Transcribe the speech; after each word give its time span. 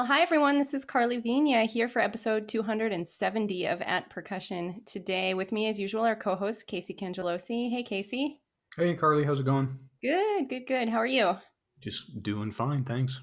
Well, 0.00 0.06
hi 0.06 0.22
everyone. 0.22 0.56
This 0.56 0.72
is 0.72 0.86
Karli 0.86 1.20
Viña 1.20 1.66
here 1.66 1.86
for 1.86 2.00
episode 2.00 2.48
270 2.48 3.66
of 3.66 3.82
At 3.82 4.08
Percussion. 4.08 4.80
Today, 4.86 5.34
with 5.34 5.52
me 5.52 5.68
as 5.68 5.78
usual, 5.78 6.04
our 6.04 6.16
co-host 6.16 6.66
Casey 6.66 6.94
Cangelosi. 6.94 7.70
Hey, 7.70 7.82
Casey. 7.82 8.40
Hey, 8.78 8.94
Karli. 8.94 9.24
How's 9.24 9.40
it 9.40 9.44
going? 9.44 9.78
Good, 10.00 10.48
good, 10.48 10.66
good. 10.66 10.88
How 10.88 10.96
are 10.96 11.06
you? 11.06 11.36
Just 11.80 12.22
doing 12.22 12.50
fine, 12.50 12.82
thanks. 12.82 13.20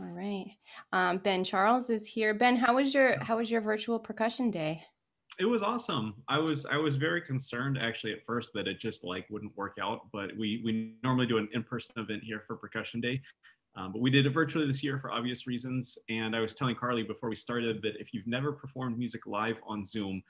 All 0.00 0.06
right. 0.06 0.46
Um, 0.92 1.18
ben 1.18 1.44
Charles 1.44 1.90
is 1.90 2.08
here. 2.08 2.34
Ben, 2.34 2.56
how 2.56 2.74
was 2.74 2.92
your 2.92 3.22
how 3.22 3.36
was 3.36 3.48
your 3.48 3.60
virtual 3.60 4.00
percussion 4.00 4.50
day? 4.50 4.82
It 5.38 5.44
was 5.44 5.62
awesome. 5.62 6.14
I 6.28 6.38
was 6.38 6.66
I 6.66 6.76
was 6.76 6.96
very 6.96 7.22
concerned 7.22 7.78
actually 7.80 8.14
at 8.14 8.24
first 8.26 8.50
that 8.54 8.66
it 8.66 8.80
just 8.80 9.04
like 9.04 9.26
wouldn't 9.30 9.56
work 9.56 9.76
out, 9.80 10.00
but 10.12 10.36
we 10.36 10.60
we 10.64 10.96
normally 11.04 11.28
do 11.28 11.38
an 11.38 11.48
in-person 11.54 11.92
event 11.98 12.24
here 12.24 12.42
for 12.48 12.56
percussion 12.56 13.00
day. 13.00 13.22
Um, 13.76 13.92
but 13.92 14.00
we 14.00 14.10
did 14.10 14.24
it 14.24 14.30
virtually 14.30 14.66
this 14.66 14.82
year 14.82 14.98
for 14.98 15.12
obvious 15.12 15.46
reasons. 15.46 15.98
And 16.08 16.34
I 16.34 16.40
was 16.40 16.54
telling 16.54 16.76
Karli 16.76 17.02
before 17.02 17.28
we 17.28 17.36
started 17.36 17.82
that 17.82 18.00
if 18.00 18.14
you've 18.14 18.26
never 18.26 18.52
performed 18.52 18.98
music 18.98 19.26
live 19.26 19.56
on 19.66 19.84
Zoom, 19.84 20.22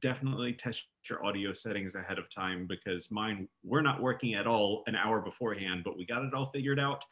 definitely 0.00 0.52
test 0.52 0.82
your 1.08 1.24
audio 1.24 1.52
settings 1.52 1.94
ahead 1.94 2.18
of 2.18 2.24
time 2.34 2.66
because 2.66 3.10
mine 3.10 3.48
were 3.62 3.82
not 3.82 4.02
working 4.02 4.34
at 4.34 4.46
all 4.46 4.82
an 4.86 4.96
hour 4.96 5.20
beforehand, 5.20 5.82
but 5.84 5.96
we 5.96 6.04
got 6.04 6.24
it 6.24 6.34
all 6.34 6.50
figured 6.52 6.80
out. 6.80 7.02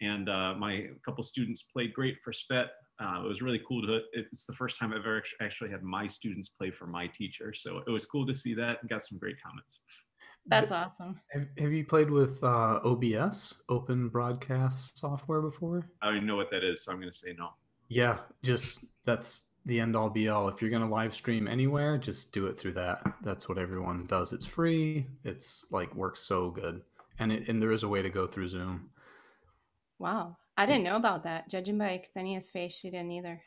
And 0.00 0.28
uh, 0.28 0.54
my 0.54 0.86
couple 1.04 1.22
students 1.24 1.62
played 1.62 1.92
great 1.92 2.16
for 2.24 2.32
SPET. 2.32 2.70
Uh, 3.00 3.22
it 3.24 3.28
was 3.28 3.42
really 3.42 3.60
cool 3.66 3.82
to, 3.82 4.00
it's 4.12 4.46
the 4.46 4.54
first 4.54 4.78
time 4.78 4.92
I've 4.92 5.00
ever 5.00 5.22
actually 5.40 5.70
had 5.70 5.82
my 5.82 6.06
students 6.06 6.48
play 6.48 6.70
for 6.70 6.86
my 6.86 7.06
teacher. 7.08 7.52
So 7.54 7.82
it 7.86 7.90
was 7.90 8.06
cool 8.06 8.26
to 8.26 8.34
see 8.34 8.54
that 8.54 8.78
and 8.80 8.90
got 8.90 9.04
some 9.04 9.18
great 9.18 9.36
comments. 9.42 9.82
That's 10.46 10.72
awesome. 10.72 11.20
Have, 11.28 11.46
have 11.58 11.72
you 11.72 11.84
played 11.84 12.10
with 12.10 12.42
uh, 12.42 12.80
OBS, 12.84 13.54
Open 13.68 14.08
Broadcast 14.08 14.98
Software, 14.98 15.40
before? 15.40 15.86
I 16.02 16.06
don't 16.06 16.16
even 16.16 16.26
know 16.26 16.36
what 16.36 16.50
that 16.50 16.64
is, 16.64 16.82
so 16.82 16.92
I'm 16.92 16.98
going 16.98 17.12
to 17.12 17.16
say 17.16 17.34
no. 17.38 17.50
Yeah, 17.88 18.18
just 18.42 18.84
that's 19.04 19.44
the 19.66 19.78
end 19.78 19.94
all 19.94 20.10
be 20.10 20.28
all. 20.28 20.48
If 20.48 20.60
you're 20.60 20.70
going 20.70 20.82
to 20.82 20.88
live 20.88 21.14
stream 21.14 21.46
anywhere, 21.46 21.96
just 21.98 22.32
do 22.32 22.46
it 22.46 22.58
through 22.58 22.72
that. 22.72 23.02
That's 23.22 23.48
what 23.48 23.58
everyone 23.58 24.06
does. 24.06 24.32
It's 24.32 24.46
free. 24.46 25.06
It's 25.24 25.66
like 25.70 25.94
works 25.94 26.20
so 26.20 26.50
good, 26.50 26.82
and 27.18 27.30
it, 27.30 27.48
and 27.48 27.62
there 27.62 27.72
is 27.72 27.84
a 27.84 27.88
way 27.88 28.02
to 28.02 28.10
go 28.10 28.26
through 28.26 28.48
Zoom. 28.48 28.90
Wow, 29.98 30.36
I 30.56 30.66
didn't 30.66 30.84
know 30.84 30.96
about 30.96 31.22
that. 31.24 31.48
Judging 31.48 31.78
by 31.78 32.02
Ksenija's 32.04 32.48
face, 32.48 32.74
she 32.74 32.90
didn't 32.90 33.12
either. 33.12 33.42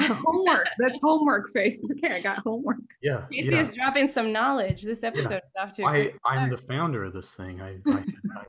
Homework. 0.00 0.68
That's 0.78 0.98
homework 1.02 1.50
face. 1.50 1.82
Okay, 1.92 2.14
I 2.14 2.20
got 2.20 2.38
homework. 2.38 2.76
Yeah. 3.02 3.26
Casey 3.30 3.50
yeah. 3.50 3.60
is 3.60 3.74
dropping 3.74 4.08
some 4.08 4.32
knowledge. 4.32 4.82
This 4.82 5.02
episode 5.02 5.36
is 5.36 5.52
off 5.58 5.72
to 5.72 5.82
a 5.82 5.86
I, 5.86 6.12
I'm 6.24 6.50
the 6.50 6.56
founder 6.56 7.04
of 7.04 7.12
this 7.12 7.32
thing. 7.32 7.60
I, 7.60 7.78
I, 7.86 8.04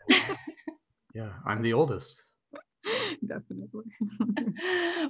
I 0.09 0.37
yeah, 1.13 1.29
I'm 1.45 1.61
the 1.61 1.73
oldest. 1.73 2.23
Definitely. 3.25 3.85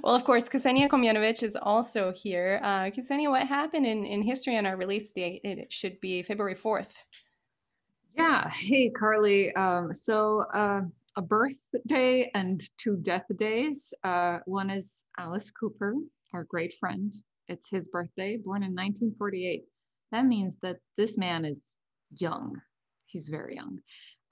well, 0.02 0.14
of 0.14 0.24
course, 0.24 0.48
Ksenija 0.48 0.88
Komljenović 0.88 1.42
is 1.42 1.56
also 1.60 2.12
here. 2.12 2.60
Uh, 2.62 2.90
Ksenija, 2.90 3.30
what 3.30 3.46
happened 3.46 3.86
in, 3.86 4.04
in 4.04 4.22
history 4.22 4.56
on 4.56 4.66
our 4.66 4.76
release 4.76 5.12
date? 5.12 5.40
It 5.44 5.72
should 5.72 6.00
be 6.00 6.22
February 6.22 6.54
4th. 6.54 6.94
Yeah. 8.16 8.48
Hey, 8.50 8.90
Karli. 8.90 9.54
Um, 9.56 9.92
so 9.92 10.44
uh, 10.54 10.82
a 11.16 11.22
birthday 11.22 12.30
and 12.34 12.62
two 12.78 12.96
death 12.96 13.24
days. 13.38 13.92
Uh, 14.04 14.38
one 14.46 14.70
is 14.70 15.06
Alice 15.18 15.50
Cooper, 15.50 15.94
our 16.36 16.44
great 16.44 16.74
friend. 16.74 17.14
It's 17.48 17.70
his 17.70 17.88
birthday, 17.88 18.36
born 18.36 18.62
in 18.62 18.74
1948. 18.74 19.64
That 20.12 20.26
means 20.26 20.56
that 20.62 20.76
this 20.96 21.16
man 21.16 21.44
is 21.44 21.74
young. 22.16 22.60
He's 23.06 23.28
very 23.28 23.56
young. 23.56 23.78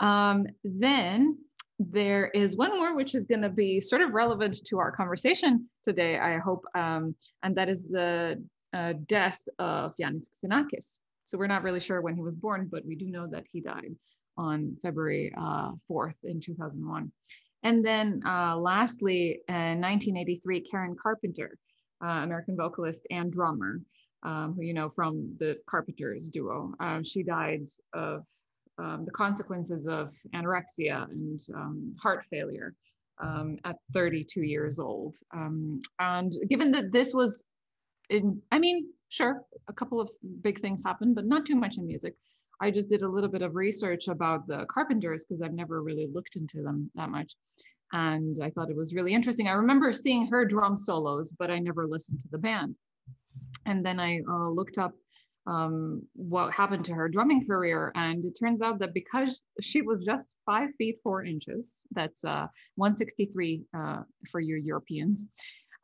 Um, 0.00 0.46
then 0.62 1.38
there 1.78 2.28
is 2.28 2.56
one 2.56 2.76
more, 2.76 2.94
which 2.94 3.14
is 3.14 3.24
going 3.24 3.42
to 3.42 3.48
be 3.48 3.80
sort 3.80 4.02
of 4.02 4.12
relevant 4.12 4.60
to 4.66 4.78
our 4.78 4.92
conversation 4.92 5.68
today, 5.84 6.18
I 6.18 6.38
hope, 6.38 6.64
um, 6.74 7.14
and 7.42 7.56
that 7.56 7.68
is 7.68 7.88
the 7.88 8.42
uh, 8.72 8.92
death 9.06 9.40
of 9.58 9.94
Iannis 10.00 10.28
Xenakis. 10.44 10.98
So 11.26 11.38
we're 11.38 11.46
not 11.46 11.62
really 11.62 11.80
sure 11.80 12.02
when 12.02 12.14
he 12.14 12.22
was 12.22 12.36
born, 12.36 12.68
but 12.70 12.84
we 12.84 12.96
do 12.96 13.06
know 13.06 13.26
that 13.30 13.44
he 13.50 13.60
died 13.60 13.96
on 14.36 14.76
February 14.82 15.32
uh, 15.36 15.70
4th 15.90 16.18
in 16.24 16.38
2001. 16.38 17.10
And 17.62 17.84
then 17.84 18.20
uh, 18.26 18.56
lastly, 18.56 19.40
in 19.48 19.80
1983, 19.80 20.60
Karen 20.60 20.96
Carpenter, 21.02 21.56
uh, 22.04 22.22
American 22.22 22.56
vocalist 22.56 23.06
and 23.10 23.32
drummer, 23.32 23.80
um, 24.22 24.54
who 24.54 24.62
you 24.62 24.74
know 24.74 24.88
from 24.88 25.34
the 25.38 25.58
Carpenters 25.66 26.30
duo. 26.30 26.72
Um, 26.80 27.02
she 27.02 27.22
died 27.22 27.68
of 27.92 28.24
um, 28.78 29.04
the 29.04 29.12
consequences 29.12 29.86
of 29.86 30.12
anorexia 30.34 31.08
and 31.10 31.40
um, 31.54 31.96
heart 32.00 32.24
failure 32.30 32.74
um, 33.22 33.58
at 33.64 33.76
32 33.92 34.42
years 34.42 34.78
old. 34.78 35.16
Um, 35.32 35.80
and 35.98 36.32
given 36.48 36.70
that 36.72 36.92
this 36.92 37.14
was 37.14 37.44
in, 38.10 38.40
I 38.50 38.58
mean, 38.58 38.88
sure, 39.08 39.42
a 39.68 39.72
couple 39.72 40.00
of 40.00 40.10
big 40.42 40.58
things 40.60 40.82
happened, 40.84 41.14
but 41.14 41.26
not 41.26 41.46
too 41.46 41.56
much 41.56 41.78
in 41.78 41.86
music. 41.86 42.14
I 42.60 42.70
just 42.70 42.88
did 42.88 43.02
a 43.02 43.08
little 43.08 43.30
bit 43.30 43.42
of 43.42 43.56
research 43.56 44.08
about 44.08 44.46
the 44.46 44.66
Carpenters 44.70 45.24
because 45.24 45.42
I've 45.42 45.52
never 45.52 45.82
really 45.82 46.08
looked 46.12 46.36
into 46.36 46.62
them 46.62 46.90
that 46.94 47.10
much. 47.10 47.34
And 47.94 48.36
I 48.42 48.50
thought 48.50 48.70
it 48.70 48.76
was 48.76 48.92
really 48.92 49.14
interesting. 49.14 49.46
I 49.46 49.52
remember 49.52 49.92
seeing 49.92 50.26
her 50.26 50.44
drum 50.44 50.76
solos, 50.76 51.30
but 51.38 51.48
I 51.48 51.60
never 51.60 51.86
listened 51.86 52.18
to 52.20 52.28
the 52.32 52.38
band. 52.38 52.74
And 53.66 53.86
then 53.86 54.00
I 54.00 54.20
uh, 54.28 54.48
looked 54.48 54.78
up 54.78 54.94
um, 55.46 56.02
what 56.14 56.52
happened 56.52 56.84
to 56.86 56.94
her 56.94 57.08
drumming 57.08 57.46
career. 57.46 57.92
And 57.94 58.24
it 58.24 58.36
turns 58.36 58.62
out 58.62 58.80
that 58.80 58.94
because 58.94 59.44
she 59.60 59.80
was 59.80 60.04
just 60.04 60.28
five 60.44 60.70
feet, 60.76 60.98
four 61.04 61.24
inches, 61.24 61.82
that's 61.92 62.24
uh, 62.24 62.48
163 62.74 63.62
uh, 63.76 64.02
for 64.28 64.40
your 64.40 64.58
Europeans, 64.58 65.28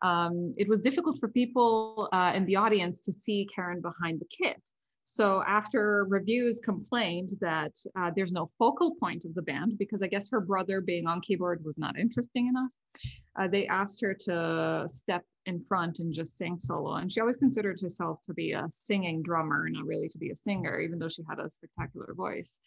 um, 0.03 0.53
it 0.57 0.69
was 0.69 0.81
difficult 0.81 1.21
for 1.21 1.29
people 1.29 2.09
uh, 2.13 2.33
in 2.35 2.45
the 2.45 2.57
audience 2.57 3.01
to 3.03 3.13
see 3.13 3.47
Karen 3.55 3.81
behind 3.81 4.21
the 4.21 4.27
kit. 4.27 4.61
So 5.05 5.43
after 5.47 6.05
reviews 6.09 6.61
complained 6.61 7.31
that 7.41 7.73
uh, 7.97 8.11
there's 8.15 8.33
no 8.33 8.47
focal 8.59 8.95
point 8.95 9.25
of 9.25 9.35
the 9.35 9.43
band 9.43 9.77
because 9.79 10.03
I 10.03 10.07
guess 10.07 10.29
her 10.31 10.41
brother 10.41 10.81
being 10.81 11.07
on 11.07 11.21
keyboard 11.21 11.65
was 11.65 11.79
not 11.79 11.99
interesting 11.99 12.47
enough, 12.47 12.71
uh, 13.39 13.49
they 13.49 13.67
asked 13.67 14.01
her 14.03 14.15
to 14.15 14.85
step 14.87 15.25
in 15.47 15.61
front 15.61 15.99
and 15.99 16.13
just 16.13 16.37
sing 16.37 16.59
solo. 16.59 16.95
And 16.95 17.11
she 17.11 17.21
always 17.21 17.37
considered 17.37 17.81
herself 17.81 18.21
to 18.27 18.35
be 18.35 18.53
a 18.53 18.67
singing 18.71 19.23
drummer, 19.23 19.69
not 19.69 19.87
really 19.87 20.09
to 20.09 20.19
be 20.19 20.31
a 20.31 20.37
singer, 20.37 20.81
even 20.81 20.99
though 20.99 21.09
she 21.09 21.23
had 21.29 21.39
a 21.39 21.51
spectacular 21.51 22.15
voice. 22.15 22.61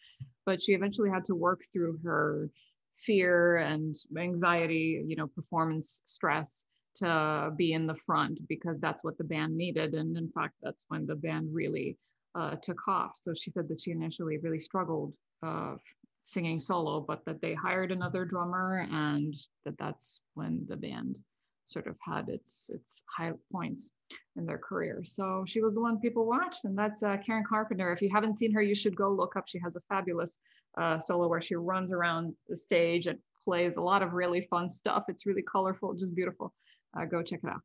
But 0.44 0.60
she 0.60 0.72
eventually 0.72 1.10
had 1.10 1.24
to 1.26 1.34
work 1.34 1.62
through 1.72 1.98
her 2.04 2.50
fear 2.96 3.56
and 3.56 3.96
anxiety, 4.16 5.04
you 5.06 5.16
know, 5.16 5.26
performance 5.26 6.02
stress 6.06 6.64
to 6.96 7.52
be 7.56 7.72
in 7.72 7.86
the 7.86 7.94
front 7.94 8.38
because 8.48 8.78
that's 8.80 9.02
what 9.02 9.18
the 9.18 9.24
band 9.24 9.56
needed. 9.56 9.94
And 9.94 10.16
in 10.16 10.30
fact, 10.30 10.54
that's 10.62 10.84
when 10.88 11.06
the 11.06 11.16
band 11.16 11.48
really 11.52 11.96
uh, 12.34 12.56
took 12.62 12.88
off. 12.88 13.12
So 13.20 13.32
she 13.34 13.50
said 13.50 13.68
that 13.68 13.80
she 13.80 13.90
initially 13.90 14.38
really 14.38 14.58
struggled 14.58 15.12
uh, 15.42 15.76
singing 16.24 16.58
solo, 16.58 17.00
but 17.00 17.24
that 17.26 17.40
they 17.40 17.54
hired 17.54 17.92
another 17.92 18.24
drummer 18.24 18.86
and 18.90 19.34
that 19.64 19.78
that's 19.78 20.22
when 20.34 20.64
the 20.68 20.76
band 20.76 21.18
sort 21.66 21.86
of 21.86 21.96
had 22.00 22.28
its 22.28 22.70
its 22.74 23.02
high 23.06 23.32
points 23.50 23.90
in 24.36 24.44
their 24.44 24.58
career. 24.58 25.00
So 25.04 25.44
she 25.46 25.62
was 25.62 25.74
the 25.74 25.80
one 25.80 25.98
people 25.98 26.26
watched, 26.26 26.64
and 26.64 26.76
that's 26.76 27.02
uh, 27.02 27.16
Karen 27.24 27.44
Carpenter. 27.48 27.92
If 27.92 28.02
you 28.02 28.10
haven't 28.12 28.36
seen 28.36 28.52
her, 28.52 28.62
you 28.62 28.74
should 28.74 28.96
go 28.96 29.10
look 29.10 29.36
up. 29.36 29.44
She 29.48 29.58
has 29.64 29.76
a 29.76 29.80
fabulous 29.88 30.38
uh, 30.78 30.98
solo 30.98 31.28
where 31.28 31.40
she 31.40 31.54
runs 31.54 31.92
around 31.92 32.34
the 32.48 32.56
stage 32.56 33.06
and 33.06 33.18
plays 33.42 33.76
a 33.76 33.82
lot 33.82 34.02
of 34.02 34.12
really 34.12 34.42
fun 34.42 34.68
stuff. 34.68 35.04
It's 35.08 35.26
really 35.26 35.44
colorful, 35.50 35.94
just 35.94 36.14
beautiful. 36.14 36.52
Uh, 36.98 37.04
go 37.04 37.22
check 37.22 37.40
it 37.42 37.50
out. 37.50 37.60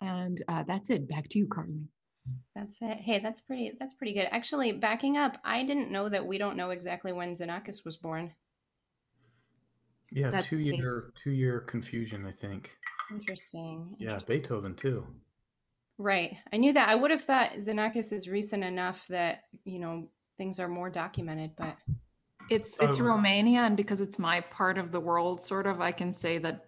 And 0.00 0.42
uh, 0.48 0.64
that's 0.66 0.90
it. 0.90 1.08
Back 1.08 1.28
to 1.30 1.38
you, 1.38 1.46
Karli. 1.46 1.88
That's 2.54 2.78
it. 2.82 2.98
Hey, 2.98 3.18
that's 3.20 3.40
pretty. 3.40 3.72
That's 3.78 3.94
pretty 3.94 4.14
good. 4.14 4.28
Actually, 4.30 4.72
backing 4.72 5.16
up, 5.16 5.38
I 5.44 5.62
didn't 5.64 5.90
know 5.90 6.08
that 6.08 6.26
we 6.26 6.38
don't 6.38 6.56
know 6.56 6.70
exactly 6.70 7.12
when 7.12 7.34
Xenakis 7.34 7.84
was 7.84 7.96
born. 7.96 8.32
Yeah, 10.10 10.30
That's 10.30 10.48
two 10.48 10.58
year 10.60 10.74
nice. 10.76 11.04
two 11.22 11.30
year 11.32 11.60
confusion, 11.60 12.24
I 12.26 12.32
think. 12.32 12.76
Interesting. 13.10 13.94
Yeah, 13.98 14.08
Interesting. 14.08 14.40
Beethoven 14.40 14.74
too. 14.74 15.06
Right. 15.98 16.36
I 16.52 16.56
knew 16.56 16.72
that. 16.72 16.88
I 16.88 16.94
would 16.94 17.10
have 17.10 17.24
thought 17.24 17.52
Xenakis 17.58 18.12
is 18.12 18.28
recent 18.28 18.64
enough 18.64 19.06
that 19.08 19.44
you 19.64 19.78
know 19.78 20.08
things 20.38 20.58
are 20.60 20.68
more 20.68 20.88
documented, 20.90 21.52
but 21.56 21.76
It's 22.50 22.78
it's 22.80 22.98
um, 23.00 23.06
Oh. 23.06 23.10
Romania, 23.10 23.60
and 23.60 23.76
because 23.76 24.00
it's 24.00 24.18
my 24.18 24.40
part 24.40 24.78
of 24.78 24.90
the 24.92 25.00
world, 25.00 25.40
sort 25.42 25.66
of, 25.66 25.80
I 25.80 25.92
can 25.92 26.12
say 26.12 26.38
that. 26.38 26.64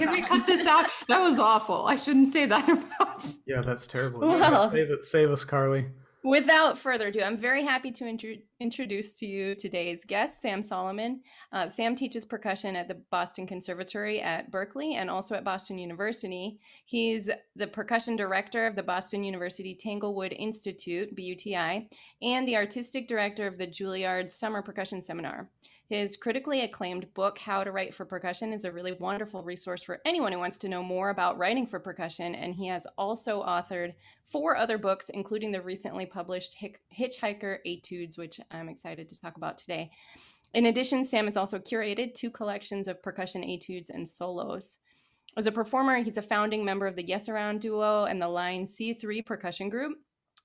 Can 0.00 0.12
we 0.12 0.22
cut 0.22 0.46
this 0.46 0.66
out? 0.66 0.86
That 1.08 1.20
was 1.20 1.38
awful. 1.38 1.86
I 1.86 1.96
shouldn't 1.96 2.28
say 2.28 2.46
that 2.46 2.68
about. 2.98 3.26
Yeah, 3.46 3.62
that's 3.62 3.86
terrible. 3.86 4.20
Well- 4.40 4.70
save 4.70 4.90
it, 4.90 5.04
save 5.04 5.30
us, 5.30 5.44
Karli. 5.44 5.86
Without 6.22 6.76
further 6.76 7.06
ado, 7.08 7.22
I'm 7.22 7.38
very 7.38 7.64
happy 7.64 7.90
to 7.92 8.06
intro- 8.06 8.34
introduce 8.60 9.18
to 9.20 9.26
you 9.26 9.54
today's 9.54 10.04
guest, 10.04 10.42
Sam 10.42 10.62
Solomon. 10.62 11.22
Uh, 11.50 11.66
Sam 11.70 11.96
teaches 11.96 12.26
percussion 12.26 12.76
at 12.76 12.88
the 12.88 12.98
Boston 13.10 13.46
Conservatory 13.46 14.20
at 14.20 14.50
Berklee 14.52 14.96
and 14.96 15.08
also 15.08 15.34
at 15.34 15.44
Boston 15.44 15.78
University. 15.78 16.58
He's 16.84 17.30
the 17.56 17.66
percussion 17.66 18.16
director 18.16 18.66
of 18.66 18.76
the 18.76 18.82
Boston 18.82 19.24
University 19.24 19.74
Tanglewood 19.74 20.34
Institute, 20.38 21.16
BUTI, 21.16 21.88
and 22.20 22.46
the 22.46 22.56
artistic 22.56 23.08
director 23.08 23.46
of 23.46 23.56
the 23.56 23.66
Juilliard 23.66 24.30
Summer 24.30 24.60
Percussion 24.60 25.00
Seminar. 25.00 25.48
His 25.90 26.16
critically 26.16 26.60
acclaimed 26.60 27.12
book, 27.14 27.40
How 27.40 27.64
to 27.64 27.72
Write 27.72 27.96
for 27.96 28.04
Percussion, 28.04 28.52
is 28.52 28.64
a 28.64 28.70
really 28.70 28.92
wonderful 28.92 29.42
resource 29.42 29.82
for 29.82 30.00
anyone 30.04 30.30
who 30.30 30.38
wants 30.38 30.56
to 30.58 30.68
know 30.68 30.84
more 30.84 31.10
about 31.10 31.36
writing 31.36 31.66
for 31.66 31.80
percussion. 31.80 32.36
And 32.36 32.54
he 32.54 32.68
has 32.68 32.86
also 32.96 33.42
authored 33.42 33.94
four 34.28 34.56
other 34.56 34.78
books, 34.78 35.08
including 35.08 35.50
the 35.50 35.60
recently 35.60 36.06
published 36.06 36.56
Hitchhiker 36.96 37.58
Etudes, 37.66 38.16
which 38.16 38.40
I'm 38.52 38.68
excited 38.68 39.08
to 39.08 39.20
talk 39.20 39.36
about 39.36 39.58
today. 39.58 39.90
In 40.54 40.66
addition, 40.66 41.02
Sam 41.02 41.24
has 41.24 41.36
also 41.36 41.58
curated 41.58 42.14
two 42.14 42.30
collections 42.30 42.86
of 42.86 43.02
percussion 43.02 43.42
etudes 43.42 43.90
and 43.90 44.08
solos. 44.08 44.76
As 45.36 45.48
a 45.48 45.52
performer, 45.52 46.04
he's 46.04 46.16
a 46.16 46.22
founding 46.22 46.64
member 46.64 46.86
of 46.86 46.94
the 46.94 47.04
Yes 47.04 47.28
Around 47.28 47.62
duo 47.62 48.04
and 48.04 48.22
the 48.22 48.28
Line 48.28 48.64
C3 48.64 49.26
percussion 49.26 49.68
group. 49.68 49.98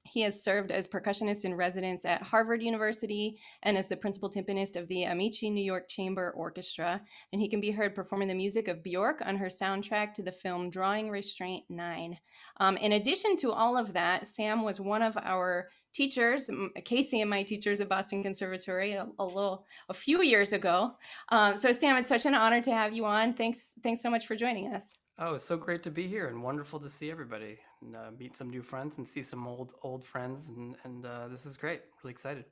He 0.05 0.21
has 0.21 0.43
served 0.43 0.71
as 0.71 0.87
percussionist 0.87 1.45
in 1.45 1.55
residence 1.55 2.05
at 2.05 2.21
Harvard 2.21 2.61
University 2.61 3.39
and 3.63 3.75
as 3.75 3.87
the 3.87 3.97
principal 3.97 4.29
timpanist 4.29 4.75
of 4.75 4.87
the 4.87 5.03
Amici 5.03 5.49
New 5.49 5.63
York 5.63 5.89
Chamber 5.89 6.31
Orchestra. 6.37 7.01
And 7.33 7.41
he 7.41 7.49
can 7.49 7.59
be 7.59 7.71
heard 7.71 7.95
performing 7.95 8.27
the 8.27 8.35
music 8.35 8.67
of 8.67 8.83
Bjork 8.83 9.21
on 9.25 9.37
her 9.37 9.47
soundtrack 9.47 10.13
to 10.13 10.23
the 10.23 10.31
film 10.31 10.69
Drawing 10.69 11.09
Restraint 11.09 11.65
9. 11.69 12.17
Um, 12.57 12.77
in 12.77 12.91
addition 12.91 13.35
to 13.37 13.51
all 13.51 13.77
of 13.77 13.93
that, 13.93 14.27
Sam 14.27 14.63
was 14.63 14.79
one 14.79 15.01
of 15.01 15.17
our 15.17 15.69
teachers, 15.91 16.49
Casey 16.83 17.21
and 17.21 17.29
my 17.29 17.41
teachers 17.43 17.81
at 17.81 17.89
Boston 17.89 18.21
Conservatory 18.21 18.93
a, 18.93 19.07
a 19.17 19.25
little, 19.25 19.65
a 19.89 19.93
few 19.93 20.21
years 20.21 20.53
ago. 20.53 20.91
Um, 21.29 21.57
so 21.57 21.71
Sam, 21.71 21.97
it's 21.97 22.07
such 22.07 22.25
an 22.25 22.35
honor 22.35 22.61
to 22.61 22.71
have 22.71 22.93
you 22.93 23.05
on. 23.05 23.33
Thanks, 23.33 23.73
thanks 23.81 24.01
so 24.01 24.09
much 24.09 24.27
for 24.27 24.35
joining 24.35 24.73
us. 24.73 24.89
Oh, 25.17 25.35
it's 25.35 25.45
so 25.45 25.55
great 25.55 25.81
to 25.83 25.91
be 25.91 26.07
here 26.07 26.27
and 26.27 26.43
wonderful 26.43 26.79
to 26.81 26.89
see 26.89 27.09
everybody 27.09 27.57
and 27.85 27.95
uh, 27.95 28.11
meet 28.17 28.35
some 28.35 28.49
new 28.49 28.61
friends 28.61 28.97
and 28.97 29.07
see 29.07 29.21
some 29.21 29.47
old 29.47 29.73
old 29.83 30.03
friends 30.03 30.49
and 30.49 30.75
and 30.83 31.05
uh, 31.05 31.27
this 31.27 31.45
is 31.45 31.57
great. 31.57 31.81
Really 32.03 32.11
excited. 32.11 32.45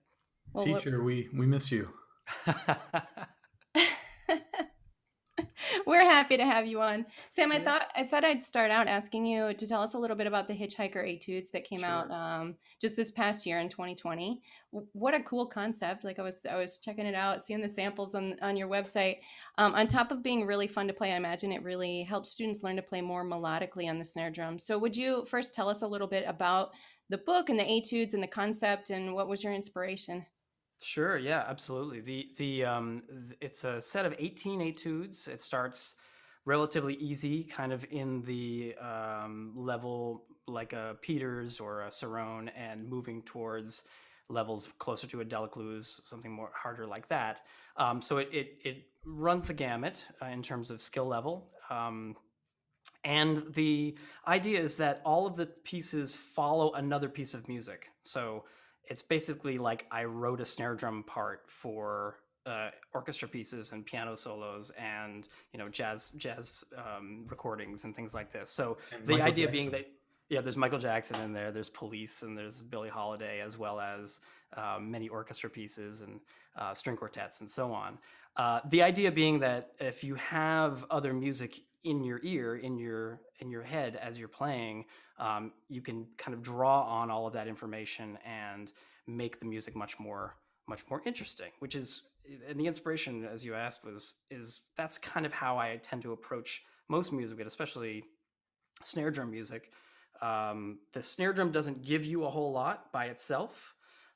Well, 0.53 0.65
Teacher, 0.65 1.03
we 1.03 1.29
we 1.33 1.45
miss 1.45 1.71
you. 1.71 1.89
We're 5.93 6.09
happy 6.09 6.37
to 6.37 6.45
have 6.45 6.65
you 6.65 6.81
on, 6.81 7.05
Sam. 7.29 7.51
I 7.51 7.59
thought 7.59 7.83
I 7.95 8.03
thought 8.03 8.25
I'd 8.25 8.43
start 8.43 8.71
out 8.71 8.87
asking 8.87 9.27
you 9.27 9.53
to 9.53 9.67
tell 9.67 9.83
us 9.83 9.93
a 9.93 9.99
little 9.99 10.15
bit 10.15 10.25
about 10.25 10.47
the 10.47 10.55
Hitchhiker 10.55 11.07
Etudes 11.07 11.51
that 11.51 11.65
came 11.65 11.81
sure. 11.81 11.87
out 11.87 12.09
um, 12.09 12.55
just 12.81 12.95
this 12.95 13.11
past 13.11 13.45
year 13.45 13.59
in 13.59 13.69
2020. 13.69 14.41
What 14.71 15.13
a 15.13 15.19
cool 15.19 15.45
concept! 15.45 16.03
Like 16.03 16.17
I 16.17 16.23
was 16.23 16.47
I 16.49 16.55
was 16.55 16.79
checking 16.79 17.05
it 17.05 17.13
out, 17.13 17.45
seeing 17.45 17.61
the 17.61 17.69
samples 17.69 18.15
on 18.15 18.37
on 18.41 18.57
your 18.57 18.67
website. 18.67 19.17
Um, 19.59 19.75
on 19.75 19.87
top 19.87 20.09
of 20.09 20.23
being 20.23 20.47
really 20.47 20.65
fun 20.65 20.87
to 20.87 20.95
play, 20.95 21.13
I 21.13 21.15
imagine 21.15 21.51
it 21.51 21.61
really 21.61 22.01
helps 22.01 22.31
students 22.31 22.63
learn 22.63 22.77
to 22.77 22.81
play 22.81 23.01
more 23.01 23.23
melodically 23.23 23.87
on 23.87 23.99
the 23.99 24.03
snare 24.03 24.31
drum. 24.31 24.57
So 24.57 24.79
would 24.79 24.97
you 24.97 25.25
first 25.25 25.53
tell 25.53 25.69
us 25.69 25.83
a 25.83 25.87
little 25.87 26.07
bit 26.07 26.25
about 26.27 26.71
the 27.09 27.19
book 27.19 27.49
and 27.49 27.59
the 27.59 27.69
etudes 27.69 28.15
and 28.15 28.23
the 28.23 28.27
concept 28.27 28.89
and 28.89 29.13
what 29.13 29.27
was 29.27 29.43
your 29.43 29.53
inspiration? 29.53 30.25
Sure. 30.81 31.17
Yeah. 31.17 31.43
Absolutely. 31.47 32.01
The 32.01 32.27
the 32.37 32.65
um, 32.65 33.03
it's 33.39 33.63
a 33.63 33.81
set 33.81 34.05
of 34.05 34.13
eighteen 34.19 34.61
etudes. 34.61 35.27
It 35.27 35.41
starts 35.41 35.95
relatively 36.45 36.95
easy, 36.95 37.43
kind 37.45 37.71
of 37.71 37.85
in 37.89 38.21
the 38.23 38.75
um, 38.81 39.53
level 39.55 40.25
like 40.45 40.73
a 40.73 40.97
Peters 41.01 41.59
or 41.59 41.83
a 41.83 41.87
Cirone, 41.89 42.49
and 42.57 42.87
moving 42.89 43.21
towards 43.23 43.83
levels 44.29 44.67
closer 44.77 45.07
to 45.07 45.21
a 45.21 45.25
Delecluse, 45.25 46.01
something 46.05 46.31
more 46.31 46.51
harder 46.53 46.85
like 46.85 47.07
that. 47.09 47.41
Um, 47.77 48.01
so 48.01 48.17
it, 48.17 48.29
it 48.33 48.57
it 48.65 48.77
runs 49.05 49.47
the 49.47 49.53
gamut 49.53 50.03
uh, 50.21 50.25
in 50.25 50.41
terms 50.43 50.69
of 50.69 50.81
skill 50.81 51.05
level. 51.05 51.49
Um, 51.69 52.15
and 53.05 53.37
the 53.53 53.97
idea 54.27 54.59
is 54.59 54.77
that 54.77 55.01
all 55.05 55.25
of 55.27 55.35
the 55.35 55.45
pieces 55.45 56.15
follow 56.15 56.73
another 56.73 57.09
piece 57.09 57.33
of 57.33 57.47
music. 57.47 57.89
So 58.03 58.45
it's 58.85 59.01
basically 59.01 59.57
like 59.57 59.85
I 59.91 60.05
wrote 60.05 60.41
a 60.41 60.45
snare 60.45 60.75
drum 60.75 61.03
part 61.03 61.43
for 61.47 62.17
uh, 62.45 62.69
orchestra 62.93 63.27
pieces 63.27 63.71
and 63.71 63.85
piano 63.85 64.15
solos 64.15 64.71
and 64.77 65.27
you 65.53 65.59
know 65.59 65.69
jazz 65.69 66.11
jazz 66.17 66.65
um, 66.77 67.25
recordings 67.27 67.85
and 67.85 67.95
things 67.95 68.13
like 68.13 68.31
this. 68.31 68.51
So 68.51 68.77
and 68.91 69.07
the 69.07 69.13
Michael 69.13 69.27
idea 69.27 69.45
Jackson. 69.45 69.57
being 69.57 69.71
that 69.71 69.89
yeah, 70.29 70.41
there's 70.41 70.57
Michael 70.57 70.79
Jackson 70.79 71.21
in 71.21 71.33
there, 71.33 71.51
there's 71.51 71.69
Police, 71.69 72.23
and 72.23 72.37
there's 72.37 72.61
Billie 72.61 72.89
Holiday, 72.89 73.41
as 73.41 73.57
well 73.57 73.79
as 73.79 74.19
um, 74.57 74.89
many 74.89 75.07
orchestra 75.07 75.49
pieces 75.49 76.01
and 76.01 76.19
uh, 76.57 76.73
string 76.73 76.95
quartets 76.95 77.41
and 77.41 77.49
so 77.49 77.71
on. 77.71 77.99
Uh, 78.35 78.59
the 78.69 78.81
idea 78.81 79.11
being 79.11 79.39
that 79.39 79.73
if 79.79 80.03
you 80.03 80.15
have 80.15 80.85
other 80.89 81.13
music 81.13 81.59
in 81.83 82.03
your 82.03 82.19
ear, 82.23 82.55
in 82.55 82.77
your 82.77 83.19
in 83.39 83.51
your 83.51 83.63
head 83.63 83.95
as 83.95 84.17
you're 84.17 84.27
playing, 84.27 84.85
um, 85.19 85.51
you 85.69 85.81
can 85.81 86.07
kind 86.17 86.33
of 86.33 86.41
draw 86.41 86.83
on 86.83 87.09
all 87.11 87.27
of 87.27 87.33
that 87.33 87.47
information 87.47 88.17
and 88.25 88.71
make 89.07 89.39
the 89.39 89.45
music 89.45 89.75
much 89.75 89.99
more 89.99 90.35
much 90.67 90.83
more 90.89 91.01
interesting. 91.05 91.51
Which 91.59 91.75
is 91.75 92.03
and 92.47 92.59
the 92.59 92.67
inspiration, 92.67 93.25
as 93.25 93.43
you 93.43 93.53
asked, 93.53 93.83
was 93.83 94.15
is 94.31 94.61
that's 94.77 94.97
kind 94.97 95.25
of 95.25 95.33
how 95.33 95.57
I 95.57 95.79
tend 95.81 96.03
to 96.03 96.11
approach 96.11 96.63
most 96.89 97.11
music, 97.11 97.37
but 97.37 97.47
especially 97.47 98.03
snare 98.83 99.11
drum 99.11 99.31
music. 99.31 99.71
Um, 100.21 100.79
the 100.93 101.03
snare 101.03 101.33
drum 101.33 101.51
doesn't 101.51 101.83
give 101.83 102.05
you 102.05 102.23
a 102.23 102.29
whole 102.29 102.51
lot 102.51 102.91
by 102.91 103.05
itself. 103.05 103.75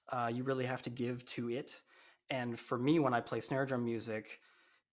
Uh, 0.09 0.29
you 0.33 0.43
really 0.43 0.65
have 0.65 0.81
to 0.83 0.89
give 0.89 1.25
to 1.25 1.49
it. 1.49 1.81
And 2.29 2.59
for 2.59 2.77
me, 2.77 2.99
when 2.99 3.13
I 3.13 3.21
play 3.21 3.41
snare 3.41 3.65
drum 3.65 3.83
music, 3.83 4.39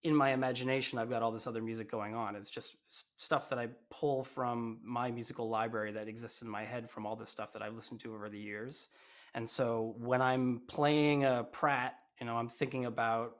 in 0.04 0.14
my 0.14 0.32
imagination, 0.32 0.98
I've 0.98 1.08
got 1.08 1.22
all 1.22 1.32
this 1.32 1.46
other 1.46 1.62
music 1.62 1.90
going 1.90 2.14
on. 2.14 2.36
It's 2.36 2.50
just 2.50 2.76
stuff 3.16 3.48
that 3.48 3.58
I 3.58 3.68
pull 3.90 4.22
from 4.22 4.78
my 4.84 5.10
musical 5.10 5.48
library 5.48 5.92
that 5.92 6.08
exists 6.08 6.42
in 6.42 6.48
my 6.48 6.62
head 6.62 6.90
from 6.90 7.06
all 7.06 7.16
the 7.16 7.26
stuff 7.26 7.54
that 7.54 7.62
I've 7.62 7.74
listened 7.74 8.00
to 8.00 8.14
over 8.14 8.28
the 8.28 8.38
years. 8.38 8.88
And 9.34 9.48
so 9.48 9.94
when 9.98 10.20
I'm 10.20 10.60
playing 10.68 11.24
a 11.24 11.44
Pratt, 11.50 11.94
you 12.20 12.26
know, 12.26 12.36
I'm 12.36 12.50
thinking 12.50 12.84
about 12.84 13.36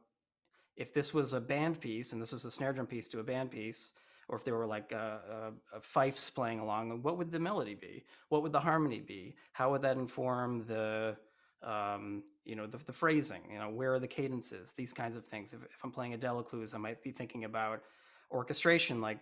if 0.75 0.95
this 0.95 1.13
was 1.13 1.35
a 1.35 1.41
band 1.41 1.81
piece 1.81 2.15
and 2.15 2.21
this 2.21 2.33
was 2.33 2.47
a 2.47 2.51
snare 2.51 2.73
drum 2.73 2.87
piece 2.87 3.09
to 3.09 3.21
a 3.21 3.23
band 3.23 3.51
piece, 3.51 3.93
or 4.29 4.39
if 4.39 4.45
there 4.45 4.57
were 4.57 4.67
like 4.67 4.91
a, 4.93 5.53
a, 5.75 5.77
a 5.77 5.81
fifes 5.83 6.31
playing 6.31 6.61
along, 6.61 7.03
what 7.03 7.19
would 7.19 7.31
the 7.31 7.39
melody 7.39 7.75
be? 7.75 8.07
What 8.31 8.43
would 8.43 8.53
the 8.53 8.61
harmony 8.61 9.01
be? 9.01 9.37
How 9.53 9.71
would 9.73 9.83
that 9.83 9.99
inform 9.99 10.65
the 10.67 11.17
um, 11.63 12.23
you 12.45 12.57
know 12.57 12.67
the, 12.67 12.79
the 12.79 12.93
phrasing 12.93 13.41
you 13.51 13.59
know 13.59 13.71
where 13.71 13.95
are 13.95 13.99
the 13.99 14.09
cadences 14.09 14.73
these 14.77 14.93
kinds 14.93 15.17
of 15.17 15.25
things. 15.25 15.53
If, 15.53 15.63
if 15.63 15.79
i'm 15.83 15.91
playing 15.91 16.15
a 16.15 16.19
delecluse 16.19 16.75
i 16.75 16.79
might 16.79 17.03
be 17.03 17.11
thinking 17.11 17.45
about 17.45 17.83
orchestration 18.31 19.01
like 19.01 19.19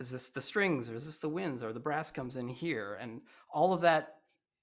is 0.00 0.10
this 0.10 0.28
the 0.30 0.40
strings 0.40 0.88
or 0.88 0.94
is 0.94 1.06
this 1.06 1.18
the 1.18 1.28
winds 1.28 1.62
or 1.62 1.72
the 1.72 1.80
brass 1.80 2.10
comes 2.10 2.36
in 2.36 2.48
here? 2.48 2.98
And 3.00 3.20
all 3.52 3.72
of 3.72 3.82
that 3.82 4.14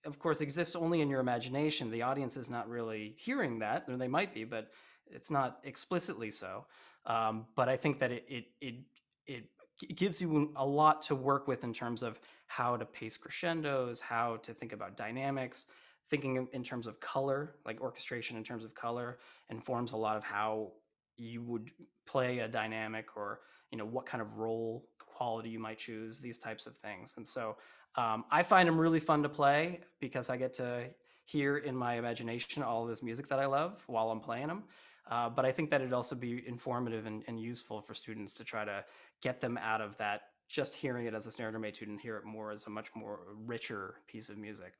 of 0.06 0.20
course 0.20 0.42
exists 0.42 0.76
only 0.76 1.00
in 1.00 1.10
your 1.10 1.22
imagination. 1.22 1.90
The 1.90 2.02
audience 2.02 2.36
is 2.36 2.50
not 2.50 2.68
really 2.68 3.16
hearing 3.18 3.60
that 3.60 3.86
or 3.88 3.98
they 3.98 4.08
might 4.08 4.34
be 4.34 4.44
but 4.44 4.72
it's 5.08 5.32
not 5.32 5.60
explicitly 5.64 6.32
so. 6.32 6.66
Um, 7.06 7.48
but 7.56 7.68
i 7.68 7.76
think 7.76 8.00
that 8.00 8.12
it 8.12 8.26
it 8.30 8.46
it, 8.62 8.76
it 9.28 9.96
gives 9.96 10.22
you 10.22 10.54
a 10.56 10.66
lot 10.66 11.02
to 11.04 11.16
work 11.16 11.50
with 11.50 11.66
in 11.66 11.74
terms 11.74 12.02
of 12.02 12.18
how 12.48 12.78
to 12.78 12.86
pace 12.86 13.18
crescendos 13.18 14.00
how 14.00 14.38
to 14.38 14.54
think 14.54 14.72
about 14.72 14.96
dynamics 14.96 15.66
thinking 16.10 16.48
in 16.54 16.64
terms 16.64 16.88
of 16.88 17.00
color, 17.00 17.56
like 17.66 17.82
orchestration 17.82 18.38
in 18.38 18.44
terms 18.44 18.64
of 18.64 18.74
color, 18.74 19.20
informs 19.50 19.94
a 19.94 19.98
lot 19.98 20.18
of 20.18 20.24
how 20.24 20.72
you 21.18 21.42
would 21.42 21.70
play 22.06 22.40
a 22.40 22.48
dynamic 22.48 23.16
or 23.16 23.42
you 23.72 23.78
know 23.78 23.86
what 23.86 24.06
kind 24.06 24.22
of 24.22 24.38
roll 24.38 24.88
quality 25.00 25.50
you 25.50 25.60
might 25.60 25.78
choose 25.78 26.20
these 26.20 26.38
types 26.38 26.66
of 26.66 26.76
things. 26.78 27.14
And 27.18 27.28
so 27.28 27.56
um, 27.96 28.26
i 28.32 28.44
find 28.44 28.68
them 28.68 28.80
really 28.80 29.00
fun 29.00 29.24
to 29.24 29.30
play 29.30 29.80
because 30.00 30.30
i 30.30 30.38
get 30.38 30.54
to 30.54 30.86
hear 31.26 31.58
in 31.58 31.76
my 31.76 31.96
imagination 31.96 32.64
all 32.64 32.86
this 32.86 33.04
music 33.04 33.28
that 33.28 33.40
i 33.40 33.46
love 33.46 33.84
while 33.88 34.10
i'm 34.10 34.20
playing 34.20 34.48
them 34.48 34.64
uh, 35.10 35.30
but 35.30 35.46
i 35.46 35.52
think 35.52 35.70
that 35.70 35.82
it'd 35.82 35.94
also 35.94 36.16
be 36.16 36.44
informative 36.48 37.06
and, 37.06 37.24
and, 37.28 37.40
useful 37.40 37.82
for 37.82 37.94
students 37.94 38.34
to 38.34 38.44
try 38.44 38.66
to 38.66 38.84
get 39.22 39.40
them 39.40 39.58
out 39.58 39.82
of 39.82 39.98
that 39.98 40.22
just 40.50 40.76
hearing 40.76 41.06
it 41.06 41.14
as 41.14 41.28
a 41.28 41.32
snare 41.32 41.52
drum 41.52 41.64
etude 41.64 41.88
and 41.88 42.00
hear 42.00 42.18
it 42.18 42.26
more 42.26 42.52
as 42.52 42.66
a 42.66 42.70
much 42.70 42.90
more 42.96 43.22
richer 43.46 43.96
piece 44.08 44.30
of 44.30 44.38
music 44.38 44.74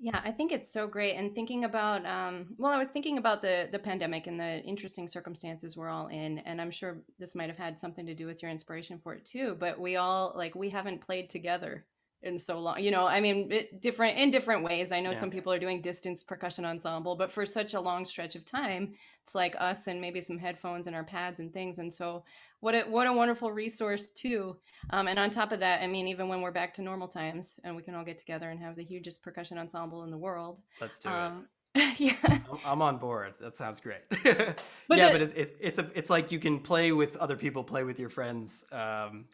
yeah, 0.00 0.20
I 0.24 0.30
think 0.30 0.52
it's 0.52 0.72
so 0.72 0.86
great. 0.86 1.14
And 1.14 1.34
thinking 1.34 1.64
about, 1.64 2.06
um, 2.06 2.54
well, 2.56 2.72
I 2.72 2.78
was 2.78 2.88
thinking 2.88 3.18
about 3.18 3.42
the 3.42 3.68
the 3.70 3.78
pandemic 3.78 4.28
and 4.28 4.38
the 4.38 4.62
interesting 4.62 5.08
circumstances 5.08 5.76
we're 5.76 5.88
all 5.88 6.06
in, 6.06 6.38
and 6.38 6.60
I'm 6.60 6.70
sure 6.70 6.98
this 7.18 7.34
might 7.34 7.48
have 7.48 7.58
had 7.58 7.80
something 7.80 8.06
to 8.06 8.14
do 8.14 8.26
with 8.26 8.40
your 8.40 8.50
inspiration 8.50 9.00
for 9.02 9.14
it 9.14 9.24
too. 9.24 9.56
But 9.58 9.80
we 9.80 9.96
all 9.96 10.32
like 10.36 10.54
we 10.54 10.70
haven't 10.70 11.00
played 11.00 11.30
together 11.30 11.84
in 12.22 12.36
so 12.36 12.58
long 12.58 12.80
you 12.80 12.90
know 12.90 13.06
i 13.06 13.20
mean 13.20 13.50
it, 13.52 13.80
different 13.80 14.18
in 14.18 14.30
different 14.32 14.64
ways 14.64 14.90
i 14.90 14.98
know 14.98 15.12
yeah. 15.12 15.18
some 15.18 15.30
people 15.30 15.52
are 15.52 15.58
doing 15.58 15.80
distance 15.80 16.20
percussion 16.20 16.64
ensemble 16.64 17.14
but 17.14 17.30
for 17.30 17.46
such 17.46 17.74
a 17.74 17.80
long 17.80 18.04
stretch 18.04 18.34
of 18.34 18.44
time 18.44 18.92
it's 19.22 19.36
like 19.36 19.54
us 19.60 19.86
and 19.86 20.00
maybe 20.00 20.20
some 20.20 20.36
headphones 20.36 20.88
and 20.88 20.96
our 20.96 21.04
pads 21.04 21.38
and 21.38 21.52
things 21.52 21.78
and 21.78 21.94
so 21.94 22.24
what 22.60 22.74
a 22.74 22.80
what 22.82 23.06
a 23.06 23.12
wonderful 23.12 23.52
resource 23.52 24.10
too 24.10 24.56
um, 24.90 25.08
and 25.08 25.18
on 25.18 25.30
top 25.30 25.52
of 25.52 25.60
that 25.60 25.82
i 25.82 25.86
mean 25.86 26.08
even 26.08 26.28
when 26.28 26.40
we're 26.40 26.52
back 26.52 26.74
to 26.74 26.82
normal 26.82 27.08
times 27.08 27.58
and 27.64 27.74
we 27.74 27.82
can 27.82 27.94
all 27.94 28.04
get 28.04 28.18
together 28.18 28.50
and 28.50 28.60
have 28.60 28.76
the 28.76 28.84
hugest 28.84 29.22
percussion 29.22 29.58
ensemble 29.58 30.02
in 30.04 30.10
the 30.10 30.18
world 30.18 30.60
let's 30.80 30.98
do 30.98 31.08
um, 31.08 31.46
it 31.74 32.00
yeah 32.00 32.38
i'm 32.64 32.82
on 32.82 32.96
board 32.96 33.34
that 33.40 33.56
sounds 33.56 33.80
great 33.80 34.02
but 34.10 34.98
yeah 34.98 35.06
the, 35.06 35.12
but 35.12 35.22
it's, 35.22 35.34
it's 35.34 35.52
it's 35.60 35.78
a 35.78 35.90
it's 35.94 36.10
like 36.10 36.32
you 36.32 36.38
can 36.38 36.58
play 36.58 36.92
with 36.92 37.16
other 37.16 37.36
people 37.36 37.62
play 37.62 37.84
with 37.84 37.98
your 37.98 38.10
friends 38.10 38.64
um, 38.72 39.26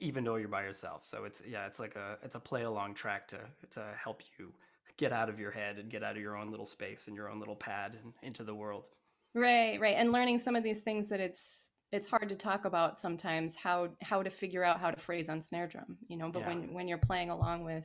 even 0.00 0.24
though 0.24 0.36
you're 0.36 0.48
by 0.48 0.62
yourself. 0.62 1.02
So 1.04 1.24
it's 1.24 1.42
yeah, 1.46 1.66
it's 1.66 1.80
like 1.80 1.96
a 1.96 2.18
it's 2.22 2.34
a 2.34 2.40
play 2.40 2.62
along 2.62 2.94
track 2.94 3.28
to 3.28 3.38
to 3.72 3.84
help 4.02 4.22
you 4.38 4.52
get 4.96 5.12
out 5.12 5.28
of 5.28 5.40
your 5.40 5.50
head 5.50 5.78
and 5.78 5.90
get 5.90 6.02
out 6.02 6.16
of 6.16 6.22
your 6.22 6.36
own 6.36 6.50
little 6.50 6.66
space 6.66 7.08
and 7.08 7.16
your 7.16 7.30
own 7.30 7.38
little 7.38 7.56
pad 7.56 7.96
and 8.02 8.12
into 8.22 8.44
the 8.44 8.54
world. 8.54 8.88
Right, 9.34 9.80
right. 9.80 9.94
And 9.96 10.12
learning 10.12 10.40
some 10.40 10.56
of 10.56 10.62
these 10.62 10.82
things 10.82 11.08
that 11.08 11.20
it's 11.20 11.70
it's 11.92 12.06
hard 12.06 12.28
to 12.28 12.36
talk 12.36 12.64
about 12.64 12.98
sometimes 13.00 13.56
how 13.56 13.88
how 14.02 14.22
to 14.22 14.30
figure 14.30 14.62
out 14.64 14.80
how 14.80 14.90
to 14.90 15.00
phrase 15.00 15.28
on 15.28 15.42
snare 15.42 15.66
drum, 15.66 15.98
you 16.08 16.16
know, 16.16 16.30
but 16.30 16.40
Yeah. 16.40 16.48
when 16.48 16.74
when 16.74 16.88
you're 16.88 16.98
playing 16.98 17.30
along 17.30 17.64
with 17.64 17.84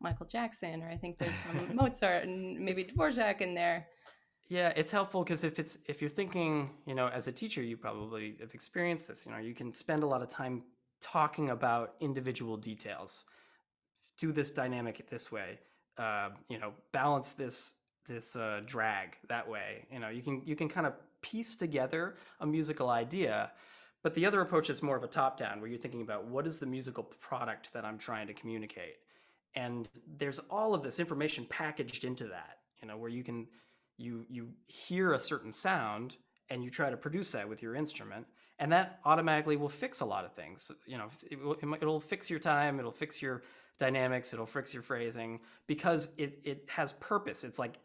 Michael 0.00 0.26
Jackson 0.26 0.82
or 0.82 0.88
I 0.88 0.96
think 0.96 1.18
there's 1.18 1.36
some 1.36 1.74
Mozart 1.76 2.24
and 2.24 2.58
maybe 2.60 2.82
It's- 2.82 2.96
Dvorak 2.96 3.40
in 3.40 3.54
there. 3.54 3.86
Yeah, 4.48 4.72
it's 4.74 4.90
helpful 4.90 5.22
because 5.22 5.44
if 5.44 5.58
it's 5.60 5.78
if 5.86 6.00
you're 6.00 6.10
thinking, 6.10 6.70
you 6.86 6.94
know, 6.94 7.06
as 7.08 7.28
a 7.28 7.32
teacher, 7.32 7.62
you 7.62 7.76
probably 7.76 8.36
have 8.40 8.52
experienced 8.52 9.06
this. 9.08 9.24
You 9.24 9.30
know, 9.32 9.38
you 9.38 9.54
can 9.54 9.72
spend 9.74 10.02
a 10.02 10.06
lot 10.06 10.22
of 10.22 10.28
time 10.28 10.64
talking 11.00 11.50
about 11.50 11.94
individual 12.00 12.56
details. 12.56 13.24
Do 14.18 14.32
this 14.32 14.50
dynamic 14.50 15.08
this 15.08 15.30
way. 15.30 15.60
Uh, 15.96 16.30
you 16.48 16.58
know, 16.58 16.72
balance 16.92 17.32
this 17.32 17.74
this 18.08 18.34
uh, 18.34 18.60
drag 18.66 19.16
that 19.28 19.48
way. 19.48 19.86
You 19.92 20.00
know, 20.00 20.08
you 20.08 20.22
can 20.22 20.42
you 20.44 20.56
can 20.56 20.68
kind 20.68 20.86
of 20.86 20.94
piece 21.22 21.56
together 21.56 22.16
a 22.40 22.46
musical 22.46 22.88
idea. 22.90 23.52
But 24.02 24.14
the 24.14 24.26
other 24.26 24.40
approach 24.40 24.70
is 24.70 24.82
more 24.82 24.96
of 24.96 25.02
a 25.02 25.08
top 25.08 25.36
down, 25.36 25.60
where 25.60 25.68
you're 25.68 25.78
thinking 25.78 26.00
about 26.00 26.24
what 26.24 26.46
is 26.46 26.58
the 26.58 26.66
musical 26.66 27.04
product 27.04 27.72
that 27.74 27.84
I'm 27.84 27.98
trying 27.98 28.28
to 28.28 28.32
communicate, 28.32 28.96
and 29.54 29.88
there's 30.18 30.38
all 30.50 30.72
of 30.74 30.82
this 30.82 30.98
information 30.98 31.44
packaged 31.44 32.04
into 32.04 32.24
that. 32.28 32.58
You 32.80 32.88
know, 32.88 32.96
where 32.96 33.10
you 33.10 33.22
can 33.22 33.46
you 34.00 34.24
you 34.28 34.48
hear 34.66 35.12
a 35.12 35.18
certain 35.18 35.52
sound 35.52 36.16
and 36.48 36.64
you 36.64 36.70
try 36.70 36.90
to 36.90 36.96
produce 36.96 37.30
that 37.32 37.48
with 37.48 37.62
your 37.62 37.74
instrument 37.74 38.26
and 38.58 38.72
that 38.72 38.98
automatically 39.04 39.56
will 39.56 39.68
fix 39.68 40.00
a 40.00 40.04
lot 40.04 40.24
of 40.24 40.32
things 40.32 40.70
you 40.86 40.96
know 40.96 41.08
it 41.30 41.40
will, 41.40 41.56
it'll 41.74 42.00
fix 42.00 42.30
your 42.30 42.38
time 42.38 42.78
it'll 42.78 42.90
fix 42.90 43.20
your 43.20 43.42
dynamics 43.78 44.32
it'll 44.32 44.46
fix 44.46 44.72
your 44.72 44.82
phrasing 44.82 45.40
because 45.66 46.08
it 46.16 46.38
it 46.44 46.64
has 46.68 46.92
purpose 46.92 47.44
it's 47.44 47.58
like 47.58 47.78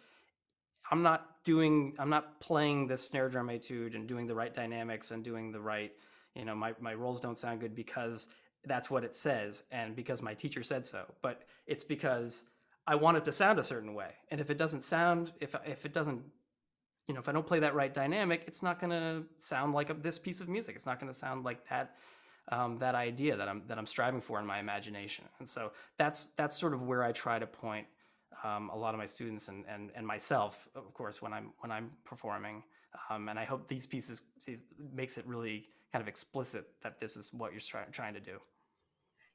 i'm 0.92 1.02
not 1.04 1.44
doing 1.44 1.94
i'm 2.00 2.10
not 2.10 2.40
playing 2.40 2.88
the 2.88 2.98
snare 2.98 3.30
drum 3.30 3.50
etude 3.50 3.96
and 3.96 4.08
doing 4.08 4.28
the 4.28 4.36
right 4.36 4.54
dynamics 4.54 5.12
and 5.12 5.24
doing 5.24 5.52
the 5.52 5.60
right 5.60 5.92
you 6.36 6.46
know 6.46 6.56
my, 6.56 6.74
my 6.80 6.94
rolls 6.94 7.20
don't 7.20 7.38
sound 7.38 7.60
good 7.60 7.76
because 7.76 8.28
that's 8.68 8.90
what 8.90 9.04
it 9.04 9.16
says 9.16 9.64
and 9.72 9.96
because 9.96 10.22
my 10.22 10.34
teacher 10.34 10.64
said 10.64 10.86
so. 10.86 11.06
But 11.22 11.44
it's 11.68 11.84
because 11.84 12.44
i 12.88 12.96
want 12.96 13.18
it 13.18 13.26
to 13.26 13.32
sound 13.32 13.60
a 13.60 13.64
certain 13.64 13.94
way. 13.94 14.12
And 14.30 14.40
if 14.40 14.50
it 14.50 14.58
doesn't 14.58 14.84
sound 14.84 15.32
if 15.40 15.56
if 15.66 15.86
it 15.86 15.94
doesn't 15.94 16.22
you 17.08 17.14
know 17.14 17.20
if 17.20 17.30
i 17.30 17.32
don't 17.32 17.48
play 17.48 17.60
that 17.60 17.76
right 17.76 17.94
dynamic 17.94 18.44
it's 18.48 18.64
not 18.64 18.80
going 18.80 18.92
to 18.92 19.24
sound 19.40 19.74
like 19.74 19.90
a, 19.90 19.94
this 19.94 20.20
piece 20.20 20.42
of 20.42 20.50
music. 20.50 20.76
It's 20.76 20.86
not 20.86 21.00
going 21.00 21.12
to 21.12 21.18
sound 21.18 21.44
like 21.44 21.68
that 21.70 21.96
um, 22.52 22.78
that 22.78 22.94
idea 22.94 23.36
that 23.36 23.48
i'm 23.48 23.64
that 23.68 23.78
i'm 23.78 23.88
striving 23.88 24.22
for 24.22 24.40
in 24.40 24.46
my 24.46 24.60
imagination. 24.60 25.26
And 25.40 25.48
so 25.50 25.72
that's 25.98 26.28
that's 26.36 26.58
sort 26.58 26.74
of 26.74 26.82
where 26.84 27.04
i 27.04 27.12
try 27.12 27.40
to 27.40 27.48
point 27.48 27.88
um, 28.44 28.70
a 28.70 28.76
lot 28.78 28.94
of 28.94 29.00
my 29.00 29.06
students 29.06 29.48
and, 29.48 29.66
and 29.68 29.92
and 29.96 30.06
myself 30.06 30.68
of 30.76 30.94
course 30.94 31.22
when 31.22 31.34
i'm 31.34 31.54
when 31.60 31.72
i'm 31.72 31.90
performing 32.06 32.64
um, 33.10 33.30
and 33.30 33.40
i 33.40 33.46
hope 33.46 33.68
these 33.68 33.86
pieces 33.86 34.22
makes 34.94 35.18
it 35.18 35.26
really 35.28 35.66
kind 35.92 36.02
of 36.02 36.08
explicit 36.08 36.66
that 36.84 37.00
this 37.00 37.16
is 37.18 37.32
what 37.34 37.52
you're 37.52 37.62
try- 37.62 37.86
trying 37.92 38.14
to 38.14 38.20
do 38.20 38.38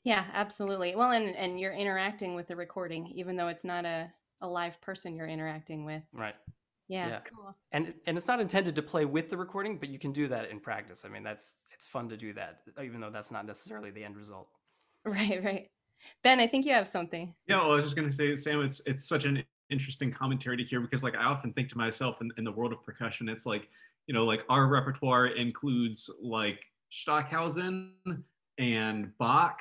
Yeah, 0.04 0.24
absolutely. 0.32 0.96
Well, 0.96 1.10
and 1.12 1.36
and 1.36 1.60
you're 1.60 1.74
interacting 1.74 2.34
with 2.34 2.48
the 2.48 2.56
recording 2.56 3.06
even 3.14 3.36
though 3.36 3.48
it's 3.48 3.64
not 3.64 3.84
a 3.84 4.10
a 4.40 4.48
live 4.48 4.80
person 4.80 5.14
you're 5.16 5.28
interacting 5.28 5.84
with. 5.84 6.02
right 6.14 6.34
Yeah, 6.88 7.08
Yeah. 7.08 7.20
cool. 7.30 7.54
and 7.72 7.92
and 8.06 8.16
it's 8.16 8.26
not 8.26 8.40
intended 8.40 8.74
to 8.76 8.82
play 8.82 9.04
with 9.04 9.28
the 9.28 9.36
recording 9.36 9.78
but 9.78 9.88
you 9.90 9.98
can 9.98 10.12
do 10.12 10.26
that 10.28 10.50
in 10.50 10.58
practice 10.60 11.04
i 11.04 11.08
mean 11.08 11.22
that's 11.22 11.56
it's 11.74 11.86
fun 11.86 12.08
to 12.08 12.16
do 12.16 12.32
that 12.34 12.62
even 12.82 13.00
though 13.00 13.10
that's 13.10 13.30
not 13.30 13.44
necessarily 13.46 13.90
the 13.90 14.02
end 14.04 14.16
result 14.16 14.48
Right, 15.04 15.42
right. 15.44 15.66
Ben, 16.22 16.40
I 16.40 16.46
think 16.46 16.66
you 16.66 16.72
have 16.72 16.88
something. 16.88 17.34
Yeah, 17.46 17.58
well, 17.58 17.72
I 17.72 17.76
was 17.76 17.84
just 17.84 17.96
gonna 17.96 18.12
say, 18.12 18.34
Sam, 18.36 18.62
it's 18.62 18.80
it's 18.86 19.08
such 19.08 19.24
an 19.24 19.42
interesting 19.70 20.12
commentary 20.12 20.56
to 20.56 20.64
hear 20.64 20.80
because 20.80 21.02
like 21.02 21.14
I 21.14 21.24
often 21.24 21.52
think 21.52 21.68
to 21.70 21.78
myself 21.78 22.20
in, 22.20 22.30
in 22.36 22.44
the 22.44 22.52
world 22.52 22.72
of 22.72 22.84
percussion, 22.84 23.28
it's 23.28 23.46
like, 23.46 23.68
you 24.06 24.14
know, 24.14 24.24
like 24.24 24.42
our 24.48 24.66
repertoire 24.66 25.28
includes 25.28 26.10
like 26.20 26.60
Stockhausen 26.90 27.92
and 28.58 29.16
Bach 29.18 29.60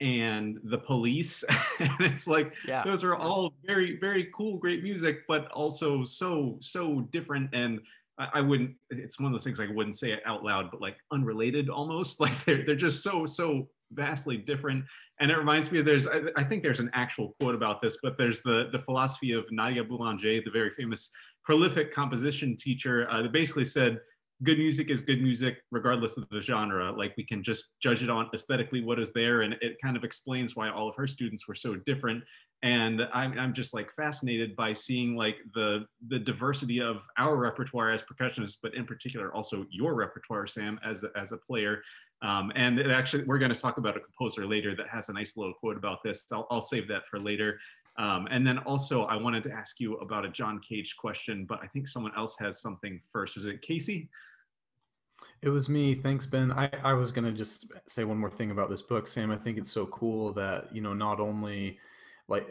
and 0.00 0.58
the 0.64 0.78
police. 0.78 1.42
and 1.80 2.00
it's 2.00 2.26
like 2.26 2.52
yeah 2.66 2.84
those 2.84 3.02
are 3.02 3.16
all 3.16 3.54
very, 3.64 3.98
very 3.98 4.30
cool, 4.34 4.58
great 4.58 4.82
music, 4.82 5.26
but 5.26 5.46
also 5.48 6.04
so, 6.04 6.58
so 6.60 7.00
different 7.12 7.50
and 7.52 7.80
I, 8.18 8.28
I 8.34 8.40
wouldn't 8.40 8.74
it's 8.90 9.18
one 9.18 9.26
of 9.26 9.32
those 9.32 9.44
things 9.44 9.58
like 9.58 9.70
I 9.70 9.74
wouldn't 9.74 9.96
say 9.96 10.12
it 10.12 10.20
out 10.26 10.44
loud, 10.44 10.70
but 10.70 10.80
like 10.80 10.96
unrelated 11.12 11.68
almost. 11.70 12.20
Like 12.26 12.44
they're 12.44 12.64
they're 12.64 12.76
just 12.76 13.02
so, 13.02 13.26
so 13.26 13.68
vastly 13.92 14.36
different 14.36 14.84
and 15.20 15.30
it 15.30 15.36
reminds 15.36 15.70
me 15.70 15.82
there's 15.82 16.06
I, 16.06 16.22
I 16.36 16.44
think 16.44 16.62
there's 16.62 16.80
an 16.80 16.90
actual 16.94 17.34
quote 17.40 17.54
about 17.54 17.80
this 17.80 17.98
but 18.02 18.16
there's 18.18 18.42
the 18.42 18.68
the 18.72 18.78
philosophy 18.78 19.32
of 19.32 19.44
nadia 19.50 19.84
boulanger 19.84 20.40
the 20.44 20.50
very 20.50 20.70
famous 20.70 21.10
prolific 21.44 21.94
composition 21.94 22.56
teacher 22.56 23.08
uh, 23.10 23.22
that 23.22 23.32
basically 23.32 23.64
said 23.64 24.00
good 24.42 24.58
music 24.58 24.90
is 24.90 25.02
good 25.02 25.22
music 25.22 25.58
regardless 25.70 26.16
of 26.16 26.28
the 26.30 26.40
genre. 26.40 26.92
Like 26.92 27.14
we 27.16 27.24
can 27.24 27.42
just 27.42 27.66
judge 27.80 28.02
it 28.02 28.10
on 28.10 28.28
aesthetically 28.34 28.82
what 28.82 28.98
is 28.98 29.12
there. 29.12 29.42
And 29.42 29.54
it 29.60 29.76
kind 29.82 29.96
of 29.96 30.04
explains 30.04 30.54
why 30.54 30.68
all 30.68 30.88
of 30.88 30.94
her 30.96 31.06
students 31.06 31.48
were 31.48 31.54
so 31.54 31.74
different. 31.74 32.22
And 32.62 33.02
I'm, 33.14 33.38
I'm 33.38 33.54
just 33.54 33.74
like 33.74 33.90
fascinated 33.94 34.56
by 34.56 34.72
seeing 34.72 35.14
like 35.14 35.36
the 35.54 35.86
the 36.08 36.18
diversity 36.18 36.80
of 36.80 37.02
our 37.18 37.36
repertoire 37.36 37.90
as 37.90 38.02
percussionists 38.02 38.56
but 38.62 38.74
in 38.74 38.86
particular 38.86 39.32
also 39.34 39.66
your 39.70 39.94
repertoire 39.94 40.46
sam 40.46 40.80
as 40.82 41.02
a, 41.02 41.10
as 41.18 41.32
a 41.32 41.36
player 41.36 41.82
um, 42.22 42.50
and 42.54 42.80
actually, 42.80 43.24
we're 43.24 43.38
going 43.38 43.52
to 43.52 43.58
talk 43.58 43.78
about 43.78 43.96
a 43.96 44.00
composer 44.00 44.46
later 44.46 44.74
that 44.74 44.88
has 44.88 45.08
a 45.08 45.12
nice 45.12 45.36
little 45.36 45.54
quote 45.54 45.76
about 45.76 46.02
this. 46.02 46.24
I'll, 46.32 46.46
I'll 46.50 46.62
save 46.62 46.88
that 46.88 47.06
for 47.08 47.18
later. 47.20 47.58
Um, 47.98 48.26
and 48.30 48.46
then 48.46 48.58
also, 48.58 49.04
I 49.04 49.16
wanted 49.16 49.42
to 49.44 49.52
ask 49.52 49.80
you 49.80 49.96
about 49.96 50.24
a 50.24 50.28
John 50.28 50.60
Cage 50.60 50.96
question, 50.96 51.46
but 51.46 51.60
I 51.62 51.66
think 51.66 51.88
someone 51.88 52.12
else 52.16 52.36
has 52.38 52.60
something 52.60 53.00
first. 53.12 53.36
Was 53.36 53.46
it 53.46 53.62
Casey? 53.62 54.08
It 55.42 55.48
was 55.48 55.68
me. 55.68 55.94
Thanks, 55.94 56.26
Ben. 56.26 56.52
I, 56.52 56.70
I 56.82 56.92
was 56.92 57.12
going 57.12 57.24
to 57.24 57.32
just 57.32 57.70
say 57.86 58.04
one 58.04 58.18
more 58.18 58.30
thing 58.30 58.50
about 58.50 58.70
this 58.70 58.82
book, 58.82 59.06
Sam. 59.06 59.30
I 59.30 59.36
think 59.36 59.58
it's 59.58 59.70
so 59.70 59.86
cool 59.86 60.32
that, 60.34 60.74
you 60.74 60.80
know, 60.80 60.94
not 60.94 61.20
only 61.20 61.78
like 62.28 62.46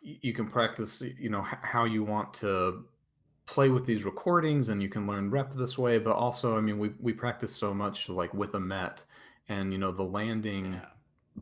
you 0.00 0.32
can 0.32 0.48
practice, 0.48 1.02
you 1.18 1.30
know, 1.30 1.42
how 1.42 1.84
you 1.84 2.04
want 2.04 2.32
to 2.34 2.84
play 3.46 3.68
with 3.68 3.86
these 3.86 4.04
recordings 4.04 4.68
and 4.68 4.82
you 4.82 4.88
can 4.88 5.06
learn 5.06 5.30
rep 5.30 5.52
this 5.54 5.78
way, 5.78 5.98
but 5.98 6.16
also, 6.16 6.56
I 6.56 6.60
mean, 6.60 6.78
we, 6.78 6.92
we 7.00 7.12
practice 7.12 7.54
so 7.54 7.72
much 7.74 8.08
like 8.08 8.34
with 8.34 8.54
a 8.54 8.60
Met 8.60 9.04
and, 9.48 9.72
you 9.72 9.78
know, 9.78 9.92
the 9.92 10.02
landing 10.04 10.80
yeah 10.80 10.86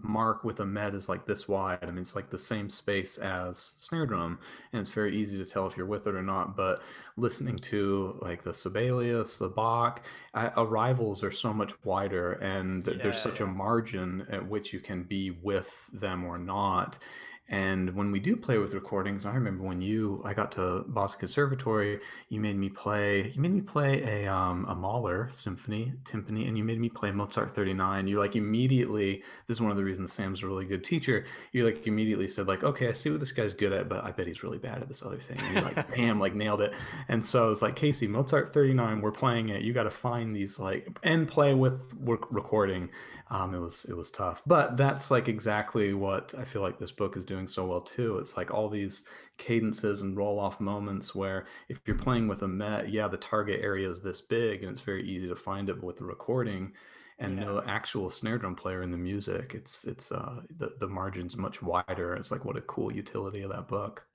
mark 0.02 0.42
with 0.42 0.58
a 0.58 0.66
met 0.66 0.92
is 0.92 1.08
like 1.08 1.24
this 1.24 1.46
wide. 1.46 1.78
I 1.82 1.86
mean, 1.86 1.98
it's 1.98 2.16
like 2.16 2.28
the 2.28 2.38
same 2.38 2.68
space 2.68 3.16
as 3.16 3.74
snare 3.76 4.06
drum, 4.06 4.40
and 4.72 4.80
it's 4.80 4.90
very 4.90 5.16
easy 5.16 5.38
to 5.38 5.44
tell 5.48 5.68
if 5.68 5.76
you're 5.76 5.86
with 5.86 6.08
it 6.08 6.16
or 6.16 6.22
not. 6.22 6.56
But 6.56 6.82
listening 7.16 7.60
to 7.60 8.18
like 8.20 8.42
the 8.42 8.54
Sibelius, 8.54 9.36
the 9.36 9.48
Bach, 9.48 10.02
uh, 10.34 10.50
arrivals 10.56 11.22
are 11.22 11.30
so 11.30 11.52
much 11.54 11.72
wider, 11.84 12.32
and 12.34 12.84
th- 12.84 13.02
there's 13.02 13.18
Yeah, 13.18 13.22
such 13.22 13.40
a 13.40 13.46
margin 13.46 14.26
at 14.30 14.46
which 14.48 14.72
you 14.72 14.80
can 14.80 15.04
be 15.04 15.30
with 15.30 15.72
them 15.92 16.24
or 16.24 16.38
not. 16.38 16.98
And 17.48 17.94
when 17.94 18.10
we 18.10 18.20
do 18.20 18.36
play 18.36 18.56
with 18.56 18.72
recordings, 18.72 19.26
I 19.26 19.34
remember 19.34 19.64
when 19.64 19.82
you, 19.82 20.22
I 20.24 20.32
got 20.32 20.50
to 20.52 20.84
Boston 20.88 21.20
Conservatory, 21.20 22.00
you 22.30 22.40
made 22.40 22.56
me 22.56 22.70
play, 22.70 23.32
you 23.34 23.40
made 23.40 23.52
me 23.52 23.60
play 23.60 24.02
a 24.24 24.32
um, 24.32 24.64
a 24.66 24.74
Mahler 24.74 25.28
symphony, 25.30 25.92
timpani, 26.04 26.48
and 26.48 26.56
you 26.56 26.64
made 26.64 26.80
me 26.80 26.88
play 26.88 27.10
Mozart 27.10 27.54
39. 27.54 28.08
You 28.08 28.18
like 28.18 28.34
immediately, 28.34 29.22
this 29.46 29.58
is 29.58 29.60
one 29.60 29.70
of 29.70 29.76
the 29.76 29.84
reasons 29.84 30.10
Sam's 30.10 30.42
a 30.42 30.46
really 30.46 30.64
good 30.64 30.82
teacher. 30.82 31.26
You 31.52 31.66
like 31.66 31.86
immediately 31.86 32.28
said 32.28 32.46
like, 32.46 32.64
okay, 32.64 32.88
I 32.88 32.92
see 32.92 33.10
what 33.10 33.20
this 33.20 33.32
guy's 33.32 33.52
good 33.52 33.74
at, 33.74 33.90
but 33.90 34.02
I 34.02 34.10
bet 34.10 34.26
he's 34.26 34.42
really 34.42 34.58
bad 34.58 34.80
at 34.80 34.88
this 34.88 35.02
other 35.02 35.18
thing. 35.18 35.38
And 35.38 35.56
you 35.56 35.62
like, 35.62 35.88
bam, 35.94 36.18
like 36.18 36.34
nailed 36.34 36.62
it. 36.62 36.72
And 37.08 37.24
so 37.24 37.44
I 37.44 37.48
was 37.50 37.60
like, 37.60 37.76
Casey, 37.76 38.06
Mozart 38.06 38.54
39, 38.54 39.02
we're 39.02 39.12
playing 39.12 39.50
it. 39.50 39.60
You 39.60 39.74
got 39.74 39.82
to 39.82 39.90
find 39.90 40.34
these 40.34 40.58
like 40.58 40.88
and 41.02 41.28
play 41.28 41.52
with 41.52 41.94
work 41.98 42.26
recording. 42.30 42.88
Um, 43.30 43.54
it 43.54 43.58
was 43.58 43.86
it 43.86 43.96
was 43.96 44.10
tough, 44.10 44.42
but 44.46 44.76
that's 44.76 45.10
like 45.10 45.28
exactly 45.28 45.94
what 45.94 46.34
I 46.36 46.44
feel 46.44 46.60
like 46.60 46.78
this 46.78 46.92
book 46.92 47.16
is 47.16 47.24
doing 47.24 47.48
so 47.48 47.66
well 47.66 47.80
too. 47.80 48.18
It's 48.18 48.36
like 48.36 48.50
all 48.52 48.68
these 48.68 49.04
cadences 49.38 50.02
and 50.02 50.16
roll 50.16 50.38
off 50.38 50.60
moments 50.60 51.14
where 51.14 51.46
if 51.70 51.80
you're 51.86 51.96
playing 51.96 52.28
with 52.28 52.42
a 52.42 52.48
met, 52.48 52.90
yeah, 52.90 53.08
the 53.08 53.16
target 53.16 53.60
area 53.62 53.88
is 53.88 54.02
this 54.02 54.20
big 54.20 54.62
and 54.62 54.70
it's 54.70 54.80
very 54.80 55.08
easy 55.08 55.26
to 55.28 55.36
find 55.36 55.70
it. 55.70 55.82
With 55.82 55.96
the 55.96 56.04
recording 56.04 56.72
and 57.18 57.38
Yeah. 57.38 57.40
no 57.40 57.62
actual 57.66 58.10
snare 58.10 58.38
drum 58.38 58.56
player 58.56 58.82
in 58.82 58.90
the 58.90 58.98
music, 58.98 59.54
it's 59.54 59.84
it's 59.84 60.12
uh 60.12 60.42
the 60.50 60.76
the 60.78 60.88
margin's 60.88 61.36
much 61.36 61.62
wider. 61.62 62.14
It's 62.16 62.30
like 62.30 62.44
what 62.44 62.56
a 62.58 62.62
cool 62.62 62.92
utility 62.94 63.40
of 63.42 63.50
that 63.52 63.68
book. 63.68 64.06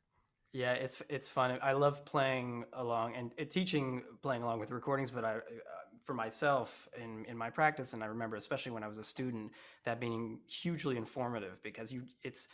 Yeah, 0.51 0.73
it's 0.73 1.01
it's 1.09 1.27
fun. 1.29 1.59
I 1.61 1.73
love 1.73 2.05
playing 2.05 2.65
along 2.73 3.15
and 3.15 3.31
uh, 3.39 3.45
teaching 3.45 4.01
playing 4.23 4.41
along 4.41 4.59
with 4.59 4.71
recordings. 4.71 5.11
But 5.11 5.23
I, 5.23 5.35
uh, 5.35 5.39
for 6.05 6.13
myself 6.13 6.87
in 7.01 7.25
in 7.25 7.37
my 7.37 7.49
practice, 7.49 7.93
and 7.93 8.03
I 8.03 8.07
remember 8.07 8.35
especially 8.35 8.71
when 8.71 8.83
I 8.83 8.87
was 8.87 8.97
a 8.97 9.03
student, 9.03 9.51
that 9.85 9.99
being 9.99 10.39
hugely 10.47 10.97
informative 10.97 11.61
because 11.63 11.91
you 11.91 12.03
it's 12.23 12.47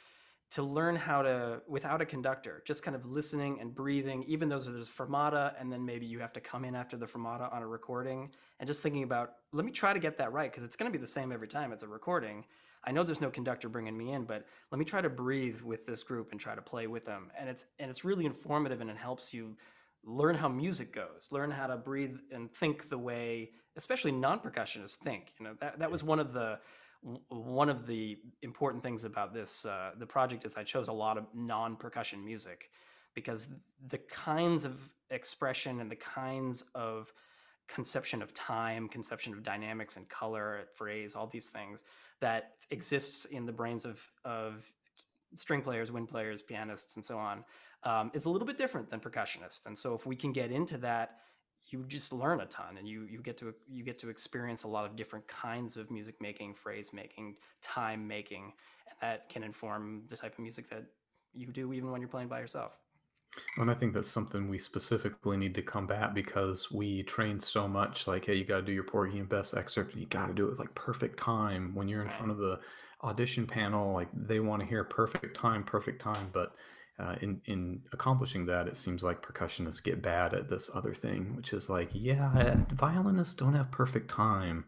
to 0.52 0.64
learn 0.64 0.96
how 0.96 1.22
to 1.22 1.62
without 1.68 2.02
a 2.02 2.06
conductor, 2.06 2.62
just 2.66 2.84
kind 2.84 2.96
of 2.96 3.06
listening 3.06 3.60
and 3.60 3.74
breathing. 3.74 4.24
Even 4.28 4.50
though 4.50 4.60
there's 4.60 4.90
fermata, 4.90 5.54
and 5.60 5.72
then 5.72 5.86
maybe 5.86 6.06
you 6.06 6.20
have 6.20 6.34
to 6.34 6.40
come 6.40 6.66
in 6.66 6.76
after 6.76 6.98
the 6.98 7.06
fermata 7.06 7.52
on 7.54 7.62
a 7.62 7.68
recording, 7.68 8.30
and 8.60 8.68
just 8.68 8.84
thinking 8.84 9.04
about 9.04 9.34
let 9.52 9.66
me 9.66 9.72
try 9.72 9.94
to 9.94 10.00
get 10.00 10.18
that 10.18 10.32
right 10.34 10.52
because 10.52 10.64
it's 10.64 10.76
going 10.76 10.92
to 10.92 10.98
be 10.98 11.02
the 11.02 11.08
same 11.08 11.32
every 11.32 11.48
time 11.48 11.72
it's 11.72 11.84
a 11.84 11.88
recording. 11.88 12.46
I 12.88 12.92
know 12.92 13.04
there's 13.04 13.22
no 13.22 13.32
conductor 13.32 13.68
bringing 13.68 13.98
me 13.98 14.12
in, 14.12 14.26
but 14.26 14.46
let 14.72 14.78
me 14.78 14.86
try 14.86 15.02
to 15.02 15.10
breathe 15.10 15.62
with 15.62 15.88
this 15.88 16.04
group 16.04 16.32
and 16.32 16.40
try 16.40 16.54
to 16.54 16.62
play 16.62 16.86
with 16.86 17.06
them. 17.06 17.32
And 17.38 17.50
it's 17.50 17.66
and 17.80 17.90
it's 17.90 18.06
really 18.06 18.26
informative 18.26 18.82
and 18.82 18.90
it 18.90 18.98
helps 18.98 19.34
you 19.34 19.58
learn 20.06 20.36
how 20.36 20.48
music 20.48 20.94
goes, 20.94 21.30
learn 21.32 21.52
how 21.52 21.68
to 21.68 21.78
breathe 21.78 22.16
and 22.32 22.52
think 22.54 22.90
the 22.90 22.98
way, 22.98 23.52
especially 23.76 24.12
non-percussionists 24.12 24.96
think. 24.96 25.34
You 25.40 25.46
know, 25.46 25.56
that 25.60 25.80
that 25.80 25.92
was 25.92 26.04
one 26.04 26.20
of 26.20 26.32
the 26.32 26.60
one 27.28 27.70
of 27.70 27.86
the 27.86 28.18
important 28.42 28.82
things 28.84 29.04
about 29.04 29.34
this 29.34 29.66
uh, 29.66 29.92
the 29.98 30.06
project 30.06 30.46
is 30.46 30.56
I 30.58 30.64
chose 30.64 30.88
a 30.88 30.94
lot 30.94 31.18
of 31.18 31.26
non-percussion 31.34 32.24
music 32.24 32.70
because 33.14 33.48
the 33.88 33.98
kinds 33.98 34.66
of 34.66 34.80
expression 35.10 35.80
and 35.80 35.90
the 35.90 35.96
kinds 35.96 36.64
of 36.74 37.12
conception 37.68 38.22
of 38.22 38.34
time, 38.34 38.88
conception 38.88 39.34
of 39.34 39.44
dynamics 39.44 39.98
and 39.98 40.08
color, 40.08 40.66
phrase, 40.76 41.16
all 41.16 41.28
these 41.28 41.50
things 41.50 41.84
that 42.20 42.54
exists 42.70 43.26
in 43.26 43.46
the 43.46 43.52
brains 43.52 43.86
of 43.86 44.00
of 44.24 44.72
string 45.36 45.62
players, 45.62 45.92
wind 45.92 46.08
players, 46.08 46.42
pianists, 46.42 46.96
and 46.96 47.04
so 47.04 47.18
on, 47.18 47.44
um, 47.84 48.12
is 48.14 48.26
a 48.26 48.30
little 48.30 48.48
bit 48.48 48.58
different 48.58 48.90
than 48.90 49.00
percussionist. 49.00 49.66
And 49.66 49.78
so 49.78 49.94
if 49.96 50.06
we 50.06 50.16
can 50.16 50.32
get 50.34 50.52
into 50.52 50.78
that, 50.80 51.20
you 51.68 51.84
just 51.88 52.14
learn 52.14 52.42
a 52.42 52.46
ton, 52.46 52.78
and 52.78 52.88
you 52.88 53.04
you 53.06 53.22
get 53.22 53.38
to 53.38 53.54
you 53.68 53.84
get 53.84 53.98
to 54.00 54.10
experience 54.10 54.64
a 54.64 54.68
lot 54.68 54.86
of 54.86 54.96
different 54.96 55.28
kinds 55.28 55.78
of 55.78 55.90
music 55.90 56.22
making, 56.22 56.54
phrase 56.54 56.94
making, 56.94 57.38
time 57.62 58.08
making, 58.08 58.54
and 58.88 58.96
that 59.02 59.30
can 59.30 59.44
inform 59.44 60.06
the 60.08 60.16
type 60.18 60.34
of 60.34 60.40
music 60.40 60.70
that 60.70 60.86
you 61.34 61.48
do 61.52 61.74
even 61.74 61.90
when 61.92 62.02
you're 62.02 62.08
playing 62.08 62.28
by 62.28 62.40
yourself. 62.40 62.80
And 63.58 63.70
I 63.70 63.74
think 63.74 63.94
that's 63.94 64.10
something 64.10 64.48
we 64.50 64.60
specifically 64.60 65.38
need 65.38 65.56
to 65.56 65.62
combat 65.62 66.14
because 66.14 66.72
we 66.72 67.04
train 67.04 67.40
so 67.40 67.68
much 67.68 68.08
like, 68.08 68.26
hey, 68.26 68.36
you 68.36 68.46
got 68.46 68.58
to 68.58 68.66
do 68.66 68.72
your 68.72 68.84
Porgy 68.84 69.20
and 69.20 69.28
Bess 69.30 69.54
excerpt 69.54 69.92
and 69.94 70.02
you 70.02 70.08
got 70.08 70.28
to 70.28 70.34
do 70.34 70.46
it 70.48 70.52
with 70.52 70.60
like 70.60 70.76
perfect 70.76 71.20
time. 71.20 71.74
When 71.76 71.88
you're 71.88 72.02
in 72.02 72.10
Right. 72.10 72.10
front 72.10 72.32
of 72.32 72.38
the 72.38 72.60
audition 73.04 73.46
panel, 73.48 73.94
like 73.94 74.10
they 74.14 74.40
want 74.40 74.62
to 74.62 74.68
hear 74.68 74.84
perfect 74.84 75.36
time, 75.38 75.64
perfect 75.64 76.02
time. 76.02 76.30
But 76.34 76.56
uh, 76.98 77.16
in 77.22 77.42
in 77.46 77.82
accomplishing 77.92 78.46
that, 78.46 78.68
it 78.68 78.78
seems 78.78 79.04
like 79.04 79.22
percussionists 79.22 79.84
get 79.84 80.02
bad 80.02 80.34
at 80.34 80.50
this 80.50 80.70
other 80.74 80.94
thing, 80.94 81.36
which 81.36 81.52
is 81.52 81.70
like, 81.70 81.90
yeah, 81.94 82.56
violinists 82.72 83.36
don't 83.36 83.54
have 83.54 83.70
perfect 83.72 84.10
time. 84.10 84.66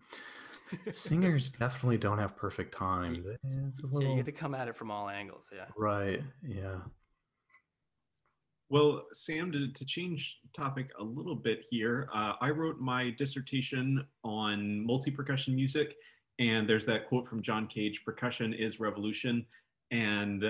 Singers 0.92 1.50
definitely 1.60 1.98
don't 1.98 2.18
have 2.18 2.36
perfect 2.36 2.74
time. 2.74 3.24
It's 3.68 3.82
a 3.84 3.88
Yeah, 4.02 4.10
you 4.10 4.16
get 4.18 4.26
to 4.26 4.32
come 4.34 4.54
at 4.54 4.68
it 4.68 4.76
from 4.76 4.92
all 4.92 5.10
angles. 5.10 5.50
Yeah. 5.54 5.66
right. 5.78 6.22
Yeah. 6.46 6.80
Well, 8.70 9.06
Sam, 9.14 9.50
to, 9.54 9.72
to 9.72 9.86
change 9.86 10.40
topic 10.54 10.92
a 11.00 11.04
little 11.04 11.36
bit 11.36 11.64
here, 11.70 12.10
uh, 12.14 12.34
I 12.42 12.50
wrote 12.50 12.80
my 12.80 13.12
dissertation 13.18 14.06
on 14.26 14.86
multi 14.86 15.10
percussion 15.10 15.56
music, 15.56 15.96
and 16.40 16.68
there's 16.68 16.86
that 16.88 17.08
quote 17.08 17.30
from 17.30 17.42
John 17.42 17.68
Cage 17.68 18.04
percussion 18.04 18.54
is 18.54 18.82
revolution. 18.82 19.46
And 19.92 20.44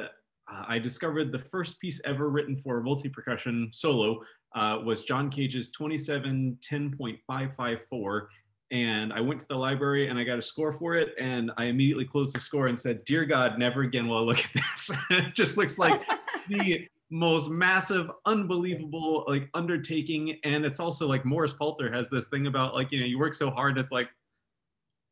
uh, 0.51 0.65
I 0.67 0.79
discovered 0.79 1.31
the 1.31 1.39
first 1.39 1.79
piece 1.79 2.01
ever 2.05 2.29
written 2.29 2.57
for 2.57 2.81
multi 2.81 3.09
percussion 3.09 3.69
solo 3.73 4.23
uh, 4.55 4.79
was 4.83 5.03
John 5.03 5.29
Cage's 5.29 5.69
2710.554. 5.71 8.27
And 8.69 9.13
I 9.13 9.21
went 9.21 9.39
to 9.39 9.45
the 9.47 9.55
library 9.55 10.09
and 10.09 10.19
I 10.19 10.25
got 10.25 10.39
a 10.39 10.41
score 10.41 10.73
for 10.73 10.95
it. 10.95 11.13
And 11.19 11.51
I 11.57 11.65
immediately 11.65 12.05
closed 12.05 12.33
the 12.35 12.39
score 12.39 12.67
and 12.67 12.77
said, 12.77 13.05
Dear 13.05 13.25
God, 13.25 13.59
never 13.59 13.81
again 13.81 14.07
will 14.07 14.17
I 14.17 14.21
look 14.21 14.39
at 14.39 14.49
this. 14.53 14.91
it 15.09 15.35
just 15.35 15.57
looks 15.57 15.77
like 15.77 16.01
the 16.49 16.87
most 17.09 17.49
massive, 17.49 18.11
unbelievable 18.25 19.23
like 19.27 19.49
undertaking. 19.53 20.39
And 20.43 20.65
it's 20.65 20.79
also 20.79 21.07
like 21.07 21.23
Morris 21.23 21.53
Palter 21.53 21.93
has 21.93 22.09
this 22.09 22.27
thing 22.27 22.47
about 22.47 22.73
like, 22.73 22.91
you 22.91 22.99
know, 22.99 23.05
you 23.05 23.19
work 23.19 23.33
so 23.33 23.49
hard, 23.49 23.77
it's 23.77 23.91
like, 23.91 24.09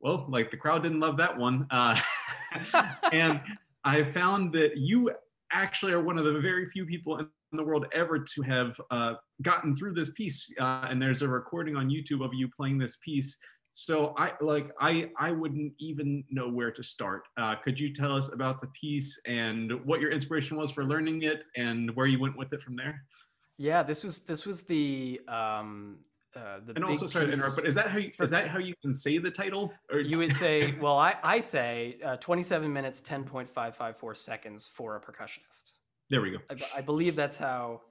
well, 0.01 0.25
like 0.27 0.51
the 0.51 0.58
crowd 0.58 0.84
didn't 0.84 1.00
love 1.00 1.15
that 1.18 1.38
one. 1.38 1.65
Uh, 1.72 1.98
and 3.13 3.39
I 3.86 4.04
found 4.04 4.51
that 4.54 4.77
you 4.77 5.12
actually 5.52 5.94
are 5.94 6.02
one 6.02 6.18
of 6.18 6.25
the 6.25 6.40
very 6.40 6.70
few 6.70 6.86
people 6.86 7.18
in 7.18 7.28
the 7.53 7.64
world 7.64 7.86
ever 7.94 8.20
to 8.20 8.42
have 8.42 8.79
uh, 8.92 9.14
gotten 9.42 9.75
through 9.75 9.94
this 9.94 10.12
piece. 10.12 10.51
Uh, 10.60 10.88
and 10.90 11.01
there's 11.01 11.22
a 11.22 11.27
recording 11.27 11.75
on 11.75 11.90
YouTube 11.90 12.24
of 12.24 12.34
you 12.34 12.50
playing 12.55 12.77
this 12.77 12.98
piece. 13.03 13.38
So 13.77 14.14
I 14.18 14.31
like 14.40 14.72
I 14.79 15.10
I 15.20 15.31
wouldn't 15.31 15.74
even 15.79 16.24
know 16.29 16.50
where 16.50 16.72
to 16.72 16.81
start. 16.81 17.24
Uh, 17.38 17.55
could 17.55 17.77
you 17.77 17.94
tell 17.94 18.16
us 18.16 18.31
about 18.31 18.62
the 18.62 18.68
piece 18.79 19.20
and 19.27 19.74
what 19.86 20.00
your 20.00 20.12
inspiration 20.12 20.55
was 20.55 20.72
for 20.72 20.86
learning 20.86 21.24
it 21.24 21.44
and 21.58 21.94
where 21.94 22.05
you 22.05 22.18
went 22.18 22.38
with 22.38 22.53
it 22.53 22.62
from 22.62 22.77
there? 22.77 23.03
Yeah, 23.58 23.84
this 23.84 24.05
was 24.05 24.20
this 24.20 24.46
was 24.46 24.64
the 24.64 25.20
um 25.27 25.98
uh 26.36 26.60
the 26.66 26.74
And 26.76 26.86
also 26.86 27.08
sorry 27.08 27.28
to 27.28 27.34
interrupt, 27.34 27.56
but 27.56 27.66
is 27.66 27.76
that 27.76 27.90
how 27.90 27.98
you, 27.98 28.12
is 28.20 28.30
that 28.30 28.48
how 28.48 28.60
you 28.60 28.74
can 28.82 28.94
say 28.94 29.18
the 29.18 29.32
title? 29.32 29.74
Or 29.92 30.00
you 30.00 30.18
would 30.18 30.36
say, 30.36 30.76
well, 30.80 30.98
I, 30.98 31.16
I 31.24 31.40
say 31.40 31.98
uh, 32.04 32.18
27 32.18 32.72
minutes, 32.72 33.02
10.554 33.02 34.18
seconds 34.18 34.68
for 34.68 34.96
a 34.96 35.02
percussionist. 35.02 35.74
there 36.10 36.22
we 36.22 36.32
go. 36.32 36.38
I 36.76 36.82
believe 36.82 37.16
that's 37.16 37.38
how, 37.38 37.82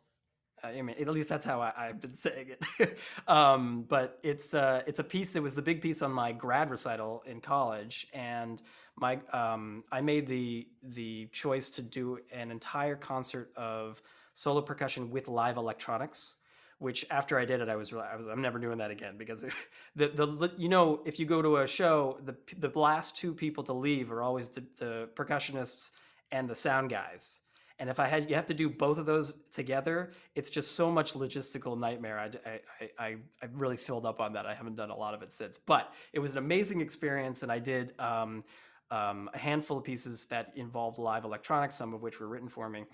uh, 0.62 0.68
I 0.68 0.82
mean, 0.82 0.96
at 1.00 1.08
least 1.08 1.28
that's 1.28 1.44
how 1.44 1.60
I, 1.60 1.72
I've 1.76 2.00
been 2.00 2.14
saying 2.14 2.50
it. 2.78 2.98
um, 3.28 3.84
but 3.88 4.18
it's, 4.22 4.54
uh, 4.54 4.82
it's 4.86 4.98
a 4.98 5.04
piece 5.04 5.32
that 5.32 5.42
was 5.42 5.54
the 5.54 5.62
big 5.62 5.80
piece 5.80 6.02
on 6.02 6.12
my 6.12 6.32
grad 6.32 6.70
recital 6.70 7.22
in 7.26 7.40
college. 7.40 8.06
And 8.12 8.60
my, 8.96 9.20
um, 9.32 9.84
I 9.90 10.00
made 10.00 10.26
the, 10.26 10.68
the 10.82 11.28
choice 11.32 11.70
to 11.70 11.82
do 11.82 12.18
an 12.32 12.50
entire 12.50 12.96
concert 12.96 13.52
of 13.56 14.02
solo 14.34 14.60
percussion 14.60 15.10
with 15.10 15.28
live 15.28 15.56
electronics 15.56 16.34
which 16.78 17.06
after 17.10 17.38
I 17.38 17.44
did 17.44 17.60
it, 17.60 17.68
I 17.68 17.76
was, 17.76 17.92
I 17.92 18.16
was 18.16 18.26
I'm 18.30 18.42
never 18.42 18.58
doing 18.58 18.78
that 18.78 18.90
again 18.90 19.16
because 19.16 19.44
the, 19.96 20.08
the 20.08 20.52
you 20.56 20.68
know 20.68 21.00
if 21.04 21.18
you 21.18 21.26
go 21.26 21.42
to 21.42 21.58
a 21.58 21.66
show, 21.66 22.18
the 22.24 22.36
the 22.58 22.78
last 22.78 23.16
two 23.16 23.34
people 23.34 23.64
to 23.64 23.72
leave 23.72 24.10
are 24.12 24.22
always 24.22 24.48
the, 24.48 24.64
the 24.78 25.08
percussionists 25.14 25.90
and 26.30 26.48
the 26.48 26.54
sound 26.54 26.90
guys. 26.90 27.40
And 27.78 27.90
if 27.90 27.98
I 27.98 28.06
had 28.06 28.30
you 28.30 28.36
have 28.36 28.46
to 28.46 28.54
do 28.54 28.68
both 28.68 28.98
of 28.98 29.06
those 29.06 29.36
together, 29.52 30.12
it's 30.34 30.50
just 30.50 30.72
so 30.76 30.90
much 30.90 31.14
logistical 31.14 31.78
nightmare. 31.78 32.18
I, 32.18 32.30
I, 32.48 32.90
I, 32.98 33.16
I 33.42 33.48
really 33.52 33.76
filled 33.76 34.06
up 34.06 34.20
on 34.20 34.34
that. 34.34 34.46
I 34.46 34.54
haven't 34.54 34.76
done 34.76 34.90
a 34.90 34.96
lot 34.96 35.14
of 35.14 35.22
it 35.22 35.32
since, 35.32 35.58
but 35.58 35.92
it 36.12 36.20
was 36.20 36.32
an 36.32 36.38
amazing 36.38 36.80
experience, 36.80 37.42
and 37.42 37.50
I 37.50 37.58
did 37.58 37.98
um, 37.98 38.44
um, 38.90 39.28
a 39.34 39.38
handful 39.38 39.78
of 39.78 39.84
pieces 39.84 40.26
that 40.26 40.52
involved 40.54 40.98
live 40.98 41.24
electronics, 41.24 41.74
some 41.74 41.94
of 41.94 42.02
which 42.02 42.20
were 42.20 42.28
written 42.28 42.48
for 42.48 42.68
me, 42.68 42.84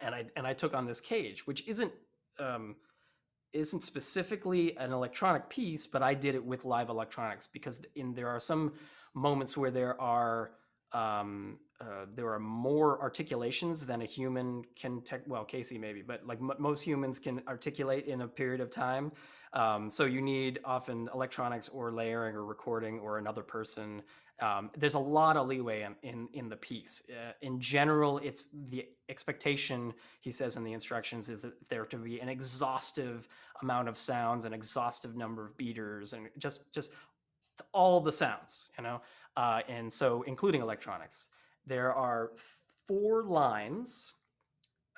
and 0.00 0.14
I 0.14 0.24
and 0.34 0.46
I 0.46 0.54
took 0.54 0.72
on 0.72 0.86
this 0.86 1.00
cage, 1.00 1.46
which 1.46 1.66
isn't 1.68 1.92
um, 2.38 2.76
isn't 3.52 3.82
specifically 3.82 4.76
an 4.76 4.92
electronic 4.92 5.48
piece, 5.48 5.86
but 5.86 6.02
I 6.02 6.14
did 6.14 6.34
it 6.34 6.44
with 6.44 6.64
live 6.64 6.88
electronics 6.88 7.48
because 7.52 7.80
in 7.94 8.14
there 8.14 8.28
are 8.28 8.40
some 8.40 8.72
moments 9.14 9.56
where 9.56 9.70
there 9.70 10.00
are 10.00 10.52
um, 10.92 11.58
uh, 11.80 12.04
there 12.14 12.32
are 12.32 12.40
more 12.40 13.00
articulations 13.00 13.86
than 13.86 14.02
a 14.02 14.04
human 14.04 14.64
can. 14.74 15.00
Tech, 15.02 15.22
well, 15.26 15.44
Casey 15.44 15.78
maybe, 15.78 16.02
but 16.02 16.26
like 16.26 16.38
m- 16.38 16.52
most 16.58 16.82
humans 16.82 17.18
can 17.18 17.42
articulate 17.46 18.06
in 18.06 18.22
a 18.22 18.28
period 18.28 18.60
of 18.60 18.70
time. 18.70 19.12
Um, 19.52 19.90
so 19.90 20.04
you 20.04 20.20
need 20.20 20.60
often 20.64 21.08
electronics 21.14 21.68
or 21.68 21.92
layering 21.92 22.34
or 22.34 22.44
recording 22.44 22.98
or 23.00 23.18
another 23.18 23.42
person. 23.42 24.02
Um, 24.40 24.70
there's 24.76 24.94
a 24.94 24.98
lot 24.98 25.36
of 25.36 25.46
leeway 25.46 25.82
in 25.82 25.94
in, 26.02 26.28
in 26.32 26.48
the 26.48 26.56
piece. 26.56 27.02
Uh, 27.10 27.32
in 27.42 27.60
general, 27.60 28.18
it's 28.18 28.48
the 28.70 28.86
expectation. 29.08 29.92
He 30.20 30.30
says 30.30 30.56
in 30.56 30.64
the 30.64 30.72
instructions 30.72 31.28
is 31.28 31.42
that 31.42 31.68
there 31.68 31.84
to 31.86 31.96
be 31.96 32.20
an 32.20 32.28
exhaustive 32.28 33.28
amount 33.62 33.88
of 33.88 33.98
sounds, 33.98 34.44
an 34.44 34.54
exhaustive 34.54 35.16
number 35.16 35.44
of 35.44 35.56
beaters, 35.56 36.12
and 36.12 36.28
just 36.38 36.72
just 36.72 36.92
all 37.72 38.00
the 38.00 38.12
sounds, 38.12 38.68
you 38.78 38.84
know. 38.84 39.00
Uh, 39.36 39.60
and 39.68 39.92
so, 39.92 40.22
including 40.22 40.60
electronics, 40.60 41.28
there 41.66 41.92
are 41.94 42.32
four 42.86 43.24
lines. 43.24 44.14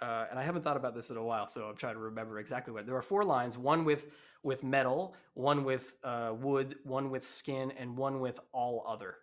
Uh, 0.01 0.27
and 0.31 0.39
I 0.39 0.43
haven't 0.43 0.63
thought 0.63 0.77
about 0.77 0.97
this 0.97 1.11
in 1.11 1.17
a 1.17 1.23
while, 1.23 1.47
so 1.47 1.67
I'm 1.67 1.77
trying 1.77 1.95
to 1.95 2.01
remember 2.01 2.41
exactly 2.41 2.73
what. 2.73 2.87
There 2.87 2.97
are 2.97 3.03
four 3.03 3.25
lines: 3.25 3.57
one 3.57 3.85
with 3.85 4.07
with 4.43 4.65
metal, 4.65 5.15
one 5.35 5.65
with 5.65 5.93
uh, 6.03 6.33
wood, 6.37 6.77
one 6.85 7.11
with 7.11 7.27
skin, 7.27 7.73
and 7.79 7.97
one 7.97 8.21
with 8.21 8.41
all 8.53 8.85
other. 8.89 9.17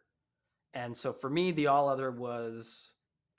And 0.73 0.95
so 0.95 1.13
for 1.13 1.29
me, 1.29 1.51
the 1.51 1.67
all 1.67 1.89
other 1.89 2.11
was 2.11 2.91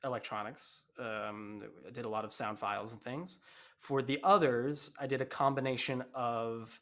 electronics. 0.04 0.84
Um, 0.98 1.62
I 1.86 1.90
did 1.90 2.04
a 2.04 2.08
lot 2.08 2.24
of 2.24 2.32
sound 2.32 2.58
files 2.58 2.92
and 2.92 3.02
things. 3.02 3.38
For 3.78 4.02
the 4.02 4.18
others, 4.22 4.90
I 4.98 5.06
did 5.06 5.20
a 5.20 5.26
combination 5.26 6.04
of 6.14 6.80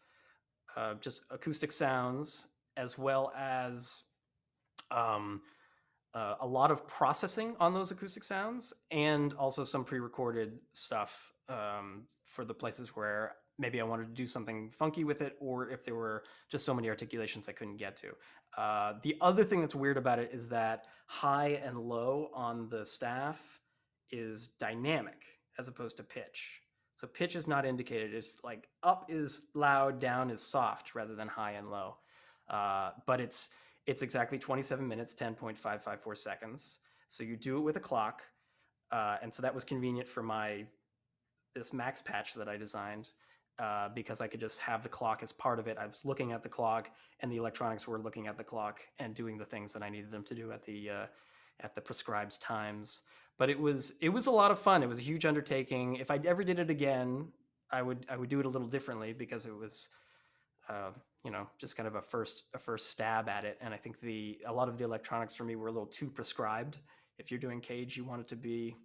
uh, 0.76 0.94
just 1.00 1.22
acoustic 1.30 1.72
sounds 1.72 2.46
as 2.76 2.96
well 2.96 3.32
as 3.36 4.04
um, 4.90 5.42
uh, 6.14 6.36
a 6.40 6.46
lot 6.46 6.70
of 6.70 6.86
processing 6.86 7.54
on 7.60 7.74
those 7.74 7.90
acoustic 7.90 8.24
sounds 8.24 8.72
and 8.90 9.34
also 9.34 9.64
some 9.64 9.84
pre-recorded 9.84 10.58
stuff 10.72 11.32
um, 11.48 12.04
for 12.24 12.44
the 12.44 12.54
places 12.54 12.96
where 12.96 13.34
maybe 13.58 13.80
I 13.80 13.84
wanted 13.84 14.08
to 14.08 14.14
do 14.14 14.26
something 14.26 14.70
funky 14.70 15.04
with 15.04 15.22
it, 15.22 15.36
or 15.40 15.70
if 15.70 15.84
there 15.84 15.94
were 15.94 16.24
just 16.48 16.64
so 16.64 16.72
many 16.72 16.88
articulations 16.88 17.48
I 17.48 17.52
couldn't 17.52 17.76
get 17.76 17.96
to. 17.96 18.08
Uh, 18.56 18.94
the 19.02 19.16
other 19.20 19.44
thing 19.44 19.60
that's 19.60 19.74
weird 19.74 19.96
about 19.96 20.18
it 20.18 20.30
is 20.32 20.48
that 20.48 20.86
high 21.06 21.60
and 21.64 21.78
low 21.78 22.30
on 22.34 22.68
the 22.68 22.84
staff 22.86 23.60
is 24.10 24.48
dynamic 24.58 25.22
as 25.58 25.68
opposed 25.68 25.96
to 25.98 26.02
pitch. 26.02 26.62
So 26.96 27.06
pitch 27.06 27.36
is 27.36 27.46
not 27.46 27.64
indicated. 27.64 28.14
It's 28.14 28.36
like 28.42 28.68
up 28.82 29.06
is 29.08 29.42
loud, 29.54 30.00
down 30.00 30.30
is 30.30 30.40
soft, 30.40 30.94
rather 30.94 31.14
than 31.14 31.28
high 31.28 31.52
and 31.52 31.70
low. 31.70 31.96
Uh, 32.48 32.90
but 33.06 33.20
it's 33.20 33.50
it's 33.86 34.02
exactly 34.02 34.38
27 34.38 34.86
minutes, 34.86 35.14
10.554 35.14 36.16
seconds. 36.16 36.78
So 37.08 37.24
you 37.24 37.36
do 37.36 37.56
it 37.56 37.60
with 37.60 37.76
a 37.76 37.80
clock, 37.80 38.22
uh, 38.90 39.16
and 39.22 39.32
so 39.32 39.42
that 39.42 39.54
was 39.54 39.64
convenient 39.64 40.08
for 40.08 40.22
my 40.22 40.64
this 41.54 41.72
max 41.72 42.02
patch 42.02 42.34
that 42.34 42.48
I 42.48 42.56
designed. 42.56 43.08
Uh, 43.58 43.88
because 43.94 44.20
I 44.20 44.28
could 44.28 44.40
just 44.40 44.60
have 44.60 44.82
the 44.82 44.88
clock 44.88 45.22
as 45.22 45.32
part 45.32 45.58
of 45.58 45.66
it. 45.66 45.76
I 45.78 45.86
was 45.86 46.04
looking 46.04 46.32
at 46.32 46.42
the 46.42 46.48
clock, 46.48 46.90
and 47.20 47.30
the 47.30 47.36
electronics 47.36 47.88
were 47.88 47.98
looking 47.98 48.26
at 48.26 48.36
the 48.36 48.44
clock 48.44 48.80
and 48.98 49.14
doing 49.14 49.36
the 49.36 49.44
things 49.44 49.72
that 49.72 49.82
I 49.82 49.90
needed 49.90 50.10
them 50.10 50.24
to 50.24 50.34
do 50.34 50.52
at 50.52 50.64
the 50.64 50.90
uh, 50.90 51.06
at 51.60 51.74
the 51.74 51.80
prescribed 51.80 52.40
times. 52.40 53.02
But 53.36 53.50
it 53.50 53.58
was 53.58 53.92
it 54.00 54.10
was 54.10 54.26
a 54.26 54.30
lot 54.30 54.50
of 54.50 54.58
fun. 54.58 54.82
It 54.82 54.88
was 54.88 54.98
a 54.98 55.02
huge 55.02 55.26
undertaking. 55.26 55.96
If 55.96 56.10
I 56.10 56.20
ever 56.24 56.44
did 56.44 56.58
it 56.58 56.70
again, 56.70 57.28
I 57.70 57.82
would 57.82 58.06
I 58.08 58.16
would 58.16 58.28
do 58.28 58.40
it 58.40 58.46
a 58.46 58.48
little 58.48 58.68
differently 58.68 59.12
because 59.12 59.46
it 59.46 59.54
was. 59.54 59.88
Uh, 60.68 60.90
you 61.24 61.32
know, 61.32 61.48
just 61.58 61.76
kind 61.76 61.86
of 61.86 61.94
a 61.94 62.02
first 62.02 62.44
a 62.54 62.58
first 62.58 62.90
stab 62.90 63.28
at 63.28 63.44
it, 63.44 63.58
and 63.60 63.74
I 63.74 63.76
think 63.76 64.00
the 64.00 64.38
a 64.46 64.52
lot 64.52 64.68
of 64.68 64.78
the 64.78 64.84
electronics 64.84 65.34
for 65.34 65.44
me 65.44 65.56
were 65.56 65.66
a 65.66 65.72
little 65.72 65.86
too 65.86 66.08
prescribed. 66.08 66.78
If 67.18 67.30
you're 67.30 67.40
doing 67.40 67.60
cage, 67.60 67.96
you 67.96 68.04
want 68.04 68.20
it 68.20 68.28
to 68.28 68.36
be 68.36 68.76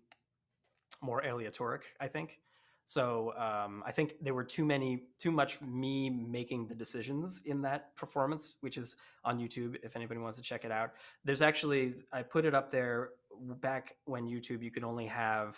more 1.02 1.22
aleatoric, 1.24 1.84
I 2.00 2.08
think. 2.08 2.40
So 2.86 3.34
um, 3.38 3.84
I 3.86 3.92
think 3.92 4.16
there 4.22 4.34
were 4.34 4.44
too 4.44 4.66
many, 4.66 5.04
too 5.18 5.32
much 5.32 5.62
me 5.62 6.10
making 6.10 6.68
the 6.68 6.76
decisions 6.76 7.42
in 7.46 7.62
that 7.62 7.96
performance, 7.96 8.56
which 8.60 8.78
is 8.78 8.96
on 9.24 9.40
YouTube. 9.40 9.78
If 9.84 9.96
anybody 9.96 10.20
wants 10.20 10.38
to 10.38 10.44
check 10.44 10.66
it 10.66 10.72
out, 10.72 10.92
there's 11.24 11.42
actually 11.42 11.96
I 12.12 12.24
put 12.24 12.46
it 12.46 12.54
up 12.54 12.70
there 12.70 13.12
back 13.62 13.96
when 14.06 14.28
YouTube 14.28 14.62
you 14.62 14.72
could 14.72 14.84
only 14.84 15.08
have 15.08 15.58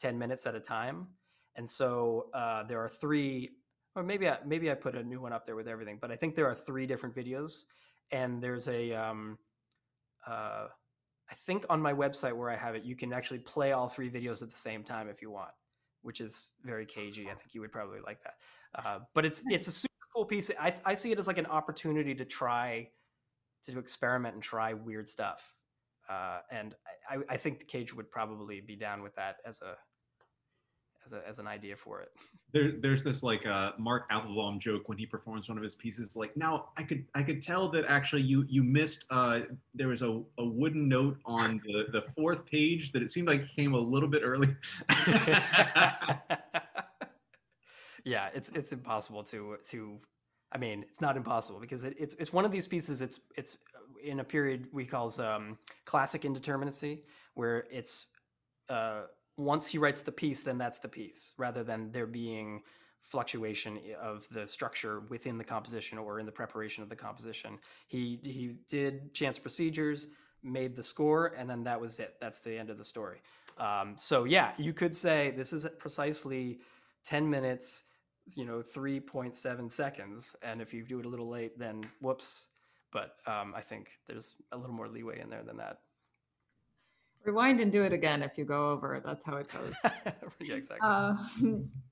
ten 0.00 0.18
minutes 0.18 0.46
at 0.46 0.54
a 0.56 0.60
time, 0.60 1.06
and 1.54 1.68
so 1.68 2.26
uh, 2.34 2.64
there 2.64 2.80
are 2.80 2.88
three, 2.88 3.52
or 3.94 4.02
maybe 4.02 4.28
I, 4.28 4.38
maybe 4.44 4.70
I 4.70 4.74
put 4.74 4.96
a 4.96 5.02
new 5.02 5.20
one 5.20 5.32
up 5.32 5.46
there 5.46 5.56
with 5.56 5.68
everything, 5.68 5.98
but 6.00 6.10
I 6.10 6.16
think 6.16 6.34
there 6.34 6.46
are 6.46 6.56
three 6.56 6.86
different 6.86 7.14
videos, 7.14 7.66
and 8.10 8.42
there's 8.42 8.66
a 8.66 8.92
um, 8.94 9.38
uh, 10.26 10.66
I 11.30 11.34
think 11.46 11.66
on 11.70 11.80
my 11.80 11.92
website 11.92 12.32
where 12.32 12.50
I 12.50 12.56
have 12.56 12.74
it, 12.74 12.82
you 12.82 12.96
can 12.96 13.12
actually 13.12 13.38
play 13.38 13.70
all 13.70 13.88
three 13.88 14.10
videos 14.10 14.42
at 14.42 14.50
the 14.50 14.58
same 14.58 14.82
time 14.82 15.08
if 15.08 15.22
you 15.22 15.30
want 15.30 15.52
which 16.04 16.20
is 16.20 16.50
very 16.62 16.86
cagey. 16.86 17.24
I 17.24 17.34
think 17.34 17.48
you 17.52 17.60
would 17.60 17.72
probably 17.72 18.00
like 18.04 18.22
that. 18.22 18.34
Uh, 18.74 18.98
but 19.14 19.24
it's 19.24 19.42
it's 19.46 19.66
a 19.66 19.72
super 19.72 20.06
cool 20.14 20.24
piece. 20.24 20.50
I 20.60 20.74
I 20.84 20.94
see 20.94 21.10
it 21.10 21.18
as 21.18 21.26
like 21.26 21.38
an 21.38 21.46
opportunity 21.46 22.14
to 22.14 22.24
try 22.24 22.88
to 23.64 23.78
experiment 23.78 24.34
and 24.34 24.42
try 24.42 24.74
weird 24.74 25.08
stuff. 25.08 25.54
Uh, 26.08 26.40
and 26.50 26.74
I, 27.08 27.16
I 27.30 27.36
think 27.38 27.60
the 27.60 27.64
cage 27.64 27.94
would 27.94 28.10
probably 28.10 28.60
be 28.60 28.76
down 28.76 29.02
with 29.02 29.14
that 29.16 29.36
as 29.46 29.62
a 29.62 29.76
as, 31.04 31.12
a, 31.12 31.26
as 31.26 31.38
an 31.38 31.46
idea 31.46 31.76
for 31.76 32.00
it. 32.00 32.12
There, 32.52 32.70
there's 32.80 33.02
this 33.02 33.24
like 33.24 33.44
uh, 33.46 33.72
Mark 33.78 34.04
Applebaum 34.10 34.60
joke 34.60 34.88
when 34.88 34.96
he 34.96 35.06
performs 35.06 35.48
one 35.48 35.58
of 35.58 35.64
his 35.64 35.74
pieces. 35.74 36.14
Like 36.14 36.36
now, 36.36 36.68
I 36.76 36.84
could 36.84 37.04
I 37.12 37.24
could 37.24 37.42
tell 37.42 37.68
that 37.72 37.84
actually 37.88 38.22
you 38.22 38.44
you 38.48 38.62
missed. 38.62 39.06
Uh, 39.10 39.40
there 39.74 39.88
was 39.88 40.02
a, 40.02 40.22
a 40.38 40.44
wooden 40.44 40.88
note 40.88 41.18
on 41.24 41.60
the 41.66 41.86
the 41.90 42.02
fourth 42.14 42.46
page 42.46 42.92
that 42.92 43.02
it 43.02 43.10
seemed 43.10 43.26
like 43.26 43.48
came 43.48 43.74
a 43.74 43.78
little 43.78 44.08
bit 44.08 44.22
early. 44.24 44.54
yeah, 48.04 48.28
it's 48.32 48.50
it's 48.50 48.70
impossible 48.70 49.24
to 49.24 49.56
to. 49.70 49.98
I 50.52 50.58
mean, 50.58 50.84
it's 50.88 51.00
not 51.00 51.16
impossible 51.16 51.58
because 51.58 51.82
it, 51.82 51.96
it's 51.98 52.14
it's 52.20 52.32
one 52.32 52.44
of 52.44 52.52
these 52.52 52.68
pieces. 52.68 53.02
It's 53.02 53.18
it's 53.36 53.58
in 54.00 54.20
a 54.20 54.24
period 54.24 54.68
we 54.72 54.84
calls 54.84 55.18
um, 55.18 55.58
classic 55.86 56.22
indeterminacy, 56.22 57.00
where 57.34 57.64
it's 57.68 58.06
uh, 58.68 59.02
once 59.36 59.66
he 59.66 59.78
writes 59.78 60.02
the 60.02 60.12
piece, 60.12 60.42
then 60.42 60.58
that's 60.58 60.78
the 60.78 60.88
piece, 60.88 61.34
rather 61.38 61.64
than 61.64 61.92
there 61.92 62.06
being 62.06 62.62
fluctuation 63.00 63.78
of 64.00 64.26
the 64.30 64.48
structure 64.48 65.00
within 65.10 65.36
the 65.36 65.44
composition 65.44 65.98
or 65.98 66.18
in 66.18 66.26
the 66.26 66.32
preparation 66.32 66.82
of 66.82 66.88
the 66.88 66.96
composition. 66.96 67.58
He 67.86 68.18
he 68.22 68.56
did 68.68 69.12
chance 69.12 69.38
procedures, 69.38 70.06
made 70.42 70.74
the 70.74 70.82
score, 70.82 71.26
and 71.26 71.48
then 71.48 71.64
that 71.64 71.80
was 71.80 72.00
it. 72.00 72.14
That's 72.20 72.40
the 72.40 72.56
end 72.58 72.70
of 72.70 72.78
the 72.78 72.84
story. 72.84 73.20
Um, 73.58 73.94
so 73.96 74.24
yeah, 74.24 74.52
you 74.56 74.72
could 74.72 74.96
say 74.96 75.32
this 75.36 75.52
is 75.52 75.66
precisely 75.78 76.60
ten 77.04 77.28
minutes, 77.28 77.82
you 78.34 78.44
know, 78.44 78.62
three 78.62 79.00
point 79.00 79.36
seven 79.36 79.68
seconds, 79.68 80.34
and 80.42 80.62
if 80.62 80.72
you 80.72 80.82
do 80.82 80.98
it 81.00 81.06
a 81.06 81.08
little 81.08 81.28
late, 81.28 81.58
then 81.58 81.84
whoops. 82.00 82.46
But 82.90 83.16
um, 83.26 83.54
I 83.56 83.60
think 83.60 83.88
there's 84.06 84.36
a 84.52 84.56
little 84.56 84.74
more 84.74 84.88
leeway 84.88 85.20
in 85.20 85.28
there 85.28 85.42
than 85.42 85.56
that. 85.58 85.80
Rewind 87.24 87.60
and 87.60 87.72
do 87.72 87.82
it 87.82 87.92
again 87.92 88.22
if 88.22 88.36
you 88.36 88.44
go 88.44 88.70
over. 88.70 89.00
That's 89.04 89.24
how 89.24 89.36
it 89.36 89.48
goes. 89.50 89.72
yeah, 90.40 90.54
exactly. 90.54 90.78
Uh, 90.82 91.16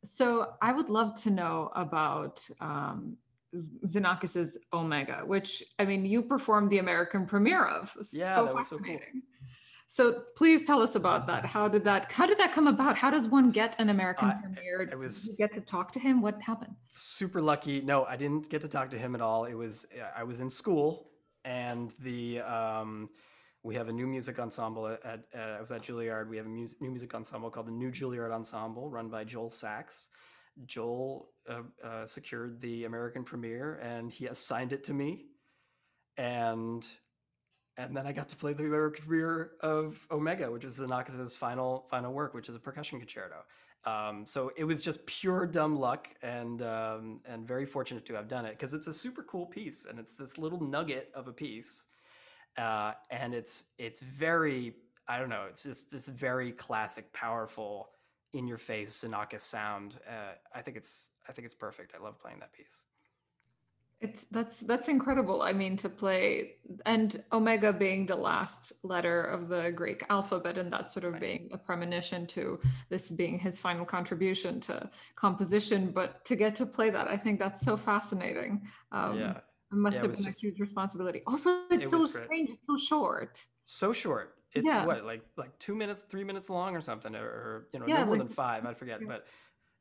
so 0.04 0.54
I 0.60 0.72
would 0.72 0.90
love 0.90 1.14
to 1.22 1.30
know 1.30 1.70
about 1.74 2.46
um, 2.60 3.16
Xenakis's 3.54 4.58
Omega, 4.72 5.22
which 5.24 5.62
I 5.78 5.84
mean, 5.84 6.04
you 6.04 6.22
performed 6.22 6.70
the 6.70 6.78
American 6.78 7.26
premiere 7.26 7.64
of. 7.64 7.94
Yeah, 8.12 8.34
so 8.36 8.46
that 8.46 8.54
was 8.54 8.68
so 8.68 8.76
cool. 8.76 8.84
fascinating. 8.86 9.22
So 9.86 10.22
please 10.36 10.64
tell 10.64 10.80
us 10.80 10.94
about 10.96 11.26
that. 11.26 11.44
How 11.44 11.68
did 11.68 11.84
that? 11.84 12.10
How 12.12 12.26
did 12.26 12.38
that 12.38 12.52
come 12.52 12.66
about? 12.66 12.96
How 12.96 13.10
does 13.10 13.28
one 13.28 13.50
get 13.50 13.76
an 13.78 13.90
American 13.90 14.28
Uh, 14.30 14.40
premiere? 14.40 14.82
it 14.90 14.98
was- 14.98 15.22
Did 15.24 15.30
you 15.32 15.36
get 15.36 15.52
to 15.54 15.60
talk 15.60 15.92
to 15.92 15.98
him? 15.98 16.22
What 16.22 16.40
happened? 16.40 16.74
super 16.88 17.42
lucky. 17.42 17.80
No, 17.82 18.04
I 18.04 18.16
didn't 18.16 18.48
get 18.48 18.62
to 18.62 18.68
talk 18.68 18.90
to 18.90 18.98
him 18.98 19.14
at 19.14 19.20
all. 19.20 19.44
It 19.44 19.54
was 19.54 19.86
I 20.16 20.24
was 20.24 20.40
in 20.40 20.48
school, 20.50 21.10
and 21.44 21.90
the 22.00 22.40
um, 22.40 23.10
we 23.62 23.74
have 23.76 23.88
a 23.88 23.92
new 23.92 24.06
music 24.06 24.38
ensemble 24.38 24.88
at. 24.88 25.04
at 25.04 25.20
uh, 25.34 25.58
I 25.58 25.60
was 25.60 25.70
at 25.70 25.82
Juilliard. 25.82 26.28
We 26.28 26.36
have 26.36 26.46
a 26.46 26.48
new 26.48 26.68
music 26.80 27.14
ensemble 27.14 27.50
called 27.50 27.66
the 27.66 27.72
New 27.72 27.90
Juilliard 27.90 28.32
Ensemble, 28.32 28.90
run 28.90 29.08
by 29.08 29.24
Joel 29.24 29.50
Sachs. 29.50 30.08
Joel 30.66 31.30
uh, 31.48 31.62
uh, 31.82 32.06
secured 32.06 32.60
the 32.60 32.84
American 32.84 33.24
premiere, 33.24 33.74
and 33.76 34.12
he 34.12 34.26
assigned 34.26 34.72
it 34.72 34.84
to 34.84 34.94
me, 34.94 35.26
and 36.16 36.86
and 37.76 37.96
then 37.96 38.06
I 38.06 38.12
got 38.12 38.28
to 38.30 38.36
play 38.36 38.52
the 38.52 38.64
American 38.64 39.04
premiere 39.06 39.52
of 39.60 40.06
Omega, 40.10 40.50
which 40.50 40.64
is 40.64 40.78
Xenakis's 40.78 41.36
final 41.36 41.86
final 41.90 42.12
work, 42.12 42.34
which 42.34 42.48
is 42.48 42.56
a 42.56 42.60
percussion 42.60 42.98
concerto. 42.98 43.44
Um, 43.84 44.26
so 44.26 44.52
it 44.56 44.64
was 44.64 44.80
just 44.80 45.04
pure 45.06 45.46
dumb 45.46 45.76
luck 45.76 46.08
and 46.22 46.62
um, 46.62 47.20
and 47.24 47.46
very 47.46 47.66
fortunate 47.66 48.04
to 48.06 48.14
have 48.14 48.28
done 48.28 48.44
it 48.44 48.52
because 48.52 48.74
it's 48.74 48.86
a 48.86 48.94
super 48.94 49.22
cool 49.22 49.46
piece 49.46 49.86
and 49.86 49.98
it's 49.98 50.14
this 50.14 50.38
little 50.38 50.60
nugget 50.60 51.10
of 51.14 51.28
a 51.28 51.32
piece, 51.32 51.84
uh, 52.56 52.92
and 53.10 53.34
it's 53.34 53.64
it's 53.78 54.00
very 54.00 54.74
I 55.08 55.18
don't 55.18 55.30
know 55.30 55.46
it's 55.48 55.62
just 55.64 55.90
this 55.90 56.08
very 56.08 56.52
classic, 56.52 57.12
powerful, 57.12 57.90
in 58.32 58.46
your 58.46 58.58
face 58.58 59.04
Xenakis 59.04 59.42
sound. 59.42 59.98
Uh, 60.08 60.34
I 60.54 60.62
think 60.62 60.76
it's 60.76 61.08
I 61.28 61.32
think 61.32 61.46
it's 61.46 61.54
perfect. 61.54 61.94
I 61.98 62.02
love 62.02 62.18
playing 62.18 62.40
that 62.40 62.52
piece. 62.52 62.82
It's 64.00 64.24
that's 64.32 64.60
that's 64.60 64.88
incredible. 64.88 65.42
I 65.42 65.52
mean, 65.52 65.76
to 65.76 65.88
play 65.88 66.54
and 66.86 67.22
Omega 67.32 67.72
being 67.72 68.04
the 68.06 68.16
last 68.16 68.72
letter 68.82 69.22
of 69.22 69.46
the 69.46 69.70
Greek 69.70 70.04
alphabet, 70.10 70.58
and 70.58 70.72
that 70.72 70.90
sort 70.90 71.04
of 71.04 71.12
Right. 71.12 71.20
being 71.20 71.48
a 71.52 71.58
premonition 71.58 72.26
to 72.28 72.58
this 72.88 73.12
being 73.12 73.38
his 73.38 73.60
final 73.60 73.84
contribution 73.84 74.58
to 74.62 74.90
composition. 75.14 75.92
But 75.92 76.24
to 76.24 76.34
get 76.34 76.56
to 76.56 76.66
play 76.66 76.90
that, 76.90 77.06
I 77.06 77.16
think 77.16 77.38
that's 77.38 77.60
so 77.60 77.76
fascinating. 77.76 78.66
Um, 78.90 79.18
yeah, 79.20 79.40
it 79.72 79.76
must 79.76 79.96
Yeah, 79.96 80.02
have 80.02 80.10
was 80.10 80.18
been 80.18 80.26
just- 80.26 80.38
a 80.42 80.46
huge 80.46 80.60
responsibility. 80.60 81.22
Also, 81.26 81.64
it's 81.70 81.86
It 81.86 81.90
so 81.90 82.06
strange. 82.06 82.50
It's 82.50 82.66
so 82.66 82.76
short. 82.76 83.44
so 83.64 83.92
short. 83.92 84.36
It's 84.52 84.66
Yeah. 84.66 84.84
what 84.84 85.04
like 85.04 85.22
like 85.36 85.58
two 85.58 85.74
minutes, 85.74 86.02
three 86.04 86.24
minutes 86.24 86.50
long 86.50 86.76
or 86.76 86.80
something, 86.82 87.14
or, 87.16 87.24
or 87.24 87.68
you 87.72 87.80
know, 87.80 87.86
Yeah, 87.86 88.00
no 88.00 88.06
more 88.06 88.16
like- 88.16 88.26
than 88.28 88.34
five. 88.34 88.66
I 88.66 88.74
forget, 88.74 89.00
but 89.06 89.26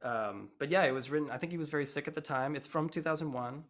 um, 0.04 0.50
but 0.60 0.70
yeah, 0.70 0.84
it 0.86 0.92
was 0.92 1.10
written. 1.12 1.30
I 1.30 1.38
think 1.38 1.52
he 1.52 1.58
was 1.58 1.70
very 1.70 1.86
sick 1.86 2.08
at 2.08 2.16
the 2.16 2.22
time. 2.22 2.56
It's 2.56 2.66
from 2.68 2.90
2001, 2.90 3.66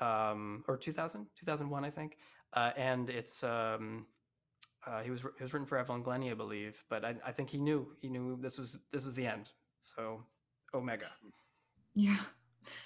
um, 0.00 0.64
or 0.68 0.76
2000, 0.78 1.26
2001, 1.36 1.84
I 1.84 1.90
think, 1.90 2.16
uh, 2.54 2.72
and 2.76 3.10
it's 3.10 3.42
um, 3.44 4.06
uh, 4.86 5.02
he 5.02 5.10
was 5.10 5.22
he 5.36 5.42
was 5.42 5.52
written 5.52 5.66
for 5.66 5.76
Evelyn 5.76 6.02
Glennie, 6.02 6.30
I 6.30 6.34
believe. 6.34 6.84
But 6.88 7.04
I, 7.04 7.16
I 7.26 7.32
think 7.32 7.50
he 7.50 7.58
knew 7.58 7.96
he 8.00 8.08
knew 8.08 8.36
this 8.40 8.58
was 8.58 8.78
this 8.92 9.04
was 9.04 9.14
the 9.16 9.26
end. 9.26 9.50
So 9.82 10.24
Omega, 10.72 11.10
Yeah, 11.94 12.16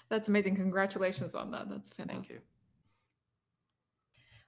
that's 0.08 0.28
amazing. 0.28 0.56
Congratulations 0.56 1.34
on 1.34 1.50
that. 1.52 1.68
That's 1.68 1.92
fantastic. 1.92 2.26
thank 2.26 2.30
you. 2.30 2.40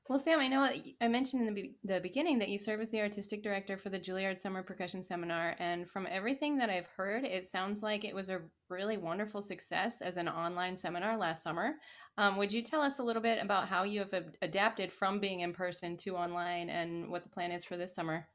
Well, 0.08 0.18
Sam, 0.18 0.40
I 0.40 0.48
know 0.48 0.68
I 1.00 1.06
mentioned 1.06 1.46
in 1.46 1.54
the, 1.54 1.62
be- 1.62 1.76
the 1.84 2.00
beginning 2.00 2.40
that 2.40 2.48
you 2.48 2.58
serve 2.58 2.80
as 2.80 2.90
the 2.90 3.00
artistic 3.00 3.44
director 3.44 3.78
for 3.78 3.90
the 3.90 3.98
Juilliard 4.00 4.38
Summer 4.38 4.62
Percussion 4.62 5.04
Seminar. 5.04 5.54
And 5.60 5.88
from 5.88 6.08
everything 6.10 6.58
that 6.58 6.68
I've 6.68 6.88
heard, 6.96 7.24
it 7.24 7.46
sounds 7.46 7.80
like 7.80 8.04
it 8.04 8.14
was 8.14 8.28
a 8.28 8.40
really 8.68 8.96
wonderful 8.96 9.40
success 9.40 10.02
as 10.02 10.16
an 10.16 10.28
online 10.28 10.76
seminar 10.76 11.16
last 11.16 11.44
summer. 11.44 11.74
Um, 12.18 12.36
would 12.38 12.52
you 12.52 12.62
tell 12.62 12.80
us 12.80 12.98
a 12.98 13.04
little 13.04 13.22
bit 13.22 13.38
about 13.40 13.68
how 13.68 13.84
you 13.84 14.00
have 14.00 14.12
ad- 14.12 14.36
adapted 14.42 14.92
from 14.92 15.20
being 15.20 15.40
in 15.40 15.52
person 15.52 15.96
to 15.98 16.16
online 16.16 16.70
and 16.70 17.08
what 17.08 17.22
the 17.22 17.30
plan 17.30 17.52
is 17.52 17.64
for 17.64 17.76
this 17.76 17.94
summer? 17.94 18.26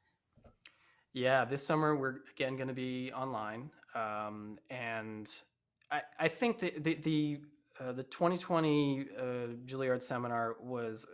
Yeah, 1.12 1.46
this 1.46 1.66
summer 1.66 1.96
we're 1.96 2.16
again 2.30 2.56
going 2.56 2.68
to 2.68 2.74
be 2.74 3.10
online, 3.10 3.70
um, 3.94 4.58
and 4.68 5.26
I, 5.90 6.02
I 6.18 6.28
think 6.28 6.58
the 6.58 6.74
the 6.78 6.94
the, 6.94 7.40
uh, 7.80 7.92
the 7.92 8.02
2020 8.02 9.00
uh, 9.00 9.22
Juilliard 9.64 10.02
seminar 10.02 10.56
was, 10.60 11.06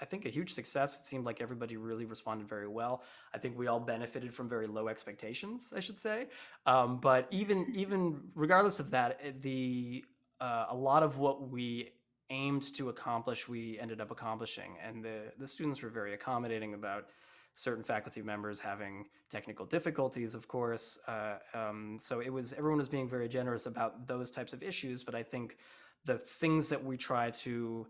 I 0.00 0.04
think, 0.04 0.24
a 0.24 0.30
huge 0.30 0.54
success. 0.54 0.98
It 0.98 1.06
seemed 1.06 1.24
like 1.24 1.40
everybody 1.40 1.76
really 1.76 2.06
responded 2.06 2.48
very 2.48 2.68
well. 2.68 3.02
I 3.34 3.38
think 3.38 3.58
we 3.58 3.66
all 3.66 3.80
benefited 3.80 4.32
from 4.32 4.48
very 4.48 4.66
low 4.66 4.88
expectations, 4.88 5.72
I 5.76 5.80
should 5.80 5.98
say. 5.98 6.28
Um, 6.66 6.98
but 6.98 7.28
even 7.30 7.66
even 7.74 8.20
regardless 8.34 8.80
of 8.80 8.90
that, 8.92 9.20
eh, 9.22 9.32
the 9.40 10.04
uh, 10.40 10.66
a 10.70 10.76
lot 10.76 11.02
of 11.02 11.18
what 11.18 11.50
we 11.50 11.90
aimed 12.30 12.74
to 12.74 12.88
accomplish, 12.88 13.48
we 13.48 13.78
ended 13.78 14.00
up 14.00 14.10
accomplishing, 14.10 14.76
and 14.84 15.04
the 15.04 15.32
the 15.38 15.46
students 15.46 15.82
were 15.82 15.90
very 15.90 16.14
accommodating 16.14 16.74
about 16.74 17.08
certain 17.54 17.84
faculty 17.84 18.22
members 18.22 18.60
having 18.60 19.06
technical 19.28 19.66
difficulties, 19.66 20.34
of 20.34 20.48
course. 20.48 20.98
Uh, 21.06 21.34
um, 21.52 21.98
so 22.00 22.20
it 22.20 22.30
was 22.30 22.52
everyone 22.52 22.78
was 22.78 22.88
being 22.88 23.08
very 23.08 23.28
generous 23.28 23.66
about 23.66 24.06
those 24.06 24.30
types 24.30 24.52
of 24.52 24.62
issues. 24.62 25.02
But 25.02 25.14
I 25.14 25.22
think 25.22 25.58
the 26.04 26.16
things 26.18 26.68
that 26.70 26.82
we 26.82 26.96
try 26.96 27.30
to 27.30 27.86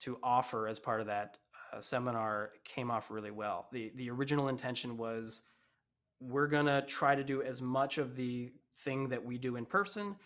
to 0.00 0.18
offer 0.22 0.68
as 0.68 0.78
part 0.78 1.00
of 1.00 1.08
that 1.08 1.38
uh, 1.72 1.80
seminar 1.80 2.50
came 2.64 2.90
off 2.90 3.10
really 3.10 3.30
well. 3.30 3.66
The 3.72 3.92
the 3.96 4.10
original 4.10 4.48
intention 4.48 4.96
was 4.96 5.42
we're 6.20 6.48
gonna 6.48 6.82
try 6.82 7.14
to 7.14 7.24
do 7.24 7.42
as 7.42 7.62
much 7.62 7.98
of 7.98 8.16
the 8.16 8.52
thing 8.78 9.08
that 9.08 9.24
we 9.24 9.38
do 9.38 9.56
in 9.56 9.64
person 9.64 10.16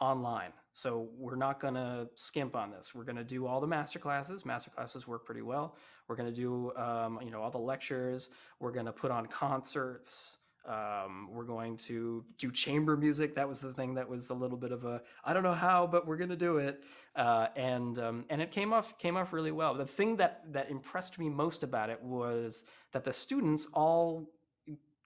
online. 0.00 0.52
So 0.72 1.08
we're 1.18 1.36
not 1.36 1.60
gonna 1.60 2.06
skimp 2.14 2.54
on 2.54 2.70
this. 2.70 2.94
We're 2.94 3.04
gonna 3.04 3.24
do 3.24 3.46
all 3.46 3.60
the 3.60 3.66
master 3.66 3.98
classes. 3.98 4.44
Master 4.44 4.70
classes 4.70 5.06
work 5.06 5.26
pretty 5.26 5.42
well. 5.42 5.76
We're 6.08 6.16
gonna 6.16 6.32
do 6.32 6.72
um, 6.76 7.18
you 7.22 7.30
know 7.30 7.42
all 7.42 7.50
the 7.50 7.58
lectures. 7.58 8.30
We're 8.60 8.72
gonna 8.72 8.92
put 8.92 9.10
on 9.10 9.26
concerts. 9.26 10.36
Um, 10.66 11.30
we're 11.32 11.44
going 11.44 11.78
to 11.78 12.24
do 12.38 12.50
chamber 12.50 12.96
music. 12.96 13.34
That 13.34 13.48
was 13.48 13.60
the 13.60 13.72
thing 13.72 13.94
that 13.94 14.08
was 14.08 14.30
a 14.30 14.34
little 14.34 14.58
bit 14.58 14.72
of 14.72 14.84
a 14.84 15.02
I 15.24 15.32
don't 15.32 15.42
know 15.42 15.54
how, 15.54 15.86
but 15.86 16.06
we're 16.06 16.18
gonna 16.18 16.36
do 16.36 16.58
it. 16.58 16.82
Uh, 17.16 17.48
and 17.56 17.98
um, 17.98 18.24
and 18.28 18.42
it 18.42 18.50
came 18.50 18.72
off 18.72 18.96
came 18.98 19.16
off 19.16 19.32
really 19.32 19.52
well. 19.52 19.74
The 19.74 19.86
thing 19.86 20.16
that 20.16 20.42
that 20.52 20.70
impressed 20.70 21.18
me 21.18 21.28
most 21.28 21.62
about 21.62 21.88
it 21.90 22.02
was 22.02 22.64
that 22.92 23.04
the 23.04 23.12
students 23.12 23.68
all 23.72 24.30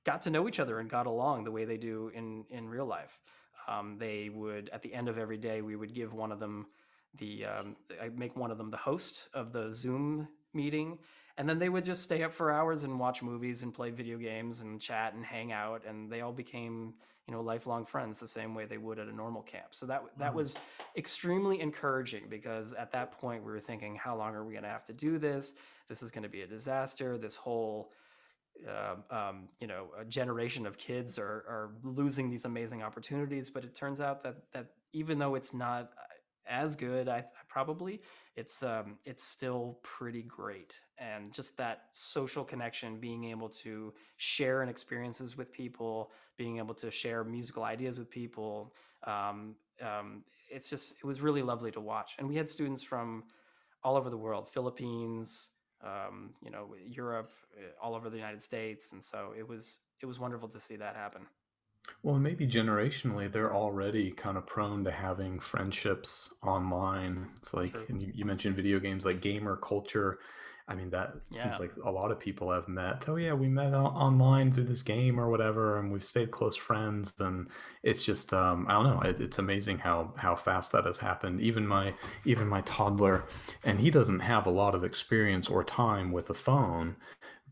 got 0.05 0.23
to 0.23 0.31
know 0.31 0.49
each 0.49 0.61
other 0.61 0.81
and 0.81 0.91
got 0.91 1.07
along 1.07 1.45
the 1.45 1.51
way 1.51 1.65
they 1.65 1.79
do 1.79 2.11
in 2.15 2.45
in 2.51 2.69
real 2.69 2.87
life. 2.87 3.21
Um, 3.69 3.97
they 3.99 4.29
would 4.29 4.71
at 4.73 4.83
the 4.83 4.93
end 4.93 5.09
of 5.09 5.19
every 5.19 5.39
day 5.39 5.63
we 5.63 5.77
would 5.77 5.95
give 5.95 6.13
one 6.13 6.33
of 6.33 6.41
them 6.41 6.67
the 7.19 7.45
um, 7.47 7.77
I 8.03 8.09
make 8.09 8.37
one 8.37 8.51
of 8.51 8.59
them 8.59 8.69
the 8.69 8.77
host 8.77 9.29
of 9.33 9.53
the 9.53 9.73
Zoom 9.73 10.29
meeting, 10.53 10.99
and 11.37 11.49
then 11.49 11.59
they 11.59 11.69
would 11.69 11.85
just 11.85 12.03
stay 12.03 12.23
up 12.23 12.33
for 12.33 12.53
hours 12.53 12.85
and 12.85 12.99
watch 12.99 13.23
movies 13.23 13.63
and 13.63 13.75
play 13.75 13.91
video 13.91 14.19
games 14.19 14.61
and 14.61 14.81
chat 14.81 15.15
and 15.15 15.25
hang 15.25 15.53
out, 15.53 15.83
and 15.87 16.11
they 16.11 16.21
all 16.21 16.33
became 16.33 16.95
you 17.27 17.35
know 17.35 17.41
lifelong 17.41 17.87
friends 17.87 18.19
the 18.19 18.29
same 18.29 18.55
way 18.55 18.67
they 18.67 18.79
would 18.79 18.99
at 18.99 19.09
a 19.09 19.13
normal 19.15 19.43
camp. 19.43 19.69
So 19.71 19.87
that 19.87 20.03
that 20.19 20.33
Mhm. 20.33 20.37
was 20.37 20.57
extremely 20.97 21.61
encouraging 21.61 22.29
because 22.29 22.73
at 22.73 22.93
that 22.93 23.13
point 23.13 23.45
we 23.45 23.51
were 23.51 23.61
thinking, 23.61 23.97
how 23.97 24.17
long 24.17 24.35
are 24.35 24.45
we 24.45 24.53
going 24.53 24.65
to 24.65 24.69
have 24.69 24.85
to 24.87 24.93
do 24.93 25.19
this? 25.19 25.55
This 25.89 26.03
is 26.03 26.11
going 26.11 26.23
to 26.25 26.29
be 26.29 26.43
a 26.43 26.47
disaster. 26.47 27.19
This 27.19 27.37
whole 27.37 27.93
uh, 28.69 28.97
um, 29.11 29.49
you 29.61 29.67
know, 29.67 29.89
a 29.99 30.05
generation 30.05 30.65
of 30.65 30.79
kids 30.79 31.19
are, 31.19 31.45
are 31.49 31.71
losing 31.83 32.31
these 32.31 32.45
amazing 32.45 32.83
opportunities. 32.83 33.51
But 33.51 33.65
it 33.65 33.75
turns 33.75 34.01
out 34.01 34.23
that 34.23 34.37
that 34.53 34.67
even 34.93 35.19
though 35.19 35.35
it's 35.35 35.53
not 35.53 35.91
as 36.47 36.77
good, 36.77 37.09
I, 37.09 37.25
probably 37.49 38.01
it's 38.37 38.63
um, 38.63 38.99
it's 39.05 39.23
still 39.25 39.79
pretty 39.83 40.23
great. 40.23 40.77
And 40.99 41.33
just 41.33 41.57
that 41.59 41.85
social 41.93 42.45
connection, 42.45 42.99
being 42.99 43.25
able 43.25 43.49
to 43.51 43.93
share 44.17 44.63
and 44.63 44.71
experiences 44.71 45.37
with 45.37 45.53
people, 45.53 46.11
being 46.37 46.59
able 46.59 46.75
to 46.75 46.91
share 46.91 47.25
musical 47.25 47.65
ideas 47.65 47.99
with 47.99 48.11
people, 48.11 48.75
um, 49.05 49.55
um, 49.81 50.25
it's 50.51 50.69
just 50.69 50.93
it 50.93 51.05
was 51.05 51.21
really 51.21 51.43
lovely 51.43 51.71
to 51.73 51.81
watch. 51.81 52.15
And 52.19 52.29
we 52.29 52.37
had 52.37 52.51
students 52.51 52.83
from 52.83 53.25
all 53.83 53.97
over 53.97 54.11
the 54.11 54.17
world, 54.17 54.49
Philippines, 54.49 55.51
um, 55.83 56.31
you 56.43 56.51
know, 56.51 56.75
Europe, 56.87 57.31
uh, 57.57 57.85
all 57.85 57.95
over 57.95 58.11
the 58.11 58.17
United 58.17 58.43
States, 58.43 58.93
and 58.93 59.05
so 59.05 59.33
it 59.39 59.47
was 59.47 59.79
it 60.01 60.07
was 60.07 60.19
wonderful 60.19 60.49
to 60.49 60.61
see 60.61 60.77
that 60.77 60.97
happen. 60.97 61.23
Well, 62.03 62.19
maybe 62.19 62.47
generationally, 62.47 63.33
they're 63.33 63.55
already 63.55 64.11
kind 64.11 64.37
of 64.37 64.47
prone 64.47 64.85
to 64.85 64.91
having 64.91 65.39
friendships 65.39 66.35
online. 66.43 67.29
It's 67.39 67.55
like, 67.55 67.71
True. 67.73 67.87
and 67.89 68.03
you, 68.03 68.13
you 68.15 68.25
mentioned 68.25 68.57
video 68.57 68.79
games, 68.79 69.05
like 69.07 69.21
gamer 69.23 69.57
culture. 69.57 70.19
I 70.67 70.75
mean, 70.75 70.91
that 70.91 71.15
Yeah. 71.31 71.43
seems 71.43 71.61
like 71.61 71.73
a 71.85 71.91
lot 71.91 72.11
of 72.11 72.19
people 72.19 72.51
have 72.51 72.69
met. 72.69 73.07
Oh, 73.09 73.17
yeah, 73.17 73.35
we 73.35 73.49
met 73.49 73.75
o- 73.75 73.85
online 73.87 74.51
through 74.51 74.65
this 74.65 74.83
game 74.83 75.19
or 75.21 75.29
whatever, 75.29 75.79
and 75.79 75.93
we've 75.93 76.05
stayed 76.05 76.31
close 76.31 76.57
friends. 76.57 77.15
And 77.21 77.49
it's 77.83 78.03
just, 78.05 78.33
um, 78.33 78.67
I 78.69 78.73
don't 78.75 78.85
know. 78.85 79.01
It, 79.03 79.21
it's 79.21 79.39
amazing 79.39 79.79
how 79.79 80.15
how 80.17 80.35
fast 80.35 80.73
that 80.73 80.87
has 80.87 80.99
happened. 80.99 81.41
Even 81.41 81.67
my 81.67 81.95
even 82.25 82.49
my 82.49 82.63
toddler, 82.63 83.25
and 83.65 83.79
he 83.79 83.91
doesn't 83.91 84.21
have 84.21 84.47
a 84.47 84.51
lot 84.51 84.75
of 84.75 84.85
experience 84.85 85.49
or 85.51 85.65
time 85.65 86.13
with 86.13 86.31
a 86.31 86.35
phone, 86.35 86.97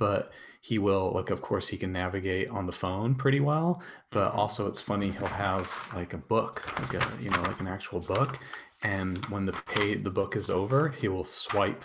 but 0.06 0.32
he 0.68 0.76
will 0.86 1.06
like 1.18 1.30
of 1.30 1.40
course 1.48 1.66
he 1.72 1.76
can 1.82 1.92
navigate 1.92 2.48
on 2.58 2.64
the 2.66 2.72
phone 2.82 3.14
pretty 3.14 3.40
well 3.40 3.70
but 4.10 4.28
Mhm. 4.30 4.38
also 4.40 4.66
it's 4.70 4.80
funny 4.90 5.10
he'll 5.16 5.26
have 5.48 5.66
like 5.94 6.12
a 6.14 6.22
book 6.34 6.54
like 6.80 6.94
a 7.00 7.04
you 7.24 7.30
know 7.30 7.42
like 7.50 7.60
an 7.60 7.68
actual 7.76 8.00
book 8.14 8.38
and 8.82 9.24
when 9.32 9.44
the 9.46 9.52
pay 9.74 9.88
the 10.08 10.10
book 10.20 10.32
is 10.36 10.48
over 10.50 10.80
he 11.00 11.08
will 11.08 11.24
swipe 11.44 11.84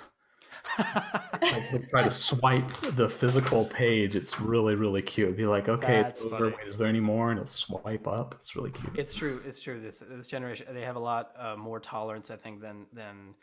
like 1.51 1.63
he'll 1.69 1.83
try 1.91 2.03
to 2.03 2.09
swipe 2.29 2.67
the 3.01 3.09
physical 3.09 3.65
page 3.65 4.15
it's 4.15 4.39
really 4.39 4.75
really 4.75 5.01
cute 5.01 5.35
be 5.37 5.45
like 5.45 5.69
okay 5.69 5.97
That's 6.01 6.19
it's 6.19 6.21
over. 6.21 6.45
funny. 6.45 6.55
Wait, 6.57 6.67
is 6.67 6.77
there 6.77 6.87
any 6.87 6.99
more 6.99 7.29
and 7.29 7.39
he'll 7.39 7.45
swipe 7.45 8.07
up 8.07 8.35
it's 8.39 8.55
really 8.55 8.71
cute 8.71 8.93
It's 8.95 9.13
true. 9.13 9.41
It's 9.45 9.59
true. 9.59 9.79
This 9.79 9.99
this 9.99 10.27
generation 10.27 10.67
they 10.73 10.81
have 10.81 10.95
a 10.95 10.99
lot 11.11 11.31
uh, 11.37 11.55
more 11.55 11.79
tolerance, 11.79 12.31
I 12.31 12.35
think, 12.37 12.61
than 12.61 12.85
than 12.93 13.35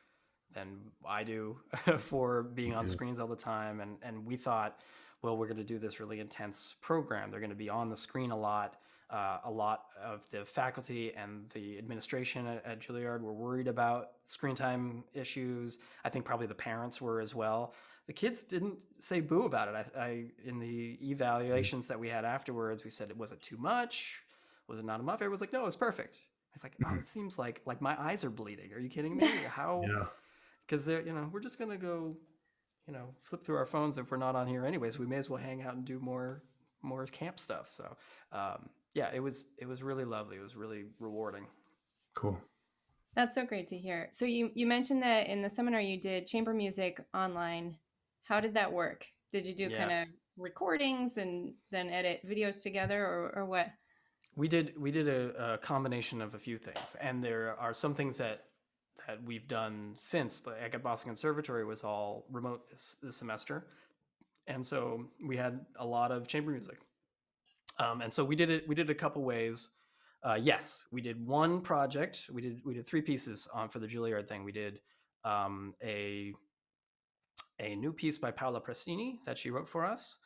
than 0.55 0.79
I 1.07 1.25
do 1.25 1.59
for 1.99 2.43
being 2.43 2.75
on 2.75 2.85
Mhm. 2.85 2.89
screens 2.89 3.21
all 3.21 3.27
the 3.29 3.37
time. 3.37 3.81
And 3.81 3.99
and 4.03 4.25
we 4.27 4.37
thought, 4.37 4.81
well, 5.23 5.37
we're 5.37 5.47
going 5.47 5.59
to 5.59 5.65
do 5.65 5.79
this 5.79 6.01
really 6.01 6.21
intense 6.21 6.75
program. 6.81 7.31
They're 7.31 7.41
going 7.41 7.51
to 7.51 7.57
be 7.57 7.69
on 7.71 7.89
the 7.91 7.97
screen 7.97 8.31
a 8.31 8.37
lot. 8.37 8.77
Uh, 9.11 9.39
a 9.45 9.51
lot 9.51 9.85
of 10.03 10.27
the 10.31 10.45
faculty 10.45 11.13
and 11.15 11.49
the 11.51 11.79
administration 11.79 12.47
at, 12.47 12.65
at 12.65 12.81
Juilliard 12.81 13.21
were 13.21 13.35
worried 13.35 13.69
about 13.69 14.13
screen 14.25 14.55
time 14.57 15.05
issues. 15.13 15.79
I 16.05 16.09
think 16.09 16.25
probably 16.25 16.47
the 16.47 16.55
parents 16.55 17.01
were 17.01 17.21
as 17.21 17.35
well. 17.35 17.75
The 18.07 18.13
kids 18.13 18.43
didn't 18.45 18.79
say 18.99 19.21
boo 19.21 19.45
about 19.45 19.69
it. 19.69 19.93
I, 19.97 20.01
I 20.01 20.25
in 20.45 20.59
the 20.59 20.99
evaluations 21.03 21.87
that 21.89 22.01
we 22.01 22.09
had 22.09 22.25
afterwards, 22.25 22.83
we 22.83 22.91
said, 22.91 23.11
it 23.11 23.17
was 23.17 23.31
it 23.31 23.41
too 23.43 23.57
much? 23.59 24.23
Was 24.69 24.79
it 24.79 24.85
not 24.85 25.01
enough? 25.01 25.17
Everyone 25.17 25.33
was 25.33 25.41
like, 25.41 25.53
no, 25.53 25.67
it's 25.67 25.77
perfect. 25.77 26.19
It's 26.55 26.63
like, 26.65 26.73
oh, 26.85 26.95
it 26.95 27.07
seems 27.07 27.39
like 27.39 27.61
like 27.67 27.81
my 27.81 28.01
eyes 28.01 28.25
are 28.25 28.31
bleeding. 28.31 28.73
Are 28.73 28.79
you 28.81 28.89
kidding 28.89 29.17
me? 29.17 29.27
How? 29.49 29.83
yeah 29.87 30.07
Because 30.67 30.85
they're 30.85 31.03
you 31.03 31.13
know 31.13 31.29
we're 31.33 31.41
just 31.41 31.59
gonna 31.59 31.77
go, 31.77 32.17
you 32.87 32.93
know, 32.93 33.09
flip 33.23 33.45
through 33.45 33.57
our 33.57 33.67
phones 33.67 33.99
if 33.99 34.11
we're 34.11 34.17
not 34.17 34.37
on 34.37 34.47
here 34.47 34.65
anyways. 34.65 34.99
We 34.99 35.07
may 35.07 35.17
as 35.17 35.29
well 35.29 35.41
hang 35.43 35.63
out 35.63 35.75
and 35.75 35.85
do 35.85 35.99
more 35.99 36.43
more 36.83 37.07
camp 37.07 37.39
stuff. 37.41 37.71
So 37.71 37.97
um, 38.33 38.69
yeah, 38.95 39.11
it 39.15 39.21
was 39.21 39.47
it 39.59 39.67
was 39.67 39.83
really 39.83 40.05
lovely. 40.05 40.37
It 40.37 40.43
was 40.43 40.57
really 40.57 40.85
rewarding. 40.99 41.47
cool 42.15 42.39
That's 43.15 43.35
so 43.35 43.45
great 43.45 43.69
to 43.69 43.79
hear. 43.79 44.09
So 44.13 44.25
you 44.25 44.51
you 44.55 44.67
mentioned 44.67 45.03
that 45.03 45.27
in 45.29 45.43
the 45.43 45.51
seminar 45.51 45.81
you 45.81 46.01
did 46.01 46.27
chamber 46.27 46.55
music 46.55 47.01
online. 47.15 47.77
How 48.25 48.41
did 48.41 48.55
that 48.55 48.73
work? 48.73 49.05
Did 49.33 49.47
you 49.47 49.55
do 49.55 49.65
Yeah. 49.65 49.79
kind 49.79 49.93
of 49.93 50.15
recordings 50.37 51.17
and 51.19 51.55
then 51.71 51.91
edit 51.91 52.21
videos 52.27 52.63
together, 52.63 53.05
or, 53.05 53.33
or 53.37 53.45
what? 53.45 53.69
We 54.37 54.49
did 54.49 54.79
we 54.79 54.91
did 54.91 55.09
a, 55.09 55.55
a 55.55 55.59
combination 55.59 56.21
of 56.21 56.35
a 56.35 56.39
few 56.39 56.59
things, 56.59 56.97
and 57.01 57.23
there 57.23 57.57
are 57.59 57.75
some 57.75 57.95
things 57.95 58.19
that 58.19 58.47
that 59.07 59.23
we've 59.25 59.47
done 59.49 59.93
since. 59.97 60.43
Like 60.47 60.75
at 60.75 60.83
Boston 60.83 61.11
Conservatory 61.11 61.65
was 61.65 61.83
all 61.83 62.27
remote 62.31 62.69
this 62.71 62.97
this 63.03 63.17
semester, 63.17 63.67
and 64.47 64.65
so 64.65 65.07
we 65.27 65.37
had 65.37 65.61
a 65.79 65.87
lot 65.87 66.13
of 66.13 66.27
chamber 66.27 66.53
music. 66.53 66.79
Um, 67.79 68.01
and 68.01 68.13
so 68.13 68.25
we 68.25 68.37
did 68.37 68.51
it. 68.51 68.69
We 68.69 68.75
did 68.75 68.89
it 68.89 68.93
a 68.93 68.97
couple 68.97 69.23
ways. 69.23 69.71
Uh, 70.23 70.39
yes, 70.41 70.85
we 70.91 71.01
did 71.01 71.27
one 71.27 71.61
project. 71.61 72.31
We 72.33 72.41
did 72.41 72.61
we 72.65 72.75
did 72.75 72.87
three 72.87 73.03
pieces 73.03 73.49
on 73.53 73.69
for 73.69 73.79
the 73.79 73.87
Juilliard 73.87 74.29
thing. 74.29 74.45
We 74.45 74.53
did 74.53 74.81
um, 75.25 75.75
a 75.83 76.33
a 77.61 77.75
new 77.75 77.93
piece 77.93 78.19
by 78.19 78.31
Paola 78.31 78.61
Prestini 78.61 79.19
that 79.27 79.39
she 79.39 79.51
wrote 79.51 79.69
for 79.69 79.85
us, 79.85 80.19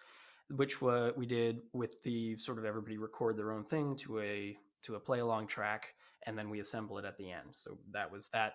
which 0.51 0.81
was 0.81 1.13
we 1.17 1.27
did 1.27 1.61
with 1.73 2.03
the 2.03 2.37
sort 2.37 2.59
of 2.59 2.65
everybody 2.65 2.97
record 2.97 3.37
their 3.37 3.53
own 3.53 3.65
thing 3.65 3.97
to 3.97 4.21
a 4.21 4.57
to 4.83 4.95
a 4.95 5.01
play 5.01 5.19
along 5.19 5.47
track, 5.47 5.95
and 6.27 6.39
then 6.39 6.49
we 6.51 6.61
assemble 6.61 6.99
it 6.99 7.05
at 7.05 7.17
the 7.17 7.31
end. 7.31 7.49
So 7.53 7.79
that 7.93 8.11
was 8.13 8.29
that 8.29 8.55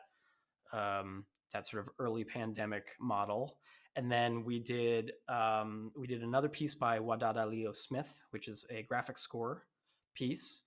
um, 0.73 1.25
that 1.53 1.67
sort 1.67 1.83
of 1.83 1.89
early 1.99 2.23
pandemic 2.23 2.89
model. 2.99 3.57
And 3.95 4.11
then 4.11 4.43
we 4.43 4.59
did 4.59 5.11
um, 5.29 5.91
we 5.95 6.07
did 6.07 6.23
another 6.23 6.49
piece 6.49 6.73
by 6.73 6.99
Wadada 6.99 7.49
Leo 7.49 7.71
Smith, 7.71 8.21
which 8.31 8.47
is 8.47 8.65
a 8.69 8.81
graphic 8.83 9.17
score 9.17 9.65
piece, 10.15 10.61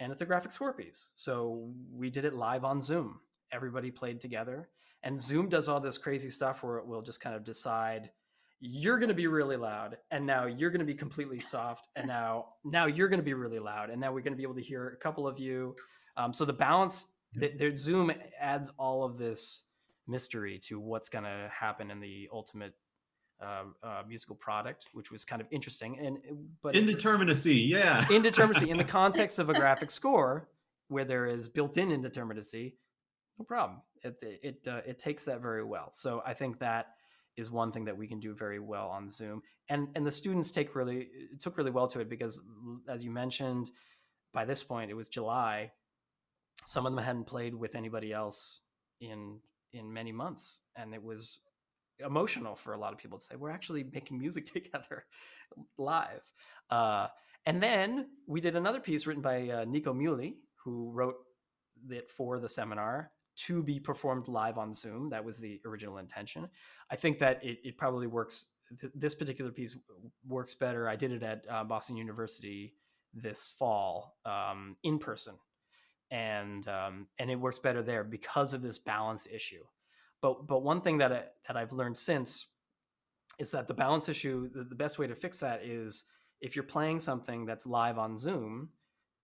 and 0.00 0.10
it's 0.10 0.20
a 0.20 0.26
graphic 0.26 0.50
score 0.52 0.72
piece. 0.72 1.10
So 1.14 1.70
we 1.92 2.10
did 2.10 2.24
it 2.24 2.34
live 2.34 2.64
on 2.64 2.82
Zoom. 2.82 3.20
Everybody 3.52 3.92
played 3.92 4.20
together, 4.20 4.68
and 5.04 5.20
Zoom 5.20 5.48
does 5.48 5.68
all 5.68 5.78
this 5.78 5.96
crazy 5.96 6.30
stuff 6.30 6.64
where 6.64 6.78
it 6.78 6.86
will 6.86 7.02
just 7.02 7.20
kind 7.20 7.36
of 7.36 7.44
decide 7.44 8.10
you're 8.64 8.98
going 8.98 9.08
to 9.08 9.14
be 9.14 9.26
really 9.26 9.56
loud 9.56 9.96
and 10.12 10.24
now 10.24 10.46
you're 10.46 10.70
going 10.70 10.78
to 10.78 10.86
be 10.86 10.94
completely 10.94 11.40
soft 11.40 11.88
and 11.96 12.06
now 12.06 12.46
now 12.64 12.86
you're 12.86 13.08
going 13.08 13.18
to 13.18 13.24
be 13.24 13.34
really 13.34 13.58
loud 13.58 13.90
and 13.90 14.00
now 14.00 14.12
we're 14.12 14.20
going 14.20 14.32
to 14.32 14.36
be 14.36 14.44
able 14.44 14.54
to 14.54 14.62
hear 14.62 14.90
a 14.90 14.96
couple 14.96 15.26
of 15.26 15.36
you 15.40 15.74
um, 16.16 16.32
so 16.32 16.44
the 16.44 16.52
balance 16.52 17.06
the, 17.34 17.52
their 17.56 17.74
zoom 17.74 18.12
adds 18.40 18.70
all 18.78 19.04
of 19.04 19.18
this 19.18 19.64
mystery 20.06 20.58
to 20.58 20.78
what's 20.80 21.08
going 21.08 21.24
to 21.24 21.50
happen 21.52 21.90
in 21.90 22.00
the 22.00 22.28
ultimate 22.32 22.74
uh, 23.42 23.64
uh, 23.82 24.02
musical 24.06 24.36
product 24.36 24.86
which 24.92 25.10
was 25.10 25.24
kind 25.24 25.42
of 25.42 25.48
interesting 25.50 25.98
and 25.98 26.18
but 26.62 26.76
it- 26.76 26.84
Indeterminacy, 26.84 27.68
yeah. 27.68 28.04
indeterminacy 28.08 28.68
in 28.68 28.76
the 28.76 28.84
context 28.84 29.38
of 29.38 29.48
a 29.48 29.54
graphic 29.54 29.90
score 29.90 30.48
where 30.88 31.04
there 31.04 31.26
is 31.26 31.48
built-in 31.48 31.88
indeterminacy 31.88 32.74
no 33.38 33.44
problem 33.44 33.80
it 34.02 34.22
it 34.22 34.68
uh, 34.68 34.80
it 34.86 34.98
takes 34.98 35.24
that 35.24 35.40
very 35.40 35.64
well 35.64 35.88
so 35.92 36.22
i 36.24 36.34
think 36.34 36.58
that 36.60 36.94
is 37.36 37.50
one 37.50 37.72
thing 37.72 37.86
that 37.86 37.96
we 37.96 38.06
can 38.06 38.20
do 38.20 38.34
very 38.34 38.58
well 38.58 38.88
on 38.88 39.10
Zoom. 39.10 39.42
And 39.68 39.88
and 39.94 40.06
the 40.06 40.12
students 40.12 40.50
take 40.50 40.74
really 40.74 41.08
took 41.40 41.56
really 41.56 41.70
well 41.70 41.86
to 41.88 42.00
it 42.00 42.08
because 42.08 42.40
as 42.88 43.02
you 43.02 43.10
mentioned, 43.10 43.70
by 44.32 44.44
this 44.44 44.62
point 44.62 44.90
it 44.90 44.94
was 44.94 45.08
July. 45.08 45.72
Some 46.66 46.86
of 46.86 46.94
them 46.94 47.04
hadn't 47.04 47.24
played 47.24 47.54
with 47.54 47.74
anybody 47.74 48.12
else 48.12 48.60
in 49.00 49.40
in 49.72 49.92
many 49.92 50.12
months, 50.12 50.60
and 50.76 50.94
it 50.94 51.02
was 51.02 51.40
emotional 52.04 52.54
for 52.54 52.74
a 52.74 52.78
lot 52.78 52.92
of 52.92 52.98
people 52.98 53.18
to 53.18 53.24
say 53.24 53.36
we're 53.36 53.50
actually 53.50 53.84
making 53.92 54.18
music 54.18 54.46
together 54.52 55.04
live. 55.78 56.22
Uh, 56.70 57.08
and 57.46 57.62
then 57.62 58.08
we 58.26 58.40
did 58.40 58.56
another 58.56 58.80
piece 58.80 59.06
written 59.06 59.22
by 59.22 59.48
uh, 59.48 59.64
Nico 59.64 59.92
Muhly, 59.92 60.34
who 60.64 60.90
wrote 60.92 61.16
it 61.90 62.10
for 62.10 62.38
the 62.38 62.48
seminar 62.48 63.10
to 63.34 63.62
be 63.62 63.80
performed 63.80 64.28
live 64.28 64.58
on 64.58 64.72
Zoom. 64.72 65.10
That 65.10 65.24
was 65.24 65.38
the 65.38 65.60
original 65.64 65.98
intention. 65.98 66.48
I 66.90 66.96
think 66.96 67.18
that 67.18 67.42
it, 67.42 67.58
it 67.64 67.78
probably 67.78 68.06
works. 68.06 68.46
Th- 68.80 68.92
this 68.94 69.14
particular 69.14 69.50
piece 69.50 69.76
works 70.26 70.54
better. 70.54 70.88
I 70.88 70.96
did 70.96 71.12
it 71.12 71.22
at 71.22 71.44
uh, 71.50 71.64
Boston 71.64 71.96
University 71.96 72.74
this 73.14 73.54
fall 73.58 74.16
um, 74.24 74.76
in 74.82 74.98
person, 74.98 75.34
and 76.12 76.68
um, 76.68 77.08
and 77.18 77.30
it 77.30 77.36
works 77.36 77.58
better 77.58 77.82
there 77.82 78.04
because 78.04 78.54
of 78.54 78.62
this 78.62 78.78
balance 78.78 79.26
issue. 79.26 79.64
But 80.20 80.46
but 80.46 80.62
one 80.62 80.80
thing 80.82 80.98
that 80.98 81.12
I, 81.12 81.24
that 81.48 81.56
I've 81.56 81.72
learned 81.72 81.98
since 81.98 82.46
is 83.40 83.50
that 83.50 83.66
the 83.66 83.74
balance 83.74 84.08
issue. 84.08 84.48
The, 84.54 84.62
the 84.62 84.76
best 84.76 84.98
way 84.98 85.08
to 85.08 85.16
fix 85.16 85.40
that 85.40 85.64
is 85.64 86.04
if 86.40 86.54
you're 86.54 86.62
playing 86.64 87.00
something 87.00 87.46
that's 87.46 87.66
live 87.66 87.98
on 87.98 88.18
Zoom 88.18 88.68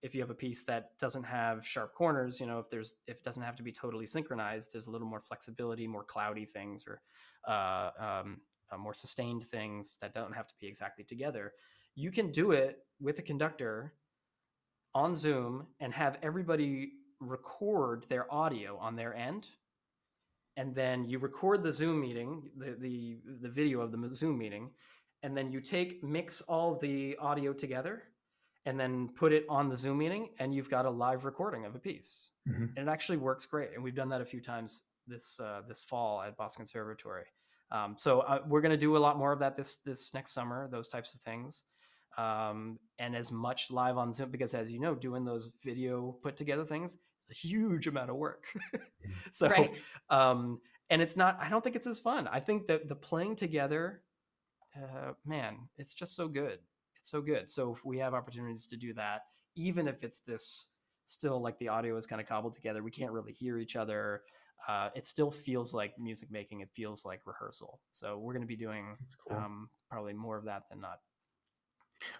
if 0.01 0.15
you 0.15 0.21
have 0.21 0.29
a 0.29 0.35
piece 0.35 0.63
that 0.63 0.97
doesn't 0.99 1.23
have 1.23 1.65
sharp 1.65 1.93
corners, 1.93 2.39
you 2.39 2.45
know, 2.45 2.59
if 2.59 2.69
there's 2.69 2.95
if 3.07 3.17
it 3.17 3.23
doesn't 3.23 3.43
have 3.43 3.55
to 3.57 3.63
be 3.63 3.71
totally 3.71 4.05
synchronized, 4.05 4.71
there's 4.71 4.87
a 4.87 4.91
little 4.91 5.07
more 5.07 5.19
flexibility, 5.19 5.87
more 5.87 6.03
cloudy 6.03 6.45
things, 6.45 6.85
or 6.87 7.01
uh, 7.47 7.89
um, 7.99 8.41
uh, 8.71 8.77
more 8.77 8.93
sustained 8.93 9.43
things 9.43 9.97
that 10.01 10.13
don't 10.13 10.35
have 10.35 10.47
to 10.47 10.53
be 10.59 10.67
exactly 10.67 11.03
together. 11.03 11.53
You 11.95 12.11
can 12.11 12.31
do 12.31 12.51
it 12.51 12.77
with 13.01 13.19
a 13.19 13.21
conductor 13.21 13.93
on 14.93 15.15
Zoom 15.15 15.67
and 15.79 15.93
have 15.93 16.17
everybody 16.21 16.91
record 17.19 18.05
their 18.09 18.31
audio 18.33 18.77
on 18.77 18.95
their 18.95 19.13
end, 19.13 19.49
and 20.57 20.73
then 20.73 21.07
you 21.07 21.19
record 21.19 21.63
the 21.63 21.73
Zoom 21.73 21.99
meeting, 22.01 22.49
the 22.57 22.75
the 22.79 23.17
the 23.41 23.49
video 23.49 23.81
of 23.81 23.91
the 23.91 24.13
Zoom 24.13 24.37
meeting, 24.37 24.71
and 25.23 25.35
then 25.35 25.51
you 25.51 25.61
take 25.61 26.03
mix 26.03 26.41
all 26.41 26.75
the 26.75 27.17
audio 27.19 27.53
together 27.53 28.03
and 28.65 28.79
then 28.79 29.09
put 29.15 29.31
it 29.31 29.45
on 29.49 29.69
the 29.69 29.77
Zoom 29.77 29.97
meeting, 29.97 30.29
and 30.39 30.53
you've 30.53 30.69
got 30.69 30.85
a 30.85 30.89
live 30.89 31.25
recording 31.25 31.65
of 31.65 31.75
a 31.75 31.79
piece. 31.79 32.31
Mm-hmm. 32.47 32.65
And 32.75 32.87
it 32.87 32.91
actually 32.91 33.17
works 33.17 33.45
great. 33.45 33.69
And 33.73 33.83
we've 33.83 33.95
done 33.95 34.09
that 34.09 34.21
a 34.21 34.25
few 34.25 34.41
times 34.41 34.81
this 35.07 35.39
uh, 35.39 35.61
this 35.67 35.81
fall 35.81 36.21
at 36.21 36.37
Boston 36.37 36.65
Conservatory. 36.65 37.25
Um, 37.71 37.95
so 37.97 38.21
uh, 38.21 38.39
we're 38.47 38.61
going 38.61 38.71
to 38.71 38.77
do 38.77 38.97
a 38.97 38.99
lot 38.99 39.17
more 39.17 39.31
of 39.31 39.39
that 39.39 39.55
this 39.55 39.77
this 39.77 40.13
next 40.13 40.31
summer. 40.31 40.67
Those 40.71 40.87
types 40.87 41.13
of 41.13 41.21
things, 41.21 41.63
um, 42.19 42.79
and 42.97 43.15
as 43.15 43.31
much 43.31 43.71
live 43.71 43.97
on 43.97 44.11
Zoom 44.11 44.31
because, 44.31 44.53
as 44.53 44.71
you 44.71 44.79
know, 44.79 44.95
doing 44.95 45.25
those 45.25 45.51
video 45.63 46.15
put 46.23 46.37
together 46.37 46.65
things 46.65 46.93
is 46.93 46.99
a 47.31 47.33
huge 47.33 47.87
amount 47.87 48.09
of 48.09 48.15
work. 48.15 48.45
So, 49.31 49.47
right. 49.47 49.71
um, 50.11 50.59
and 50.91 51.01
it's 51.01 51.17
not. 51.17 51.39
I 51.41 51.49
don't 51.49 51.63
think 51.63 51.75
it's 51.75 51.87
as 51.87 51.99
fun. 51.99 52.27
I 52.27 52.39
think 52.39 52.67
that 52.67 52.87
the 52.87 52.95
playing 52.95 53.37
together, 53.37 54.03
uh, 54.75 55.13
man, 55.25 55.69
it's 55.77 55.95
just 55.95 56.15
so 56.15 56.27
good 56.27 56.59
it's 56.99 57.09
so 57.09 57.21
good. 57.21 57.49
So 57.49 57.73
if 57.73 57.85
we 57.85 57.97
have 57.99 58.13
opportunities 58.13 58.67
to 58.67 58.77
do 58.77 58.93
that, 58.95 59.23
even 59.55 59.87
if 59.87 60.03
it's 60.03 60.19
this 60.19 60.67
still 61.05 61.41
like 61.41 61.57
the 61.59 61.69
audio 61.69 61.97
is 61.97 62.05
kind 62.05 62.21
of 62.21 62.27
cobbled 62.27 62.53
together, 62.53 62.83
we 62.83 62.91
can't 62.91 63.11
really 63.11 63.33
hear 63.33 63.57
each 63.57 63.75
other. 63.75 64.21
Uh, 64.67 64.89
it 64.95 65.07
still 65.07 65.31
feels 65.31 65.73
like 65.73 65.97
music 65.97 66.29
making. 66.29 66.59
It 66.59 66.69
feels 66.69 67.05
like 67.05 67.21
rehearsal. 67.25 67.79
So 67.91 68.17
we're 68.17 68.33
going 68.33 68.41
to 68.41 68.47
be 68.47 68.57
doing 68.57 68.95
cool. 69.27 69.37
um, 69.37 69.69
probably 69.89 70.13
more 70.13 70.37
of 70.37 70.45
that 70.45 70.63
than 70.69 70.81
not. 70.81 70.99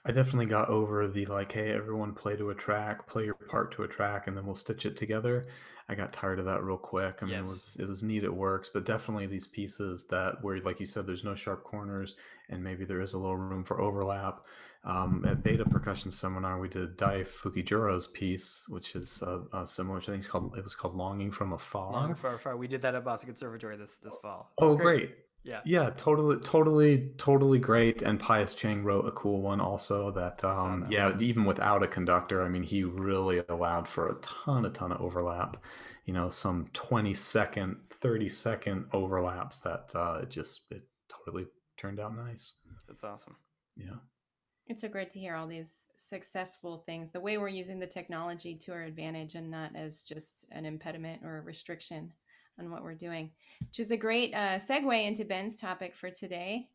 I 0.06 0.12
definitely 0.12 0.48
got 0.48 0.70
over 0.70 1.08
the 1.08 1.26
like, 1.26 1.52
hey, 1.52 1.72
everyone 1.72 2.14
play 2.14 2.36
to 2.36 2.50
a 2.50 2.56
track, 2.56 3.08
play 3.08 3.26
your 3.26 3.36
part 3.36 3.72
to 3.74 3.84
a 3.84 3.88
track, 3.88 4.28
and 4.28 4.36
then 4.36 4.46
we'll 4.46 4.56
stitch 4.56 4.86
it 4.86 4.98
together. 4.98 5.48
I 5.88 5.96
got 5.96 6.14
tired 6.14 6.40
of 6.40 6.46
that 6.46 6.64
real 6.64 6.78
quick. 6.78 7.20
I 7.22 7.26
mean, 7.26 7.36
yes. 7.36 7.48
it 7.48 7.50
was 7.50 7.78
it 7.80 7.88
was 7.88 8.04
neat, 8.04 8.24
it 8.24 8.34
works, 8.34 8.70
but 8.72 8.86
definitely 8.86 9.26
these 9.26 9.48
pieces 9.48 10.06
that 10.08 10.44
where, 10.44 10.60
like 10.60 10.80
you 10.80 10.86
said, 10.86 11.08
there's 11.08 11.24
no 11.24 11.36
sharp 11.36 11.64
corners, 11.64 12.16
and 12.50 12.64
maybe 12.64 12.86
there 12.86 13.02
is 13.02 13.14
a 13.14 13.18
little 13.18 13.38
room 13.38 13.64
for 13.64 13.82
overlap. 13.82 14.46
Um, 14.86 15.26
at 15.28 15.44
Beta 15.44 15.66
Percussion 15.66 16.10
Seminar, 16.10 16.60
we 16.60 16.70
did 16.70 16.96
Dai 16.96 17.24
Fujikura's 17.24 18.08
piece, 18.08 18.66
which 18.70 18.96
is 18.96 19.22
uh, 19.22 19.40
uh, 19.52 19.66
similar. 19.66 19.98
I 19.98 20.02
think 20.02 20.20
it's 20.20 20.28
called 20.28 20.56
it 20.58 20.64
was 20.64 20.76
called 20.76 20.96
"Longing 20.96 21.32
from 21.32 21.54
Afar." 21.54 21.92
Longing 21.92 22.16
from 22.16 22.36
Afar. 22.36 22.56
We 22.56 22.68
did 22.68 22.82
that 22.84 22.96
at 22.96 23.04
Boston 23.04 23.28
Conservatory 23.28 23.76
this 23.76 23.98
this 23.98 24.18
fall. 24.22 24.52
Oh, 24.58 24.76
great. 24.76 25.00
great. 25.00 25.16
Yeah. 25.50 25.62
Yeah, 25.66 25.90
totally, 25.98 26.38
totally, 26.42 27.10
totally 27.18 27.58
great. 27.58 28.04
And 28.04 28.20
Pius 28.20 28.54
Cheung 28.54 28.84
wrote 28.84 29.08
a 29.08 29.12
cool 29.12 29.42
one 29.42 29.60
also 29.60 30.12
that, 30.12 30.44
um, 30.44 30.82
that 30.82 30.92
yeah, 30.92 31.10
one. 31.10 31.24
even 31.24 31.44
without 31.44 31.82
a 31.82 31.88
conductor, 31.88 32.44
I 32.44 32.50
mean, 32.50 32.62
he 32.62 32.84
really 32.84 33.42
allowed 33.50 33.88
for 33.88 34.10
a 34.10 34.16
ton, 34.22 34.66
a 34.66 34.70
ton 34.70 34.92
of 34.92 35.02
overlap, 35.02 35.58
you 36.06 36.14
know, 36.14 36.30
some 36.30 36.70
20 36.74 37.16
second, 37.16 37.78
30 37.90 38.30
second 38.30 38.86
overlaps 38.94 39.60
that, 39.62 39.90
uh, 39.96 40.20
it 40.22 40.30
just, 40.30 40.62
it 40.70 40.84
totally 41.10 41.48
turned 41.78 42.00
out 42.00 42.16
nice. 42.16 42.54
That's 42.88 43.04
awesome. 43.04 43.36
Yeah. 43.76 43.98
It's 44.68 44.84
so 44.84 44.88
great 44.88 45.10
to 45.12 45.20
hear 45.20 45.34
all 45.34 45.48
these 45.48 45.88
successful 45.96 46.84
things, 46.86 47.10
the 47.10 47.20
way 47.20 47.40
we're 47.40 47.48
using 47.48 47.80
the 47.80 47.88
technology 47.88 48.54
to 48.54 48.72
our 48.72 48.84
advantage 48.84 49.34
and 49.34 49.50
not 49.50 49.76
as 49.76 50.04
just 50.04 50.46
an 50.52 50.68
impediment 50.68 51.24
or 51.24 51.40
a 51.40 51.42
restriction 51.42 52.14
on 52.60 52.70
what 52.70 52.84
we're 52.84 52.94
doing, 52.94 53.32
which 53.62 53.80
is 53.80 53.92
a 53.92 53.98
great 53.98 54.34
uh, 54.34 54.60
segue 54.60 55.06
into 55.06 55.26
Ben's 55.26 55.56
topic 55.56 55.96
for 55.96 56.10
today. 56.10 56.68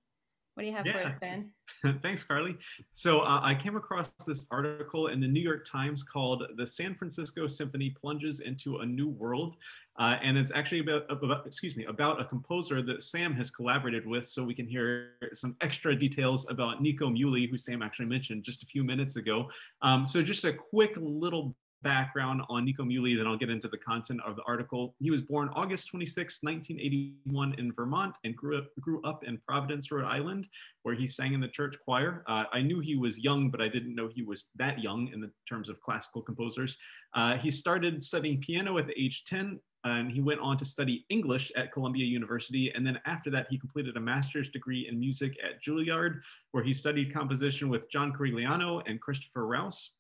What 0.55 0.63
do 0.63 0.69
you 0.69 0.77
have 0.77 0.87
yeah. 0.87 0.93
for 0.93 0.99
us, 1.01 1.13
Ben? 1.21 1.51
Thanks, 2.03 2.23
Karli. 2.23 2.57
So 2.93 3.21
uh, 3.21 3.41
I 3.43 3.57
came 3.57 3.77
across 3.77 4.11
this 4.25 4.47
article 4.53 5.09
in 5.09 5.21
the 5.21 5.27
New 5.27 5.41
York 5.41 5.67
Times 5.71 6.05
called 6.05 6.45
"The 6.57 6.67
San 6.67 6.95
Francisco 6.95 7.49
Symphony 7.49 7.91
Plunges 7.91 8.39
into 8.39 8.79
a 8.79 8.87
New 8.87 9.09
World," 9.09 9.57
uh, 9.99 10.17
and 10.23 10.39
it's 10.39 10.53
actually 10.55 10.79
about, 10.79 11.11
about, 11.11 11.45
excuse 11.45 11.77
me, 11.77 11.85
about 11.87 12.21
a 12.21 12.25
composer 12.25 12.83
that 12.83 13.03
Sam 13.03 13.35
has 13.35 13.51
collaborated 13.51 14.07
with. 14.07 14.29
So 14.29 14.45
we 14.45 14.55
can 14.55 14.67
hear 14.67 15.15
some 15.33 15.57
extra 15.61 15.97
details 15.97 16.49
about 16.49 16.81
Nico 16.81 17.11
Muhly, 17.11 17.51
who 17.51 17.59
Sam 17.59 17.83
actually 17.83 18.07
mentioned 18.07 18.45
just 18.45 18.63
a 18.63 18.67
few 18.67 18.85
minutes 18.85 19.17
ago. 19.17 19.49
Um, 19.83 20.07
so 20.07 20.23
just 20.23 20.45
a 20.45 20.53
quick 20.53 20.93
little 20.97 21.57
background 21.85 22.43
on 22.49 22.65
Nico 22.65 22.83
Muhly, 22.83 23.17
then 23.17 23.27
I'll 23.27 23.37
get 23.37 23.51
into 23.51 23.69
the 23.69 23.79
content 23.79 24.21
of 24.27 24.35
the 24.35 24.43
article. 24.43 24.97
He 24.99 25.11
was 25.11 25.21
born 25.21 25.49
August 25.55 25.89
26, 25.91 26.39
1981 26.43 27.55
in 27.59 27.73
Vermont 27.73 28.17
and 28.25 28.35
grew 28.35 28.59
up, 28.59 28.67
grew 28.81 29.01
up 29.03 29.23
in 29.23 29.39
Providence, 29.47 29.93
Rhode 29.93 30.07
Island, 30.07 30.49
where 30.83 30.95
he 30.95 31.07
sang 31.07 31.35
in 31.35 31.41
the 31.41 31.49
church 31.49 31.77
choir. 31.85 32.25
Uh, 32.27 32.45
I 32.53 32.63
knew 32.63 32.81
he 32.81 32.97
was 32.97 33.19
young, 33.19 33.51
but 33.51 33.61
I 33.61 33.69
didn't 33.69 33.95
know 33.95 34.09
he 34.13 34.23
was 34.23 34.51
that 34.57 34.81
young 34.81 35.09
in 35.13 35.21
the 35.21 35.31
terms 35.49 35.69
of 35.69 35.81
classical 35.81 36.23
composers. 36.23 36.77
Uh, 37.15 37.37
he 37.37 37.51
started 37.51 38.03
studying 38.03 38.41
piano 38.41 38.79
at 38.79 38.87
the 38.87 39.01
age 39.01 39.25
10 39.27 39.61
and 39.85 40.11
he 40.11 40.21
went 40.21 40.41
on 40.41 40.57
to 40.57 40.65
study 40.65 41.05
English 41.11 41.53
at 41.57 41.73
Columbia 41.73 42.07
University. 42.07 42.73
And 42.75 42.87
then 42.87 42.99
after 43.05 43.31
that, 43.31 43.47
he 43.51 43.59
completed 43.59 43.97
a 43.97 44.01
master's 44.01 44.49
degree 44.49 44.89
in 44.89 44.99
music 44.99 45.37
at 45.45 45.63
Juilliard, 45.63 46.21
where 46.53 46.65
he 46.65 46.73
studied 46.73 47.13
composition 47.13 47.69
with 47.69 47.91
John 47.91 48.13
Corigliano 48.13 48.83
and 48.87 49.01
Christopher 49.01 49.47
Rouse. 49.47 49.91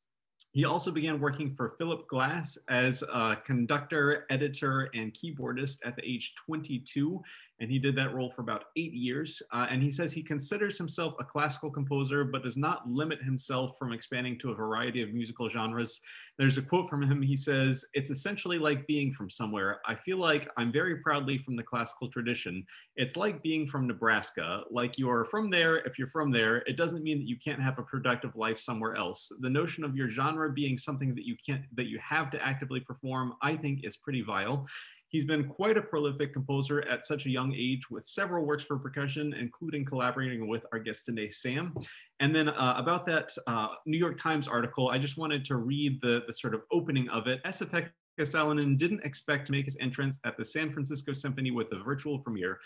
He 0.55 0.65
also 0.65 0.93
began 0.93 1.19
working 1.19 1.53
for 1.53 1.71
Philip 1.79 2.07
Glass 2.07 2.57
as 2.69 3.03
a 3.03 3.37
conductor, 3.45 4.25
editor, 4.31 4.89
and 4.95 5.13
keyboardist 5.13 5.79
at 5.85 5.97
the 5.97 6.09
age 6.09 6.33
22 6.47 7.21
and 7.61 7.71
he 7.71 7.79
did 7.79 7.97
that 7.97 8.15
role 8.15 8.33
for 8.35 8.43
about 8.43 8.65
eight 8.77 8.93
years. 8.93 9.41
Uh, 9.53 9.67
and 9.71 9.83
he 9.83 9.91
says 9.91 10.13
he 10.13 10.23
considers 10.23 10.77
himself 10.77 11.15
a 11.21 11.25
classical 11.25 11.71
composer, 11.71 12.25
but 12.25 12.43
does 12.43 12.57
not 12.57 12.89
limit 12.89 13.23
himself 13.23 13.79
from 13.79 13.93
expanding 13.93 14.39
to 14.41 14.51
a 14.51 14.55
variety 14.55 15.03
of 15.03 15.15
musical 15.15 15.49
genres. 15.49 16.01
There's 16.37 16.59
a 16.59 16.63
quote 16.63 16.91
from 16.91 17.03
him. 17.03 17.23
He 17.23 17.37
says, 17.37 17.85
It's 17.95 18.11
essentially 18.11 18.59
like 18.59 18.87
being 18.87 19.13
from 19.13 19.31
somewhere. 19.31 19.81
I 19.87 19.95
feel 19.95 20.19
like 20.19 20.51
I'm 20.57 20.73
very 20.73 20.97
proudly 20.97 21.39
from 21.39 21.55
the 21.55 21.63
classical 21.63 22.09
tradition. 22.09 22.67
It's 22.97 23.17
like 23.17 23.43
being 23.43 23.69
from 23.69 23.87
Nebraska. 23.87 24.63
Like 24.71 24.99
you're 24.99 25.25
from 25.25 25.51
there, 25.51 25.79
if 25.79 25.99
you're 25.99 26.09
from 26.09 26.33
there, 26.33 26.59
it 26.67 26.77
doesn't 26.77 27.05
mean 27.05 27.19
that 27.19 27.29
you 27.29 27.37
can't 27.39 27.63
have 27.63 27.79
a 27.79 27.83
productive 27.83 28.35
life 28.35 28.59
somewhere 28.59 28.97
else. 28.97 29.31
The 29.41 29.51
notion 29.51 29.85
of 29.85 29.97
your 29.97 30.11
genre 30.11 30.51
being 30.51 30.77
something 30.77 31.15
that 31.15 31.25
you 31.25 31.37
can't, 31.45 31.63
that 31.77 31.87
you 31.87 31.99
have 31.99 32.31
to 32.31 32.45
actively 32.45 32.81
perform, 32.81 33.35
I 33.43 33.57
think 33.57 33.85
is 33.85 33.97
pretty 33.97 34.23
vile. 34.23 34.67
He's 35.15 35.25
been 35.25 35.45
quite 35.45 35.77
a 35.77 35.81
prolific 35.81 36.33
composer 36.33 36.83
at 36.89 37.07
such 37.07 37.27
a 37.27 37.31
young 37.31 37.55
age 37.55 37.89
with 37.89 38.05
several 38.05 38.45
works 38.45 38.65
for 38.65 38.77
percussion, 38.77 39.33
including 39.33 39.85
collaborating 39.85 40.49
with 40.49 40.67
our 40.73 40.81
guest 40.81 41.07
today, 41.07 41.31
Sam. 41.31 41.73
And 42.19 42.35
then 42.35 42.49
uh, 42.49 42.75
about 42.77 43.07
that 43.07 43.31
uh, 43.47 43.69
New 43.87 43.97
York 43.97 44.21
Times 44.21 44.49
article, 44.49 44.89
I 44.89 44.99
just 44.99 45.17
wanted 45.17 45.45
to 45.45 45.55
read 45.55 46.01
the, 46.03 46.25
the 46.27 46.33
sort 46.35 46.53
of 46.53 46.63
opening 46.73 47.09
of 47.11 47.29
it. 47.29 47.41
Esa-Pekka 47.45 47.91
Salonen 48.23 48.77
didn't 48.77 49.05
expect 49.05 49.47
to 49.47 49.53
make 49.53 49.67
his 49.67 49.77
entrance 49.81 50.19
at 50.27 50.37
the 50.37 50.45
San 50.45 50.73
Francisco 50.73 51.13
Symphony 51.13 51.53
with 51.53 51.69
a 51.71 51.81
virtual 51.85 52.19
premiere, 52.19 52.59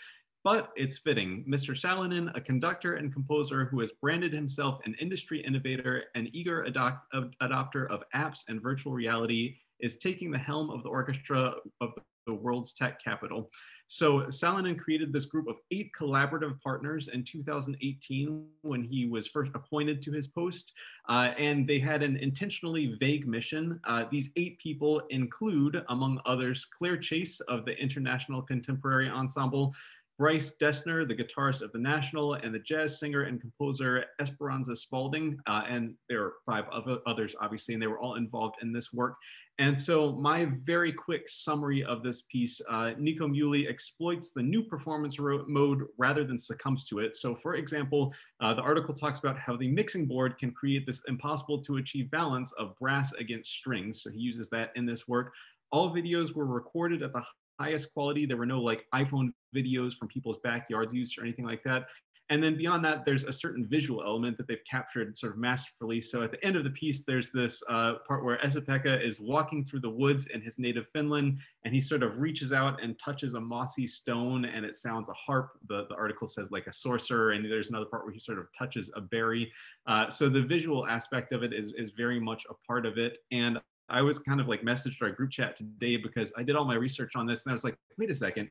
but 0.43 0.71
it's 0.75 0.97
fitting. 0.97 1.45
Mr. 1.47 1.79
Salonen, 1.79 2.35
a 2.35 2.41
conductor 2.41 2.95
and 2.95 3.13
composer 3.13 3.65
who 3.65 3.79
has 3.79 3.91
branded 4.01 4.33
himself 4.33 4.79
an 4.85 4.95
industry 4.99 5.45
innovator 5.45 6.05
and 6.15 6.27
eager 6.33 6.63
adopt, 6.63 7.05
adopter 7.43 7.87
of 7.91 8.01
apps 8.15 8.39
and 8.47 8.59
virtual 8.59 8.91
reality, 8.91 9.55
is 9.81 9.99
taking 9.99 10.31
the 10.31 10.37
helm 10.37 10.71
of 10.71 10.81
the 10.81 10.89
orchestra 10.89 11.53
of 11.79 11.91
the 12.29 12.35
world's 12.35 12.73
tech 12.73 13.03
capital. 13.03 13.49
So 13.91 14.19
Salonen 14.27 14.77
created 14.77 15.11
this 15.11 15.25
group 15.25 15.47
of 15.47 15.55
eight 15.71 15.89
collaborative 15.99 16.61
partners 16.61 17.09
in 17.11 17.23
2018 17.23 18.45
when 18.61 18.83
he 18.83 19.07
was 19.07 19.27
first 19.27 19.51
appointed 19.55 19.99
to 20.03 20.11
his 20.11 20.27
post. 20.27 20.73
Uh, 21.09 21.31
and 21.39 21.67
they 21.67 21.79
had 21.79 22.03
an 22.03 22.15
intentionally 22.17 22.95
vague 22.99 23.27
mission. 23.27 23.79
Uh, 23.85 24.03
these 24.11 24.29
eight 24.35 24.59
people 24.59 25.01
include, 25.09 25.83
among 25.89 26.21
others, 26.27 26.65
Claire 26.65 26.97
Chase 26.97 27.39
of 27.41 27.65
the 27.65 27.75
International 27.79 28.43
Contemporary 28.43 29.09
Ensemble, 29.09 29.73
Bryce 30.19 30.57
Dessner, 30.61 31.07
the 31.07 31.15
guitarist 31.15 31.61
of 31.61 31.71
the 31.71 31.79
National, 31.79 32.33
and 32.33 32.53
the 32.53 32.59
jazz 32.59 32.99
singer 32.99 33.21
and 33.21 33.39
composer 33.39 34.03
Esperanza 34.19 34.75
Spalding. 34.75 35.39
Uh, 35.47 35.63
and 35.69 35.95
there 36.09 36.21
are 36.25 36.33
five 36.45 36.65
others, 37.07 37.33
obviously, 37.39 37.73
and 37.73 37.81
they 37.81 37.87
were 37.87 38.01
all 38.01 38.15
involved 38.15 38.57
in 38.61 38.73
this 38.73 38.91
work. 38.91 39.15
And 39.59 39.79
so, 39.79 40.11
my 40.11 40.49
very 40.63 40.91
quick 40.91 41.29
summary 41.29 41.85
of 41.85 42.03
this 42.03 42.23
piece 42.29 42.59
uh, 42.69 42.91
Nico 42.97 43.29
Muhly 43.29 43.69
exploits 43.69 44.31
the 44.31 44.43
new 44.43 44.61
performance 44.61 45.17
mode 45.19 45.85
rather 45.97 46.25
than 46.25 46.37
succumbs 46.37 46.83
to 46.87 46.99
it. 46.99 47.15
So, 47.15 47.33
for 47.33 47.55
example, 47.55 48.13
uh, 48.41 48.53
the 48.53 48.61
article 48.61 48.93
talks 48.93 49.19
about 49.19 49.39
how 49.39 49.55
the 49.55 49.69
mixing 49.69 50.05
board 50.05 50.37
can 50.37 50.51
create 50.51 50.85
this 50.85 51.01
impossible 51.07 51.61
to 51.63 51.77
achieve 51.77 52.11
balance 52.11 52.51
of 52.59 52.77
brass 52.77 53.13
against 53.13 53.51
strings. 53.51 54.03
So, 54.03 54.11
he 54.11 54.19
uses 54.19 54.49
that 54.49 54.71
in 54.75 54.85
this 54.85 55.07
work. 55.07 55.31
All 55.71 55.95
videos 55.95 56.35
were 56.35 56.45
recorded 56.45 57.03
at 57.03 57.13
the 57.13 57.23
highest 57.59 57.93
quality. 57.93 58.25
There 58.25 58.37
were 58.37 58.45
no 58.45 58.61
like 58.61 58.85
iPhone 58.93 59.31
videos 59.55 59.95
from 59.97 60.07
people's 60.07 60.37
backyards 60.43 60.93
use 60.93 61.17
or 61.17 61.23
anything 61.23 61.45
like 61.45 61.63
that. 61.63 61.87
And 62.31 62.43
then 62.43 62.55
beyond 62.55 62.85
that, 62.85 63.05
there's 63.05 63.23
a 63.23 63.33
certain 63.33 63.65
visual 63.65 64.03
element 64.03 64.37
that 64.37 64.47
they've 64.47 64.63
captured 64.69 65.17
sort 65.17 65.33
of 65.33 65.39
masterfully. 65.39 65.99
So 65.99 66.21
at 66.21 66.29
the 66.29 66.43
end 66.45 66.55
of 66.55 66.63
the 66.63 66.69
piece, 66.69 67.03
there's 67.03 67.31
this 67.31 67.63
uh, 67.67 67.95
part 68.07 68.23
where 68.23 68.43
Esa-Pekka 68.45 69.03
is 69.03 69.19
walking 69.19 69.65
through 69.65 69.79
the 69.79 69.89
woods 69.89 70.27
in 70.27 70.39
his 70.39 70.59
native 70.59 70.87
Finland, 70.93 71.39
and 71.65 71.73
he 71.73 71.81
sort 71.81 72.03
of 72.03 72.19
reaches 72.19 72.51
out 72.51 72.83
and 72.83 72.99
touches 72.99 73.33
a 73.33 73.39
mossy 73.39 73.87
stone, 73.87 74.45
and 74.45 74.63
it 74.63 74.75
sounds 74.75 75.09
a 75.09 75.13
harp. 75.13 75.53
The, 75.67 75.87
the 75.89 75.95
article 75.95 76.27
says 76.27 76.51
like 76.51 76.67
a 76.67 76.73
sorcerer, 76.73 77.31
and 77.31 77.43
there's 77.43 77.69
another 77.69 77.87
part 77.87 78.05
where 78.05 78.13
he 78.13 78.19
sort 78.19 78.37
of 78.37 78.45
touches 78.55 78.91
a 78.95 79.01
berry. 79.01 79.51
Uh, 79.87 80.11
so 80.11 80.29
the 80.29 80.41
visual 80.41 80.85
aspect 80.85 81.33
of 81.33 81.41
it 81.41 81.51
is, 81.51 81.73
is 81.75 81.89
very 81.97 82.19
much 82.19 82.45
a 82.47 82.53
part 82.67 82.85
of 82.85 82.99
it. 82.99 83.17
And 83.31 83.59
I 83.89 84.03
was 84.03 84.19
kind 84.19 84.39
of 84.39 84.47
like 84.47 84.61
messaged 84.61 85.01
our 85.01 85.09
group 85.09 85.31
chat 85.31 85.57
today 85.57 85.97
because 85.97 86.31
I 86.37 86.43
did 86.43 86.55
all 86.55 86.65
my 86.65 86.75
research 86.75 87.13
on 87.15 87.25
this 87.25 87.45
and 87.45 87.51
I 87.51 87.53
was 87.55 87.63
like, 87.63 87.75
wait 87.97 88.11
a 88.11 88.15
second, 88.15 88.49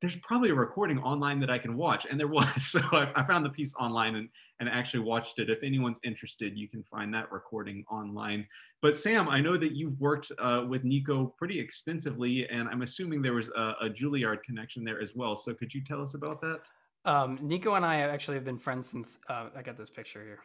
there's 0.00 0.16
probably 0.16 0.50
a 0.50 0.54
recording 0.54 0.98
online 0.98 1.40
that 1.40 1.50
I 1.50 1.58
can 1.58 1.76
watch. 1.76 2.06
And 2.10 2.18
there 2.18 2.28
was. 2.28 2.46
So 2.76 2.80
I, 2.92 3.10
I, 3.14 3.26
found 3.26 3.44
the 3.44 3.50
piece 3.50 3.74
online 3.76 4.16
and, 4.16 4.28
and 4.60 4.68
actually 4.68 5.00
watched 5.00 5.38
it. 5.38 5.48
If 5.48 5.62
anyone's 5.62 5.98
interested, 6.04 6.56
you 6.56 6.68
can 6.68 6.82
find 6.82 7.14
that 7.14 7.30
recording 7.32 7.84
online. 7.90 8.46
But 8.82 8.96
Sam, 8.96 9.28
I 9.28 9.40
know 9.40 9.56
that 9.56 9.72
you've 9.72 9.98
worked 9.98 10.30
uh, 10.38 10.64
with 10.68 10.84
Nico 10.84 11.34
pretty 11.38 11.58
extensively, 11.58 12.46
and 12.48 12.68
I'm 12.68 12.82
assuming 12.82 13.22
there 13.22 13.32
was 13.32 13.48
a, 13.50 13.74
a 13.82 13.88
Juilliard 13.88 14.42
connection 14.42 14.84
there 14.84 15.00
as 15.00 15.14
well. 15.14 15.36
So 15.36 15.54
could 15.54 15.72
you 15.72 15.82
tell 15.84 16.02
us 16.02 16.14
about 16.14 16.40
that? 16.42 16.60
Um, 17.04 17.38
Nico 17.40 17.74
and 17.74 17.86
I 17.86 18.00
actually 18.00 18.34
have 18.34 18.44
been 18.44 18.58
friends 18.58 18.88
since 18.88 19.18
uh, 19.28 19.48
I 19.56 19.62
got 19.62 19.78
this 19.78 19.90
picture 19.90 20.22
here. 20.22 20.40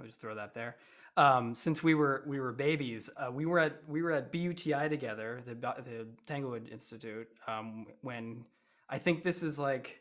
I'll 0.00 0.06
just 0.06 0.20
throw 0.20 0.34
that 0.34 0.54
there 0.54 0.76
um, 1.18 1.54
since 1.54 1.82
we 1.82 1.94
were 1.94 2.22
we 2.26 2.38
were 2.38 2.52
babies. 2.52 3.10
Uh, 3.16 3.30
we 3.30 3.44
were 3.44 3.58
at 3.58 3.82
we 3.88 4.02
were 4.02 4.12
at 4.12 4.32
BUTI 4.32 4.88
together, 4.88 5.42
the 5.44 5.54
the 5.54 6.06
Tanglewood 6.26 6.68
Institute. 6.70 7.28
Um, 7.46 7.86
when 8.02 8.44
I 8.88 8.98
think 8.98 9.22
this 9.22 9.42
is 9.42 9.58
like 9.58 10.00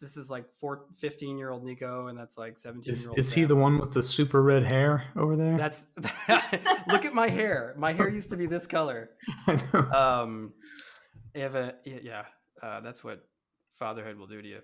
this 0.00 0.16
is 0.16 0.30
like 0.30 0.44
four, 0.60 0.84
15 0.98 1.38
year 1.38 1.50
old 1.50 1.64
Nico, 1.64 2.06
and 2.06 2.18
that's 2.18 2.38
like 2.38 2.56
17 2.56 2.92
is, 2.92 3.02
year 3.02 3.10
old. 3.10 3.18
Is 3.18 3.32
he 3.32 3.44
the 3.44 3.56
one 3.56 3.78
with 3.78 3.92
the 3.92 4.02
super 4.02 4.42
red 4.42 4.70
hair 4.70 5.04
over 5.16 5.36
there? 5.36 5.56
That's 5.56 5.86
look 6.88 7.04
at 7.04 7.14
my 7.14 7.28
hair. 7.28 7.74
My 7.76 7.92
hair 7.92 8.08
used 8.08 8.30
to 8.30 8.36
be 8.36 8.46
this 8.46 8.66
color. 8.66 9.10
Um, 9.94 10.52
Eva, 11.34 11.74
yeah, 11.84 12.24
uh, 12.62 12.80
that's 12.80 13.02
what 13.02 13.26
fatherhood 13.78 14.16
will 14.16 14.26
do 14.26 14.40
to 14.40 14.48
you. 14.48 14.60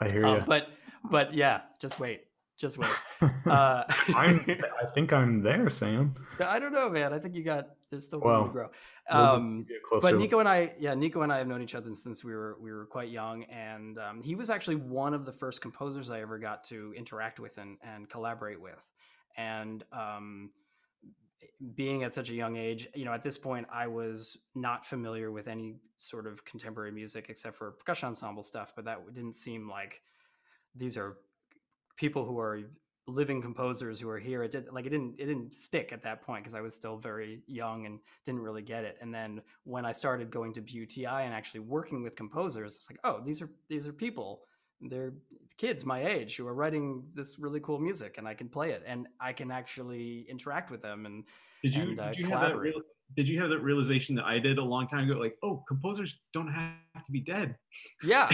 I 0.00 0.12
hear 0.12 0.26
you. 0.26 0.34
Um, 0.34 0.44
but 0.46 0.68
but 1.10 1.34
yeah, 1.34 1.62
just 1.80 2.00
wait. 2.00 2.22
Just 2.58 2.78
wait. 2.78 2.90
Uh, 3.46 3.84
I'm, 4.14 4.44
I 4.46 4.86
think 4.94 5.12
I'm 5.12 5.42
there, 5.42 5.70
Sam. 5.70 6.14
I 6.38 6.58
don't 6.58 6.72
know, 6.72 6.90
man. 6.90 7.14
I 7.14 7.18
think 7.18 7.34
you 7.34 7.42
got. 7.42 7.68
There's 7.90 8.04
still 8.04 8.20
room 8.20 8.30
well, 8.30 8.44
to 8.44 8.52
grow. 8.52 8.68
Um, 9.10 9.66
but 10.00 10.16
Nico 10.16 10.38
and 10.38 10.48
I, 10.48 10.72
yeah, 10.78 10.94
Nico 10.94 11.22
and 11.22 11.32
I 11.32 11.38
have 11.38 11.46
known 11.46 11.62
each 11.62 11.74
other 11.74 11.94
since 11.94 12.22
we 12.22 12.34
were 12.34 12.56
we 12.60 12.72
were 12.72 12.86
quite 12.86 13.08
young, 13.08 13.44
and 13.44 13.98
um, 13.98 14.22
he 14.22 14.34
was 14.34 14.50
actually 14.50 14.76
one 14.76 15.14
of 15.14 15.24
the 15.24 15.32
first 15.32 15.62
composers 15.62 16.10
I 16.10 16.20
ever 16.20 16.38
got 16.38 16.64
to 16.64 16.92
interact 16.96 17.40
with 17.40 17.58
and 17.58 17.78
and 17.82 18.08
collaborate 18.08 18.60
with, 18.60 18.82
and. 19.36 19.84
Um, 19.92 20.50
being 21.74 22.04
at 22.04 22.14
such 22.14 22.30
a 22.30 22.34
young 22.34 22.56
age, 22.56 22.88
you 22.94 23.04
know, 23.04 23.12
at 23.12 23.24
this 23.24 23.36
point, 23.36 23.66
I 23.72 23.88
was 23.88 24.36
not 24.54 24.86
familiar 24.86 25.32
with 25.32 25.48
any 25.48 25.76
sort 25.98 26.26
of 26.26 26.44
contemporary 26.44 26.92
music 26.92 27.26
except 27.28 27.56
for 27.56 27.72
percussion 27.72 28.08
ensemble 28.08 28.44
stuff, 28.44 28.72
but 28.76 28.84
that 28.84 29.12
didn't 29.12 29.34
seem 29.34 29.68
like 29.68 30.00
these 30.76 30.96
are 30.96 31.16
people 31.96 32.24
who 32.24 32.38
are 32.38 32.60
living 33.08 33.40
composers 33.40 33.98
who 33.98 34.08
are 34.08 34.18
here 34.18 34.42
it 34.42 34.50
did 34.50 34.70
like 34.70 34.84
it 34.84 34.90
didn't 34.90 35.14
it 35.18 35.26
didn't 35.26 35.52
stick 35.52 35.92
at 35.92 36.02
that 36.02 36.20
point 36.22 36.44
because 36.44 36.54
i 36.54 36.60
was 36.60 36.74
still 36.74 36.96
very 36.98 37.40
young 37.46 37.86
and 37.86 37.98
didn't 38.24 38.40
really 38.40 38.62
get 38.62 38.84
it. 38.84 38.98
And 39.00 39.12
then 39.12 39.40
when 39.64 39.84
i 39.86 39.92
started 39.92 40.30
going 40.30 40.52
to 40.52 40.60
buti 40.60 41.06
and 41.06 41.32
actually 41.32 41.60
working 41.60 42.02
with 42.02 42.14
composers 42.14 42.76
it's 42.76 42.90
like 42.90 43.00
oh 43.04 43.20
these 43.24 43.42
are 43.42 43.50
these 43.68 43.86
are 43.86 43.92
people. 43.92 44.42
They're 44.80 45.14
kids 45.56 45.84
my 45.84 46.06
age 46.06 46.36
who 46.36 46.46
are 46.46 46.54
writing 46.54 47.02
this 47.14 47.38
really 47.38 47.58
cool 47.58 47.80
music 47.80 48.16
and 48.16 48.28
i 48.28 48.34
can 48.34 48.48
play 48.48 48.70
it 48.70 48.84
and 48.86 49.08
i 49.20 49.32
can 49.32 49.50
actually 49.50 50.24
interact 50.30 50.70
with 50.70 50.82
them 50.82 51.04
and 51.04 51.24
did 51.64 51.74
you, 51.74 51.82
and, 51.82 52.00
uh, 52.00 52.08
did 52.10 52.18
you 52.18 52.28
have 52.28 52.42
that 52.42 52.56
real, 52.56 52.80
did 53.16 53.28
you 53.28 53.40
have 53.40 53.50
that 53.50 53.60
realization 53.60 54.14
that 54.16 54.24
I 54.24 54.38
did 54.38 54.58
a 54.58 54.64
long 54.64 54.86
time 54.86 55.10
ago? 55.10 55.18
Like, 55.18 55.36
oh, 55.42 55.64
composers 55.66 56.18
don't 56.32 56.48
have 56.48 57.04
to 57.04 57.12
be 57.12 57.20
dead. 57.20 57.56
Yeah, 58.02 58.28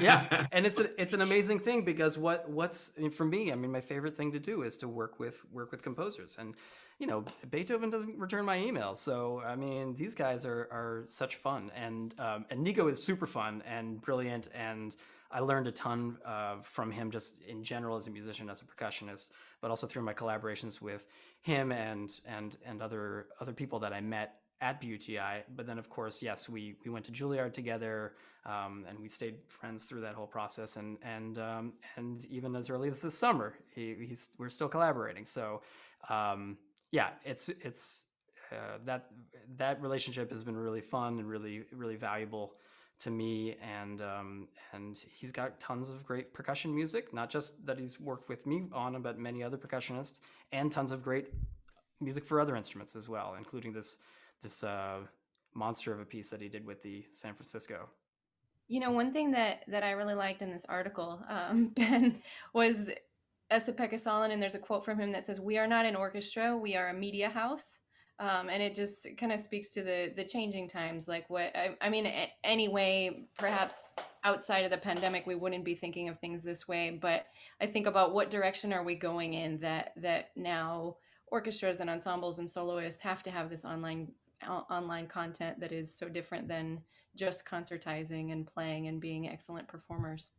yeah, 0.00 0.46
and 0.52 0.66
it's 0.66 0.80
a, 0.80 1.00
it's 1.00 1.12
an 1.12 1.20
amazing 1.20 1.60
thing 1.60 1.84
because 1.84 2.16
what 2.16 2.48
what's 2.48 2.92
I 2.96 3.02
mean, 3.02 3.10
for 3.10 3.24
me, 3.24 3.52
I 3.52 3.54
mean, 3.54 3.70
my 3.70 3.80
favorite 3.80 4.16
thing 4.16 4.32
to 4.32 4.38
do 4.38 4.62
is 4.62 4.76
to 4.78 4.88
work 4.88 5.20
with 5.20 5.44
work 5.52 5.70
with 5.70 5.82
composers, 5.82 6.38
and 6.38 6.54
you 6.98 7.06
know, 7.06 7.24
Beethoven 7.50 7.90
doesn't 7.90 8.18
return 8.18 8.44
my 8.44 8.56
emails, 8.56 8.98
so 8.98 9.42
I 9.44 9.56
mean, 9.56 9.94
these 9.94 10.14
guys 10.14 10.46
are 10.46 10.68
are 10.70 11.04
such 11.08 11.36
fun, 11.36 11.70
and 11.76 12.18
um, 12.18 12.46
and 12.50 12.62
Nico 12.62 12.88
is 12.88 13.02
super 13.02 13.26
fun 13.26 13.62
and 13.66 14.00
brilliant, 14.00 14.48
and 14.54 14.96
I 15.34 15.40
learned 15.40 15.66
a 15.66 15.72
ton 15.72 16.16
uh, 16.24 16.56
from 16.62 16.92
him 16.92 17.10
just 17.10 17.42
in 17.42 17.64
general 17.64 17.96
as 17.96 18.06
a 18.06 18.10
musician, 18.10 18.48
as 18.48 18.62
a 18.62 18.64
percussionist, 18.64 19.30
but 19.60 19.68
also 19.68 19.86
through 19.86 20.02
my 20.02 20.14
collaborations 20.14 20.80
with 20.80 21.06
him 21.44 21.72
and 21.72 22.10
and 22.26 22.56
and 22.64 22.80
other 22.80 23.26
other 23.38 23.52
people 23.52 23.78
that 23.80 23.92
I 23.92 24.00
met 24.00 24.40
at 24.62 24.80
BUTI. 24.80 25.42
But 25.54 25.66
then, 25.66 25.78
of 25.78 25.90
course, 25.90 26.22
yes, 26.22 26.48
we 26.48 26.74
we 26.84 26.90
went 26.90 27.04
to 27.04 27.12
Juilliard 27.12 27.52
together, 27.52 28.14
um, 28.46 28.86
and 28.88 28.98
we 28.98 29.08
stayed 29.08 29.36
friends 29.48 29.84
through 29.84 30.00
that 30.00 30.14
whole 30.14 30.26
process. 30.26 30.76
And 30.76 30.96
and 31.02 31.38
um, 31.38 31.72
and 31.96 32.24
even 32.26 32.56
as 32.56 32.70
early 32.70 32.88
as 32.88 33.02
this 33.02 33.16
summer, 33.16 33.54
he, 33.74 33.94
he's 34.08 34.30
we're 34.38 34.48
still 34.48 34.68
collaborating. 34.68 35.26
So 35.26 35.60
um, 36.08 36.56
yeah, 36.90 37.10
it's 37.26 37.50
it's 37.60 38.06
uh, 38.50 38.78
that 38.86 39.10
that 39.58 39.82
relationship 39.82 40.30
has 40.30 40.44
been 40.44 40.56
really 40.56 40.80
fun 40.80 41.18
and 41.18 41.28
really 41.28 41.64
really 41.72 41.96
valuable 41.96 42.54
to 43.00 43.10
me 43.10 43.56
and 43.62 44.00
um, 44.00 44.48
and 44.72 45.04
he's 45.12 45.32
got 45.32 45.58
tons 45.60 45.90
of 45.90 46.04
great 46.04 46.32
percussion 46.32 46.74
music 46.74 47.12
not 47.12 47.30
just 47.30 47.52
that 47.66 47.78
he's 47.78 48.00
worked 48.00 48.28
with 48.28 48.46
me 48.46 48.64
on 48.72 49.00
but 49.02 49.18
many 49.18 49.42
other 49.42 49.56
percussionists 49.56 50.20
and 50.52 50.70
tons 50.70 50.92
of 50.92 51.02
great 51.02 51.32
music 52.00 52.24
for 52.24 52.40
other 52.40 52.56
instruments 52.56 52.96
as 52.96 53.08
well 53.08 53.34
including 53.36 53.72
this 53.72 53.98
this 54.42 54.62
uh, 54.62 54.98
monster 55.54 55.92
of 55.92 56.00
a 56.00 56.04
piece 56.04 56.30
that 56.30 56.40
he 56.40 56.48
did 56.48 56.64
with 56.64 56.82
the 56.82 57.04
san 57.12 57.34
francisco 57.34 57.88
you 58.68 58.80
know 58.80 58.90
one 58.90 59.12
thing 59.12 59.32
that 59.32 59.64
that 59.68 59.82
i 59.82 59.90
really 59.90 60.14
liked 60.14 60.42
in 60.42 60.50
this 60.50 60.64
article 60.68 61.20
um, 61.28 61.68
ben 61.74 62.20
was 62.52 62.90
Esa-Pekka 63.50 63.94
Salonen, 63.94 64.32
and 64.32 64.42
there's 64.42 64.54
a 64.54 64.58
quote 64.58 64.84
from 64.84 64.98
him 64.98 65.12
that 65.12 65.22
says, 65.22 65.40
"We 65.40 65.58
are 65.58 65.66
not 65.66 65.84
an 65.84 65.94
orchestra; 65.96 66.56
we 66.56 66.74
are 66.76 66.88
a 66.88 66.94
media 66.94 67.28
house." 67.28 67.78
Um, 68.20 68.48
and 68.48 68.62
it 68.62 68.74
just 68.74 69.08
kind 69.18 69.32
of 69.32 69.40
speaks 69.40 69.70
to 69.70 69.82
the 69.82 70.12
the 70.16 70.24
changing 70.24 70.68
times 70.68 71.08
like 71.08 71.28
what 71.28 71.54
I, 71.56 71.76
I 71.80 71.88
mean 71.88 72.10
anyway 72.42 73.26
perhaps 73.38 73.94
outside 74.22 74.64
of 74.64 74.70
the 74.70 74.78
pandemic 74.78 75.26
we 75.26 75.34
wouldn't 75.34 75.64
be 75.64 75.74
thinking 75.74 76.08
of 76.08 76.18
things 76.18 76.42
this 76.42 76.68
way 76.68 76.98
but 77.00 77.26
i 77.60 77.66
think 77.66 77.86
about 77.86 78.14
what 78.14 78.30
direction 78.30 78.72
are 78.72 78.84
we 78.84 78.94
going 78.94 79.34
in 79.34 79.58
that 79.60 79.92
that 79.96 80.30
now 80.36 80.96
orchestras 81.26 81.80
and 81.80 81.90
ensembles 81.90 82.38
and 82.38 82.48
soloists 82.48 83.00
have 83.00 83.22
to 83.24 83.30
have 83.30 83.50
this 83.50 83.64
online 83.64 84.08
online 84.48 85.06
content 85.06 85.58
that 85.60 85.72
is 85.72 85.94
so 85.94 86.08
different 86.08 86.48
than 86.48 86.80
just 87.16 87.46
concertizing 87.46 88.32
and 88.32 88.46
playing 88.46 88.88
and 88.88 89.00
being 89.00 89.28
excellent 89.28 89.68
performers? 89.68 90.32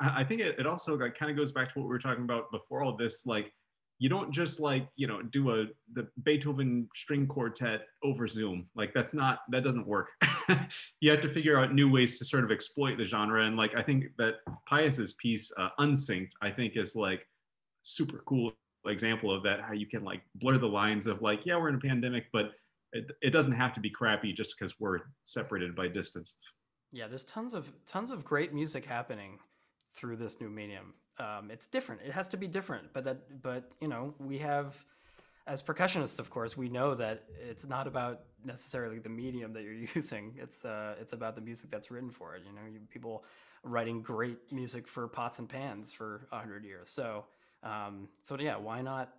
I 0.00 0.24
think 0.24 0.40
it, 0.40 0.58
it 0.58 0.66
also 0.66 0.98
kind 0.98 1.30
of 1.30 1.36
goes 1.36 1.52
back 1.52 1.72
to 1.72 1.78
what 1.78 1.84
we 1.84 1.90
were 1.90 1.98
talking 1.98 2.24
about 2.24 2.50
before 2.50 2.82
all 2.82 2.96
this 2.96 3.26
like 3.26 3.52
you 4.02 4.08
don't 4.08 4.32
just 4.32 4.58
like 4.58 4.86
you 4.96 5.06
know 5.06 5.22
do 5.22 5.52
a 5.52 5.66
the 5.94 6.06
beethoven 6.24 6.88
string 6.94 7.26
quartet 7.26 7.82
over 8.02 8.26
zoom 8.26 8.66
like 8.74 8.92
that's 8.92 9.14
not 9.14 9.40
that 9.50 9.62
doesn't 9.62 9.86
work 9.86 10.08
you 11.00 11.10
have 11.10 11.20
to 11.20 11.32
figure 11.32 11.58
out 11.58 11.74
new 11.74 11.90
ways 11.90 12.18
to 12.18 12.24
sort 12.24 12.42
of 12.42 12.50
exploit 12.50 12.96
the 12.98 13.04
genre 13.04 13.46
and 13.46 13.56
like 13.56 13.74
i 13.76 13.82
think 13.82 14.06
that 14.18 14.34
pius's 14.68 15.12
piece 15.14 15.52
uh, 15.56 15.68
unsynced 15.78 16.36
i 16.42 16.50
think 16.50 16.76
is 16.76 16.96
like 16.96 17.26
super 17.82 18.22
cool 18.26 18.52
example 18.86 19.32
of 19.32 19.42
that 19.44 19.60
how 19.60 19.72
you 19.72 19.86
can 19.86 20.02
like 20.02 20.22
blur 20.36 20.58
the 20.58 20.66
lines 20.66 21.06
of 21.06 21.22
like 21.22 21.40
yeah 21.44 21.56
we're 21.56 21.68
in 21.68 21.76
a 21.76 21.78
pandemic 21.78 22.24
but 22.32 22.50
it, 22.92 23.10
it 23.22 23.30
doesn't 23.30 23.52
have 23.52 23.72
to 23.74 23.80
be 23.80 23.90
crappy 23.90 24.32
just 24.32 24.54
because 24.58 24.78
we're 24.78 25.00
separated 25.24 25.74
by 25.74 25.88
distance. 25.88 26.34
Yeah, 26.92 27.08
there's 27.08 27.24
tons 27.24 27.54
of 27.54 27.72
tons 27.86 28.10
of 28.10 28.24
great 28.24 28.52
music 28.52 28.84
happening 28.84 29.38
through 29.96 30.16
this 30.16 30.40
new 30.40 30.50
medium. 30.50 30.94
Um, 31.18 31.50
it's 31.50 31.66
different. 31.66 32.02
It 32.02 32.12
has 32.12 32.28
to 32.28 32.36
be 32.36 32.46
different, 32.46 32.92
but 32.92 33.04
that 33.04 33.42
but 33.42 33.70
you 33.80 33.88
know 33.88 34.14
we 34.18 34.38
have 34.38 34.74
as 35.46 35.60
percussionists, 35.60 36.18
of 36.18 36.30
course, 36.30 36.56
we 36.56 36.68
know 36.68 36.94
that 36.94 37.24
it's 37.48 37.66
not 37.66 37.86
about 37.86 38.20
necessarily 38.44 38.98
the 38.98 39.08
medium 39.08 39.52
that 39.54 39.62
you're 39.62 39.72
using. 39.94 40.34
It's 40.38 40.64
uh, 40.64 40.94
it's 41.00 41.12
about 41.12 41.34
the 41.34 41.40
music 41.40 41.70
that's 41.70 41.90
written 41.90 42.10
for 42.10 42.34
it. 42.34 42.42
You 42.46 42.52
know, 42.52 42.62
you, 42.72 42.80
people 42.90 43.24
writing 43.64 44.02
great 44.02 44.38
music 44.50 44.88
for 44.88 45.06
pots 45.08 45.38
and 45.38 45.48
pans 45.48 45.92
for 45.92 46.26
hundred 46.30 46.64
years. 46.64 46.88
So 46.88 47.26
um, 47.62 48.08
so 48.22 48.36
yeah, 48.38 48.56
why 48.56 48.82
not 48.82 49.14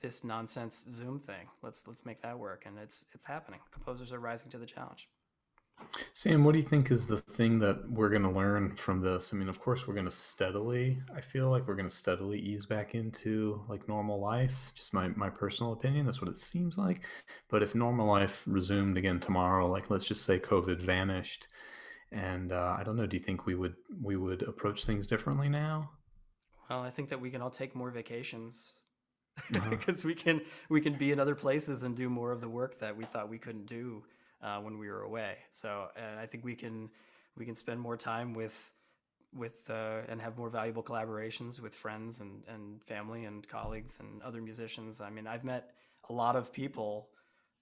this 0.00 0.24
nonsense 0.24 0.86
Zoom 0.90 1.18
thing? 1.18 1.48
Let's 1.62 1.86
let's 1.86 2.04
make 2.04 2.22
that 2.22 2.38
work, 2.38 2.64
and 2.66 2.78
it's 2.78 3.04
it's 3.12 3.24
happening. 3.24 3.60
Composers 3.70 4.12
are 4.12 4.20
rising 4.20 4.50
to 4.50 4.58
the 4.58 4.66
challenge. 4.66 5.08
Sam, 6.12 6.44
what 6.44 6.52
do 6.52 6.58
you 6.58 6.64
think 6.64 6.90
is 6.90 7.06
the 7.06 7.18
thing 7.18 7.58
that 7.60 7.90
we're 7.90 8.08
going 8.08 8.22
to 8.22 8.30
learn 8.30 8.76
from 8.76 9.00
this? 9.00 9.32
I 9.32 9.36
mean, 9.36 9.48
of 9.48 9.60
course, 9.60 9.86
we're 9.86 9.94
going 9.94 10.06
to 10.06 10.10
steadily, 10.10 11.00
I 11.14 11.20
feel 11.20 11.50
like 11.50 11.66
we're 11.66 11.74
going 11.74 11.88
to 11.88 11.94
steadily 11.94 12.38
ease 12.38 12.66
back 12.66 12.94
into 12.94 13.62
like 13.68 13.88
normal 13.88 14.20
life. 14.20 14.72
Just 14.74 14.94
my, 14.94 15.08
my 15.08 15.30
personal 15.30 15.72
opinion. 15.72 16.06
That's 16.06 16.20
what 16.20 16.30
it 16.30 16.38
seems 16.38 16.78
like. 16.78 17.02
But 17.48 17.62
if 17.62 17.74
normal 17.74 18.06
life 18.06 18.44
resumed 18.46 18.98
again 18.98 19.20
tomorrow, 19.20 19.66
like 19.66 19.90
let's 19.90 20.04
just 20.04 20.24
say 20.24 20.38
COVID 20.38 20.80
vanished, 20.80 21.48
and 22.12 22.52
uh, 22.52 22.76
I 22.78 22.82
don't 22.82 22.96
know, 22.96 23.06
do 23.06 23.16
you 23.16 23.22
think 23.22 23.46
we 23.46 23.54
would 23.54 23.74
we 24.02 24.16
would 24.16 24.42
approach 24.42 24.84
things 24.84 25.06
differently 25.06 25.48
now? 25.48 25.90
Well, 26.68 26.82
I 26.82 26.90
think 26.90 27.08
that 27.08 27.20
we 27.20 27.30
can 27.30 27.42
all 27.42 27.50
take 27.50 27.74
more 27.74 27.90
vacations 27.90 28.72
because 29.50 30.00
uh-huh. 30.00 30.02
we 30.08 30.14
can 30.14 30.40
we 30.68 30.80
can 30.80 30.94
be 30.94 31.12
in 31.12 31.20
other 31.20 31.34
places 31.34 31.82
and 31.82 31.96
do 31.96 32.08
more 32.08 32.32
of 32.32 32.40
the 32.40 32.48
work 32.48 32.80
that 32.80 32.96
we 32.96 33.04
thought 33.04 33.28
we 33.28 33.38
couldn't 33.38 33.66
do 33.66 34.02
uh, 34.42 34.58
when 34.58 34.78
we 34.78 34.88
were 34.88 35.02
away. 35.02 35.36
So, 35.50 35.88
and 35.96 36.18
I 36.18 36.26
think 36.26 36.44
we 36.44 36.54
can 36.54 36.90
we 37.36 37.44
can 37.44 37.54
spend 37.54 37.80
more 37.80 37.96
time 37.96 38.34
with 38.34 38.72
with 39.34 39.68
uh, 39.70 40.00
and 40.08 40.20
have 40.20 40.36
more 40.36 40.50
valuable 40.50 40.82
collaborations 40.82 41.60
with 41.60 41.74
friends 41.74 42.20
and 42.20 42.42
and 42.48 42.82
family 42.84 43.24
and 43.24 43.46
colleagues 43.48 43.98
and 44.00 44.22
other 44.22 44.40
musicians. 44.40 45.00
I 45.00 45.10
mean, 45.10 45.26
I've 45.26 45.44
met 45.44 45.70
a 46.08 46.12
lot 46.12 46.36
of 46.36 46.52
people 46.52 47.08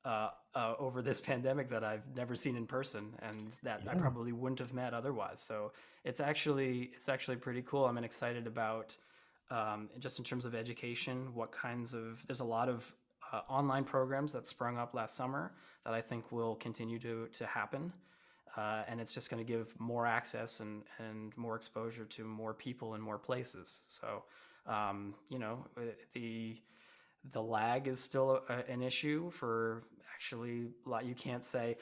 uh, 0.04 0.30
uh, 0.54 0.74
over 0.78 1.02
this 1.02 1.20
pandemic 1.20 1.68
that 1.70 1.84
I've 1.84 2.04
never 2.14 2.34
seen 2.34 2.56
in 2.56 2.66
person, 2.66 3.14
and 3.20 3.52
that 3.62 3.82
yeah. 3.84 3.92
I 3.92 3.94
probably 3.94 4.32
wouldn't 4.32 4.60
have 4.60 4.72
met 4.72 4.94
otherwise. 4.94 5.40
So 5.42 5.72
it's 6.04 6.20
actually 6.20 6.90
it's 6.94 7.08
actually 7.08 7.36
pretty 7.36 7.62
cool. 7.62 7.84
I'm 7.84 7.98
excited 7.98 8.46
about 8.46 8.96
um, 9.50 9.90
just 9.98 10.18
in 10.18 10.24
terms 10.24 10.44
of 10.44 10.54
education. 10.54 11.34
What 11.34 11.52
kinds 11.52 11.94
of 11.94 12.24
there's 12.26 12.40
a 12.40 12.44
lot 12.44 12.68
of 12.68 12.90
uh, 13.32 13.40
online 13.48 13.84
programs 13.84 14.32
that 14.32 14.46
sprung 14.46 14.78
up 14.78 14.94
last 14.94 15.14
summer 15.14 15.52
that 15.88 15.94
I 15.94 16.02
think 16.02 16.30
will 16.30 16.54
continue 16.56 16.98
to 16.98 17.28
to 17.32 17.46
happen. 17.46 17.92
Uh, 18.56 18.82
and 18.88 19.00
it's 19.00 19.12
just 19.12 19.30
going 19.30 19.44
to 19.44 19.52
give 19.52 19.72
more 19.78 20.06
access 20.06 20.60
and, 20.60 20.82
and 20.98 21.34
more 21.36 21.56
exposure 21.56 22.04
to 22.04 22.24
more 22.24 22.52
people 22.52 22.94
in 22.94 23.00
more 23.00 23.18
places. 23.18 23.80
So, 23.88 24.24
um, 24.66 25.14
you 25.30 25.38
know, 25.38 25.64
uh, 25.78 25.92
the 26.12 26.58
the 27.32 27.40
lag 27.40 27.88
is 27.88 28.00
still 28.00 28.42
a, 28.48 28.70
an 28.70 28.82
issue 28.82 29.30
for 29.30 29.84
actually. 30.14 30.68
A 30.84 30.88
lot 30.88 31.06
you 31.06 31.14
can't 31.14 31.44
say 31.44 31.78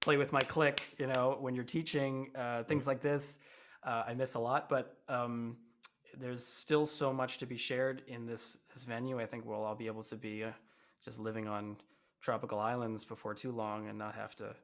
play 0.00 0.18
with 0.18 0.32
my 0.32 0.40
click. 0.40 0.82
You 0.98 1.06
know, 1.06 1.38
when 1.40 1.54
you're 1.54 1.64
teaching 1.64 2.32
uh, 2.36 2.64
things 2.64 2.86
like 2.86 3.00
this, 3.00 3.38
uh, 3.84 4.02
I 4.06 4.12
miss 4.12 4.34
a 4.34 4.40
lot. 4.40 4.68
But 4.68 4.98
um, 5.08 5.56
there's 6.18 6.44
still 6.44 6.84
so 6.84 7.10
much 7.10 7.38
to 7.38 7.46
be 7.46 7.56
shared 7.56 8.02
in 8.06 8.26
this 8.26 8.58
this 8.74 8.84
venue. 8.84 9.18
I 9.18 9.24
think 9.24 9.46
we'll 9.46 9.64
all 9.64 9.76
be 9.76 9.86
able 9.86 10.02
to 10.04 10.16
be 10.16 10.44
uh, 10.44 10.50
just 11.02 11.18
living 11.18 11.48
on 11.48 11.76
tropical 12.20 12.58
islands 12.58 13.04
before 13.04 13.34
too 13.34 13.52
long 13.52 13.88
and 13.88 13.98
not 13.98 14.14
have 14.14 14.34
to. 14.36 14.54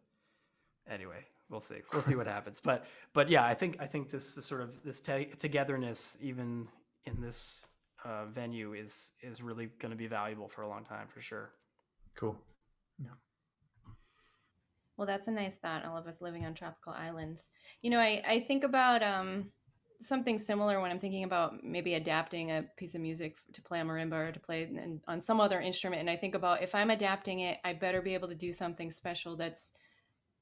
Anyway, 0.88 1.24
we'll 1.50 1.60
see. 1.60 1.78
We'll 1.92 2.02
see 2.02 2.14
what 2.14 2.26
happens. 2.26 2.60
But 2.60 2.84
but 3.12 3.28
yeah, 3.28 3.44
I 3.44 3.54
think 3.54 3.76
I 3.80 3.86
think 3.86 4.10
this, 4.10 4.34
this 4.34 4.46
sort 4.46 4.60
of 4.60 4.82
this 4.84 5.00
te- 5.00 5.32
togetherness, 5.38 6.18
even 6.20 6.68
in 7.04 7.20
this 7.20 7.64
uh, 8.04 8.26
venue, 8.26 8.74
is 8.74 9.12
is 9.22 9.42
really 9.42 9.70
going 9.78 9.90
to 9.90 9.96
be 9.96 10.06
valuable 10.06 10.48
for 10.48 10.62
a 10.62 10.68
long 10.68 10.84
time 10.84 11.08
for 11.08 11.20
sure. 11.20 11.50
Cool. 12.14 12.36
Yeah. 13.02 13.10
Well, 14.96 15.06
that's 15.06 15.28
a 15.28 15.32
nice 15.32 15.56
thought. 15.56 15.84
All 15.84 15.96
of 15.96 16.06
us 16.06 16.22
living 16.22 16.46
on 16.46 16.54
tropical 16.54 16.92
islands. 16.92 17.50
You 17.82 17.90
know, 17.90 18.00
I 18.00 18.22
I 18.26 18.40
think 18.40 18.64
about 18.64 19.02
um 19.02 19.50
something 20.00 20.38
similar 20.38 20.80
when 20.80 20.90
I'm 20.90 20.98
thinking 20.98 21.24
about 21.24 21.64
maybe 21.64 21.94
adapting 21.94 22.50
a 22.50 22.64
piece 22.76 22.94
of 22.94 23.00
music 23.00 23.36
to 23.52 23.62
play 23.62 23.80
on 23.80 23.86
marimba 23.86 24.28
or 24.28 24.32
to 24.32 24.40
play 24.40 24.68
on 25.06 25.20
some 25.20 25.40
other 25.40 25.60
instrument. 25.60 26.00
And 26.00 26.10
I 26.10 26.16
think 26.16 26.34
about 26.34 26.62
if 26.62 26.74
I'm 26.74 26.90
adapting 26.90 27.40
it, 27.40 27.58
I 27.64 27.72
better 27.72 28.02
be 28.02 28.14
able 28.14 28.28
to 28.28 28.34
do 28.34 28.52
something 28.52 28.90
special 28.90 29.36
that's 29.36 29.72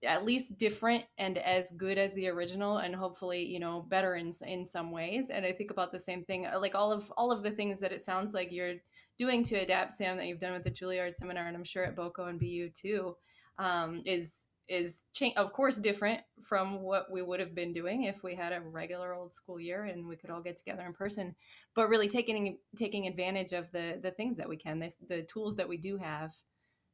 at 0.04 0.24
least 0.24 0.58
different 0.58 1.04
and 1.18 1.38
as 1.38 1.70
good 1.76 1.98
as 1.98 2.14
the 2.14 2.28
original 2.28 2.78
and 2.78 2.94
hopefully 2.94 3.44
you 3.44 3.58
know 3.58 3.86
better 3.88 4.16
in 4.16 4.32
in 4.46 4.66
some 4.66 4.90
ways 4.90 5.30
and 5.30 5.46
i 5.46 5.52
think 5.52 5.70
about 5.70 5.92
the 5.92 5.98
same 5.98 6.24
thing 6.24 6.46
uh, 6.46 6.58
like 6.60 6.74
all 6.74 6.92
of 6.92 7.10
all 7.16 7.32
of 7.32 7.42
the 7.42 7.50
things 7.50 7.80
that 7.80 7.92
it 7.92 8.02
sounds 8.02 8.34
like 8.34 8.52
you're 8.52 8.74
doing 9.18 9.42
to 9.42 9.56
adapt 9.56 9.92
sam 9.92 10.16
that 10.16 10.26
you've 10.26 10.40
done 10.40 10.52
with 10.52 10.64
the 10.64 10.70
juilliard 10.70 11.14
seminar 11.14 11.46
and 11.46 11.56
i'm 11.56 11.64
sure 11.64 11.84
at 11.84 11.96
boco 11.96 12.26
and 12.26 12.38
bu 12.38 12.68
too 12.68 13.16
um, 13.58 14.02
is 14.04 14.48
is 14.68 15.04
cha- 15.12 15.34
of 15.36 15.52
course 15.52 15.76
different 15.76 16.20
from 16.42 16.80
what 16.80 17.10
we 17.10 17.22
would 17.22 17.40
have 17.40 17.54
been 17.54 17.72
doing 17.72 18.04
if 18.04 18.22
we 18.22 18.34
had 18.34 18.52
a 18.52 18.60
regular 18.60 19.14
old 19.14 19.34
school 19.34 19.60
year 19.60 19.84
and 19.84 20.06
we 20.06 20.16
could 20.16 20.30
all 20.30 20.40
get 20.40 20.56
together 20.56 20.84
in 20.86 20.92
person. 20.92 21.34
But 21.74 21.88
really 21.88 22.08
taking 22.08 22.58
taking 22.76 23.06
advantage 23.06 23.52
of 23.52 23.70
the 23.72 23.98
the 24.02 24.10
things 24.10 24.36
that 24.36 24.48
we 24.48 24.56
can 24.56 24.78
the, 24.78 24.90
the 25.08 25.22
tools 25.22 25.56
that 25.56 25.68
we 25.68 25.76
do 25.76 25.96
have. 25.96 26.32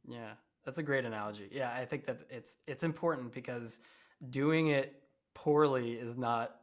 Yeah 0.08 0.32
that's 0.64 0.78
a 0.78 0.82
great 0.82 1.04
analogy. 1.04 1.48
Yeah 1.50 1.72
i 1.72 1.84
think 1.84 2.06
that 2.06 2.20
it's 2.28 2.56
it's 2.66 2.84
important 2.84 3.32
because 3.32 3.80
doing 4.28 4.68
it 4.68 5.02
poorly 5.34 5.92
is 5.92 6.16
not 6.16 6.56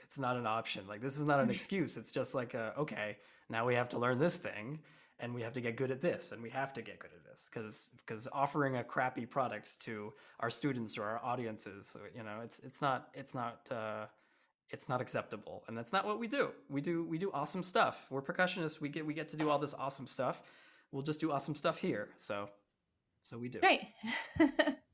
it's 0.00 0.18
not 0.18 0.36
an 0.36 0.46
option. 0.46 0.86
Like 0.86 1.00
this 1.00 1.18
is 1.18 1.24
not 1.24 1.40
an 1.40 1.50
excuse. 1.56 1.96
It's 1.96 2.12
just 2.12 2.34
like 2.34 2.54
a, 2.54 2.74
okay 2.78 3.18
now 3.48 3.66
we 3.66 3.74
have 3.74 3.88
to 3.90 3.98
learn 3.98 4.18
this 4.18 4.38
thing 4.38 4.80
and 5.18 5.34
we 5.34 5.42
have 5.42 5.52
to 5.54 5.60
get 5.60 5.76
good 5.76 5.90
at 5.90 6.00
this 6.00 6.32
and 6.32 6.42
we 6.42 6.50
have 6.50 6.72
to 6.74 6.82
get 6.82 6.98
good 6.98 7.10
at 7.14 7.24
this 7.24 7.48
because 7.52 7.90
because 7.98 8.28
offering 8.32 8.76
a 8.76 8.84
crappy 8.84 9.26
product 9.26 9.78
to 9.80 10.12
our 10.40 10.50
students 10.50 10.98
or 10.98 11.04
our 11.04 11.24
audiences 11.24 11.96
you 12.14 12.22
know 12.22 12.40
it's 12.42 12.58
it's 12.60 12.80
not 12.80 13.08
it's 13.14 13.34
not 13.34 13.60
uh, 13.70 14.06
it's 14.70 14.88
not 14.88 15.00
acceptable 15.00 15.64
and 15.68 15.76
that's 15.76 15.92
not 15.92 16.04
what 16.04 16.18
we 16.18 16.26
do. 16.26 16.50
We 16.68 16.80
do 16.80 17.04
we 17.04 17.18
do 17.18 17.30
awesome 17.32 17.62
stuff. 17.62 18.06
We're 18.10 18.22
percussionists. 18.22 18.80
We 18.80 18.88
get 18.88 19.06
we 19.06 19.14
get 19.14 19.28
to 19.30 19.36
do 19.36 19.50
all 19.50 19.58
this 19.58 19.74
awesome 19.74 20.06
stuff. 20.06 20.42
We'll 20.92 21.02
just 21.02 21.20
do 21.20 21.32
awesome 21.32 21.54
stuff 21.54 21.78
here. 21.78 22.08
So 22.16 22.48
so 23.22 23.38
we 23.38 23.48
do. 23.48 23.60
Right 23.62 23.88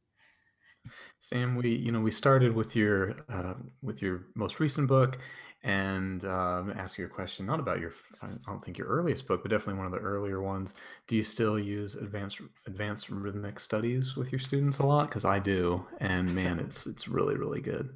sam 1.18 1.54
we 1.56 1.70
you 1.70 1.92
know 1.92 2.00
we 2.00 2.10
started 2.10 2.54
with 2.54 2.74
your 2.74 3.14
uh, 3.28 3.54
with 3.82 4.02
your 4.02 4.26
most 4.34 4.60
recent 4.60 4.88
book 4.88 5.18
and 5.64 6.24
um, 6.24 6.72
ask 6.76 6.98
you 6.98 7.04
a 7.04 7.08
question 7.08 7.46
not 7.46 7.60
about 7.60 7.80
your 7.80 7.92
i 8.22 8.28
don't 8.46 8.64
think 8.64 8.76
your 8.76 8.88
earliest 8.88 9.28
book 9.28 9.42
but 9.42 9.50
definitely 9.50 9.74
one 9.74 9.86
of 9.86 9.92
the 9.92 9.98
earlier 9.98 10.42
ones. 10.42 10.74
Do 11.06 11.16
you 11.16 11.22
still 11.22 11.58
use 11.58 11.94
advanced 11.94 12.40
advanced 12.66 13.10
rhythmic 13.10 13.60
studies 13.60 14.16
with 14.16 14.32
your 14.32 14.38
students 14.40 14.80
a 14.80 14.86
lot? 14.86 15.08
Because 15.08 15.24
i 15.24 15.38
do 15.38 15.86
and 16.00 16.32
man 16.34 16.58
it's 16.66 16.86
it's 16.86 17.06
really 17.08 17.36
really 17.36 17.60
good. 17.60 17.90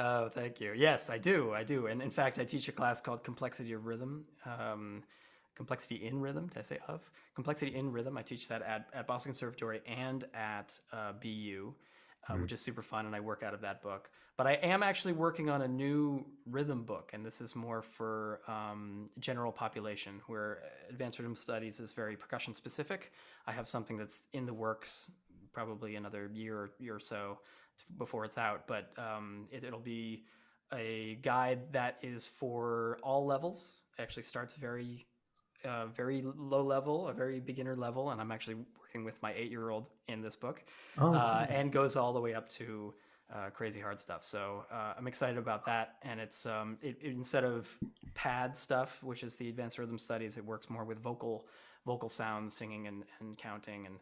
Oh 0.00 0.28
thank 0.28 0.60
you. 0.60 0.72
Yes 0.74 1.08
i 1.08 1.18
do 1.18 1.52
i 1.52 1.62
do 1.62 1.86
and 1.86 2.02
in 2.02 2.10
fact 2.10 2.38
i 2.40 2.44
teach 2.44 2.68
a 2.68 2.72
class 2.72 3.00
called 3.00 3.22
complexity 3.22 3.72
of 3.72 3.86
rhythm 3.86 4.24
um, 4.44 5.02
complexity 5.54 6.04
in 6.04 6.20
rhythm 6.20 6.48
did 6.48 6.58
i 6.58 6.62
say 6.62 6.78
of? 6.88 7.08
Complexity 7.36 7.76
in 7.76 7.92
rhythm 7.92 8.18
i 8.18 8.22
teach 8.22 8.48
that 8.48 8.62
at, 8.62 8.88
at 8.92 9.06
boston 9.06 9.30
conservatory 9.30 9.82
and 9.86 10.24
at 10.34 10.76
uh, 10.92 11.12
bu 11.12 11.74
uh, 12.28 12.32
mm-hmm. 12.32 12.42
which 12.42 12.52
is 12.52 12.60
super 12.60 12.82
fun, 12.82 13.06
and 13.06 13.14
I 13.14 13.20
work 13.20 13.42
out 13.42 13.54
of 13.54 13.60
that 13.62 13.82
book. 13.82 14.10
But 14.36 14.46
I 14.48 14.54
am 14.54 14.82
actually 14.82 15.12
working 15.12 15.48
on 15.48 15.62
a 15.62 15.68
new 15.68 16.24
rhythm 16.50 16.82
book, 16.82 17.12
and 17.14 17.24
this 17.24 17.40
is 17.40 17.54
more 17.54 17.82
for 17.82 18.40
um, 18.48 19.10
general 19.20 19.52
population, 19.52 20.20
where 20.26 20.58
advanced 20.90 21.18
rhythm 21.18 21.36
studies 21.36 21.78
is 21.78 21.92
very 21.92 22.16
percussion 22.16 22.52
specific. 22.52 23.12
I 23.46 23.52
have 23.52 23.68
something 23.68 23.96
that's 23.96 24.22
in 24.32 24.44
the 24.46 24.54
works, 24.54 25.08
probably 25.52 25.94
another 25.94 26.30
year 26.34 26.56
or, 26.56 26.70
year 26.80 26.96
or 26.96 27.00
so 27.00 27.38
before 27.96 28.24
it's 28.24 28.38
out, 28.38 28.66
but 28.66 28.92
um, 28.98 29.46
it, 29.52 29.62
it'll 29.62 29.78
be 29.78 30.24
a 30.72 31.18
guide 31.22 31.72
that 31.72 31.98
is 32.02 32.26
for 32.26 32.98
all 33.02 33.24
levels. 33.24 33.76
It 33.98 34.02
actually 34.02 34.24
starts 34.24 34.54
very 34.54 35.06
uh, 35.64 35.86
very 35.86 36.24
low 36.36 36.62
level, 36.62 37.08
a 37.08 37.12
very 37.12 37.40
beginner 37.40 37.76
level, 37.76 38.10
and 38.10 38.20
I'm 38.20 38.30
actually 38.32 38.56
working 38.80 39.04
with 39.04 39.20
my 39.22 39.32
eight 39.34 39.50
year 39.50 39.70
old 39.70 39.88
in 40.08 40.20
this 40.22 40.36
book, 40.36 40.62
oh, 40.98 41.14
uh, 41.14 41.46
and 41.48 41.72
goes 41.72 41.96
all 41.96 42.12
the 42.12 42.20
way 42.20 42.34
up 42.34 42.48
to 42.50 42.94
uh, 43.34 43.50
crazy 43.50 43.80
hard 43.80 43.98
stuff. 43.98 44.24
So 44.24 44.64
uh, 44.70 44.94
I'm 44.96 45.06
excited 45.06 45.38
about 45.38 45.64
that, 45.66 45.96
and 46.02 46.20
it's 46.20 46.46
um, 46.46 46.78
it, 46.82 46.96
it, 47.00 47.12
instead 47.12 47.44
of 47.44 47.68
pad 48.14 48.56
stuff, 48.56 49.02
which 49.02 49.22
is 49.22 49.36
the 49.36 49.48
advanced 49.48 49.78
rhythm 49.78 49.98
studies, 49.98 50.36
it 50.36 50.44
works 50.44 50.68
more 50.70 50.84
with 50.84 50.98
vocal 51.00 51.46
vocal 51.86 52.08
sounds, 52.08 52.54
singing 52.56 52.86
and, 52.86 53.04
and 53.20 53.36
counting, 53.38 53.86
and 53.86 53.96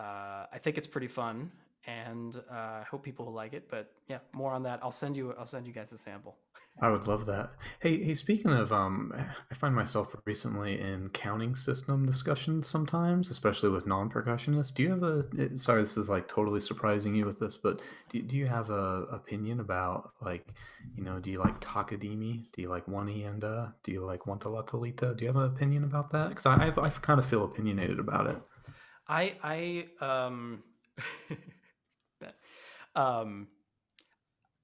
uh, 0.00 0.46
I 0.52 0.58
think 0.58 0.78
it's 0.78 0.86
pretty 0.86 1.08
fun. 1.08 1.50
and 1.86 2.36
uh, 2.50 2.54
I 2.54 2.84
hope 2.90 3.02
people 3.02 3.26
will 3.26 3.32
like 3.32 3.52
it. 3.54 3.68
But 3.68 3.92
yeah, 4.08 4.18
more 4.32 4.52
on 4.52 4.62
that. 4.64 4.80
I'll 4.82 4.90
send 4.90 5.16
you. 5.16 5.34
I'll 5.38 5.46
send 5.46 5.66
you 5.66 5.72
guys 5.72 5.92
a 5.92 5.98
sample. 5.98 6.36
I 6.80 6.88
would 6.90 7.06
love 7.06 7.26
that. 7.26 7.50
Hey, 7.80 8.02
hey. 8.02 8.14
Speaking 8.14 8.50
of, 8.50 8.72
um, 8.72 9.12
I 9.50 9.54
find 9.54 9.74
myself 9.74 10.16
recently 10.24 10.80
in 10.80 11.10
counting 11.10 11.54
system 11.54 12.04
discussions 12.06 12.66
sometimes, 12.66 13.30
especially 13.30 13.68
with 13.68 13.86
non-percussionists. 13.86 14.74
Do 14.74 14.82
you 14.82 14.90
have 14.90 15.02
a? 15.02 15.22
eh, 15.38 15.48
Sorry, 15.56 15.82
this 15.82 15.96
is 15.96 16.08
like 16.08 16.28
totally 16.28 16.60
surprising 16.60 17.14
you 17.14 17.24
with 17.24 17.38
this, 17.38 17.56
but 17.56 17.78
do, 18.08 18.20
do 18.22 18.36
you 18.36 18.46
have 18.46 18.70
a 18.70 19.06
opinion 19.12 19.60
about 19.60 20.10
like, 20.20 20.54
you 20.96 21.04
know, 21.04 21.20
do 21.20 21.30
you 21.30 21.38
like 21.38 21.60
Takadimi? 21.60 22.50
Do 22.52 22.62
you 22.62 22.68
like 22.68 22.88
Wani 22.88 23.24
and 23.24 23.44
uh, 23.44 23.68
do 23.84 23.92
you 23.92 24.04
like 24.04 24.20
Wantalatalita? 24.22 25.16
Do 25.16 25.24
you 25.24 25.28
have 25.28 25.36
an 25.36 25.44
opinion 25.54 25.84
about 25.84 26.10
that? 26.10 26.30
Because 26.30 26.46
I, 26.46 26.66
I've, 26.66 26.78
I 26.78 26.88
kind 26.90 27.20
of 27.20 27.26
feel 27.26 27.44
opinionated 27.44 28.00
about 28.00 28.26
it. 28.26 28.38
I 29.08 29.36
I 29.42 29.86
um 30.04 30.62
bet. 32.20 32.34
um 32.94 33.48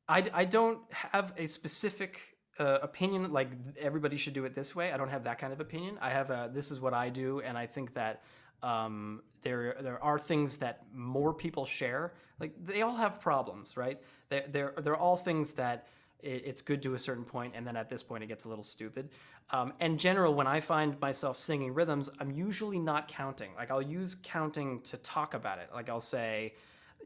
I 0.09 0.30
I 0.32 0.44
don't 0.44 0.80
have 0.92 1.32
a 1.36 1.46
specific 1.46 2.20
uh, 2.59 2.78
opinion 2.82 3.32
like 3.32 3.50
everybody 3.78 4.16
should 4.16 4.34
do 4.34 4.44
it 4.44 4.54
this 4.54 4.74
way. 4.74 4.92
I 4.92 4.96
don't 4.96 5.11
have 5.11 5.24
that 5.24 5.38
kind 5.38 5.52
of 5.52 5.61
opinion. 5.61 5.98
I 6.00 6.11
have 6.11 6.30
a 6.30 6.50
this 6.52 6.70
is 6.70 6.80
what 6.80 6.94
I 6.94 7.09
do 7.09 7.40
and 7.40 7.56
I 7.56 7.66
think 7.66 7.94
that 7.94 8.22
um 8.62 9.22
there 9.42 9.76
there 9.80 10.02
are 10.02 10.18
things 10.18 10.59
that 10.59 10.84
more 10.94 11.32
people 11.32 11.64
share. 11.64 12.14
Like 12.40 12.52
they 12.64 12.82
all 12.82 12.96
have 12.96 13.20
problems, 13.20 13.76
right? 13.76 14.00
They 14.28 14.44
they're 14.50 14.74
they're 14.82 14.96
all 14.96 15.16
things 15.16 15.52
that 15.52 15.86
it, 16.20 16.42
it's 16.46 16.62
good 16.62 16.82
to 16.82 16.94
a 16.94 16.98
certain 16.98 17.24
point 17.24 17.54
and 17.56 17.66
then 17.66 17.76
at 17.76 17.88
this 17.88 18.02
point 18.02 18.22
it 18.24 18.26
gets 18.26 18.44
a 18.44 18.48
little 18.48 18.64
stupid 18.64 19.11
um, 19.50 19.72
in 19.80 19.96
general 19.98 20.34
when 20.34 20.46
i 20.46 20.61
find 20.61 20.98
myself 21.00 21.38
singing 21.38 21.72
rhythms 21.72 22.11
i'm 22.18 22.30
usually 22.30 22.78
not 22.78 23.09
counting 23.09 23.50
like 23.56 23.70
i'll 23.70 23.82
use 23.82 24.16
counting 24.22 24.80
to 24.82 24.96
talk 24.98 25.34
about 25.34 25.59
it 25.59 25.70
like 25.72 25.88
i'll 25.88 26.00
say 26.00 26.54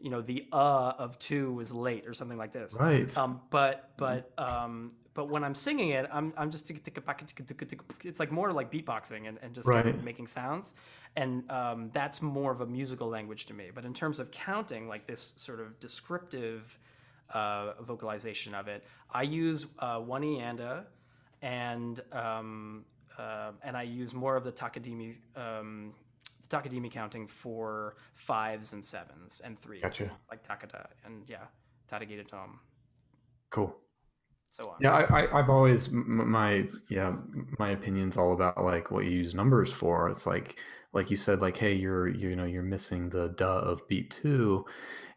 you 0.02 0.10
know 0.10 0.20
the 0.20 0.46
uh 0.52 0.92
of 0.98 1.18
two 1.18 1.58
is 1.60 1.72
late 1.72 2.06
or 2.06 2.14
something 2.14 2.38
like 2.38 2.52
this 2.52 2.76
Right. 2.78 3.16
um, 3.16 3.40
but 3.50 3.90
but 3.96 4.30
um, 4.38 4.92
but 5.14 5.28
when 5.28 5.44
I'm 5.44 5.54
singing 5.54 5.90
it, 5.90 6.08
I'm 6.12 6.32
I'm 6.36 6.50
just 6.50 6.70
it's 8.04 8.18
like 8.18 8.32
more 8.32 8.52
like 8.52 8.72
beatboxing 8.72 9.28
and, 9.28 9.38
and 9.42 9.54
just 9.54 9.68
kind 9.68 9.86
of 9.94 10.02
making 10.04 10.26
sounds, 10.26 10.72
and 11.16 11.48
um, 11.50 11.90
that's 11.92 12.22
more 12.22 12.50
of 12.50 12.62
a 12.62 12.66
musical 12.66 13.08
language 13.08 13.44
to 13.46 13.54
me. 13.54 13.70
But 13.74 13.84
in 13.84 13.92
terms 13.92 14.18
of 14.18 14.30
counting, 14.30 14.88
like 14.88 15.06
this 15.06 15.34
sort 15.36 15.60
of 15.60 15.78
descriptive 15.78 16.78
uh, 17.34 17.74
vocalization 17.82 18.54
of 18.54 18.68
it, 18.68 18.84
I 19.10 19.22
use 19.22 19.66
uh, 19.78 19.98
one 19.98 20.24
anda, 20.24 20.86
and 21.42 22.00
um, 22.12 22.84
uh, 23.18 23.50
and 23.62 23.76
I 23.76 23.82
use 23.82 24.14
more 24.14 24.36
of 24.36 24.44
the 24.44 24.52
takadimi. 24.52 25.18
Um, 25.36 25.92
Takadimi 26.52 26.90
counting 26.90 27.26
for 27.26 27.96
fives 28.14 28.72
and 28.72 28.84
sevens 28.84 29.40
and 29.44 29.58
threes, 29.58 29.82
Gotcha. 29.82 30.10
like 30.30 30.46
Takada 30.46 30.86
and 31.04 31.24
yeah, 31.28 31.46
Tadagita 31.90 32.26
Tom, 32.28 32.60
Cool. 33.50 33.74
So 34.52 34.70
on. 34.70 34.80
Yeah, 34.80 34.92
I, 34.92 35.22
I 35.22 35.38
I've 35.38 35.50
always 35.50 35.90
my 35.92 36.66
yeah 36.88 37.14
my 37.58 37.70
opinion's 37.70 38.16
all 38.16 38.32
about 38.32 38.62
like 38.64 38.90
what 38.90 39.04
you 39.04 39.12
use 39.12 39.34
numbers 39.34 39.72
for. 39.72 40.08
It's 40.10 40.26
like 40.26 40.58
like 40.92 41.10
you 41.10 41.16
said, 41.16 41.40
like 41.40 41.56
hey, 41.56 41.72
you're 41.74 42.08
you 42.08 42.34
know 42.34 42.44
you're 42.44 42.62
missing 42.64 43.08
the 43.08 43.28
duh 43.28 43.60
of 43.60 43.86
beat 43.88 44.10
two, 44.10 44.64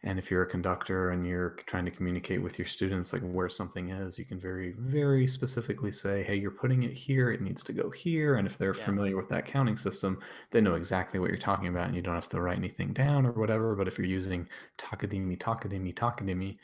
and 0.04 0.18
if 0.20 0.30
you're 0.30 0.42
a 0.42 0.48
conductor 0.48 1.10
and 1.10 1.26
you're 1.26 1.50
trying 1.66 1.84
to 1.84 1.90
communicate 1.90 2.42
with 2.42 2.58
your 2.58 2.66
students 2.66 3.12
like 3.12 3.22
where 3.22 3.48
something 3.48 3.90
is, 3.90 4.18
you 4.18 4.24
can 4.24 4.38
very 4.40 4.74
very 4.78 5.26
specifically 5.26 5.90
say, 5.92 6.22
hey, 6.22 6.36
you're 6.36 6.50
putting 6.52 6.84
it 6.84 6.92
here. 6.92 7.30
It 7.32 7.40
needs 7.42 7.64
to 7.64 7.72
go 7.72 7.90
here. 7.90 8.36
And 8.36 8.46
if 8.46 8.58
they're 8.58 8.72
Yeah. 8.74 8.92
familiar 8.92 9.16
with 9.16 9.28
that 9.30 9.46
counting 9.46 9.76
system, 9.76 10.20
they 10.52 10.60
know 10.60 10.74
exactly 10.76 11.18
what 11.18 11.30
you're 11.30 11.38
talking 11.38 11.66
about, 11.68 11.86
and 11.88 11.96
you 11.96 12.02
don't 12.02 12.14
have 12.14 12.28
to 12.30 12.40
write 12.40 12.58
anything 12.58 12.92
down 12.92 13.26
or 13.26 13.32
whatever. 13.32 13.74
But 13.74 13.88
if 13.88 13.98
you're 13.98 14.06
using 14.06 14.48
takadimi 14.78 15.36
takadimi 15.38 15.92
takadimi, 15.94 16.58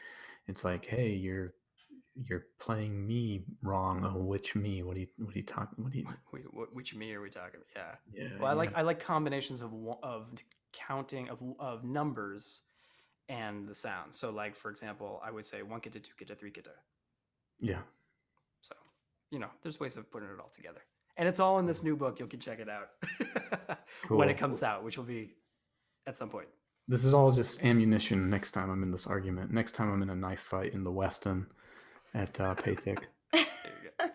it's 0.46 0.64
like 0.64 0.84
hey, 0.86 1.10
you're 1.10 1.54
you're 2.28 2.46
playing 2.58 3.06
me 3.06 3.44
wrong. 3.62 4.04
Oh, 4.04 4.20
which 4.20 4.54
me? 4.54 4.82
What 4.82 4.94
do 4.94 5.00
you 5.02 5.06
what 5.18 5.34
are 5.34 5.38
you 5.38 5.44
talking? 5.44 5.82
What 5.82 5.92
are 5.92 5.96
you? 5.96 6.06
Wait, 6.32 6.44
what, 6.52 6.74
which 6.74 6.94
me 6.94 7.12
are 7.14 7.20
we 7.20 7.30
talking? 7.30 7.60
Yeah. 7.74 7.94
Yeah. 8.12 8.28
Well, 8.38 8.50
I 8.50 8.54
like 8.54 8.70
yeah. 8.72 8.78
I 8.78 8.82
like 8.82 9.00
combinations 9.00 9.62
of 9.62 9.72
of 10.02 10.28
counting 10.72 11.28
of 11.28 11.38
of 11.58 11.84
numbers 11.84 12.62
and 13.28 13.66
the 13.66 13.74
sound. 13.74 14.14
So, 14.14 14.30
like 14.30 14.56
for 14.56 14.70
example, 14.70 15.20
I 15.24 15.30
would 15.30 15.46
say 15.46 15.62
one 15.62 15.80
kita, 15.80 16.02
two 16.02 16.12
kita, 16.22 16.38
three 16.38 16.50
kita. 16.50 16.72
Yeah. 17.60 17.80
So, 18.60 18.74
you 19.30 19.38
know, 19.38 19.48
there's 19.62 19.80
ways 19.80 19.96
of 19.96 20.10
putting 20.10 20.28
it 20.28 20.40
all 20.40 20.50
together, 20.54 20.80
and 21.16 21.28
it's 21.28 21.40
all 21.40 21.58
in 21.58 21.66
this 21.66 21.82
new 21.82 21.96
book. 21.96 22.20
You 22.20 22.26
can 22.26 22.40
check 22.40 22.58
it 22.60 22.68
out 22.68 22.88
when 24.08 24.28
it 24.28 24.34
Cool. 24.34 24.40
comes 24.40 24.62
out, 24.62 24.84
which 24.84 24.98
will 24.98 25.04
be 25.04 25.30
at 26.06 26.16
some 26.16 26.28
point. 26.28 26.48
This 26.88 27.04
is 27.04 27.14
all 27.14 27.30
just 27.30 27.64
ammunition. 27.64 28.28
Next 28.28 28.50
time 28.50 28.68
I'm 28.68 28.82
in 28.82 28.90
this 28.90 29.06
argument. 29.06 29.52
Next 29.52 29.72
time 29.72 29.90
I'm 29.92 30.02
in 30.02 30.10
a 30.10 30.16
knife 30.16 30.40
fight 30.40 30.74
in 30.74 30.82
the 30.82 30.90
Westin 30.90 31.46
at 32.14 32.38
uh, 32.40 32.54
PASIC. 32.54 32.98
There 33.32 33.40
you 33.82 33.90
go. 33.98 34.06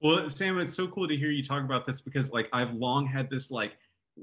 Well, 0.00 0.28
Sam, 0.30 0.58
it's 0.58 0.74
so 0.74 0.86
cool 0.88 1.08
to 1.08 1.16
hear 1.16 1.30
you 1.30 1.44
talk 1.44 1.64
about 1.64 1.86
this 1.86 2.00
because 2.00 2.30
like 2.30 2.48
I've 2.52 2.74
long 2.74 3.06
had 3.06 3.30
this 3.30 3.50
like 3.50 3.72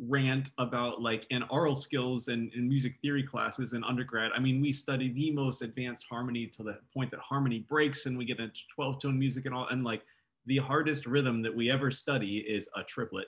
rant 0.08 0.52
about 0.58 1.02
like 1.02 1.26
in 1.30 1.44
aural 1.44 1.76
skills 1.76 2.28
and 2.28 2.52
in 2.54 2.68
music 2.68 2.96
theory 3.02 3.24
classes 3.24 3.74
in 3.74 3.84
undergrad. 3.84 4.32
I 4.36 4.40
mean, 4.40 4.62
we 4.62 4.72
study 4.74 5.12
the 5.12 5.32
most 5.32 5.62
advanced 5.62 6.06
harmony 6.10 6.48
to 6.48 6.64
the 6.64 6.78
point 6.94 7.12
that 7.12 7.20
harmony 7.20 7.60
breaks 7.60 8.06
and 8.06 8.18
we 8.18 8.26
get 8.26 8.40
into 8.40 8.60
12 8.76 9.02
tone 9.02 9.20
music 9.20 9.46
and 9.46 9.54
all 9.54 9.68
and 9.68 9.84
like 9.84 10.04
the 10.46 10.58
hardest 10.58 11.06
rhythm 11.06 11.42
that 11.42 11.56
we 11.56 11.72
ever 11.72 11.92
study 11.92 12.38
is 12.38 12.70
a 12.76 12.84
triplet. 12.84 13.28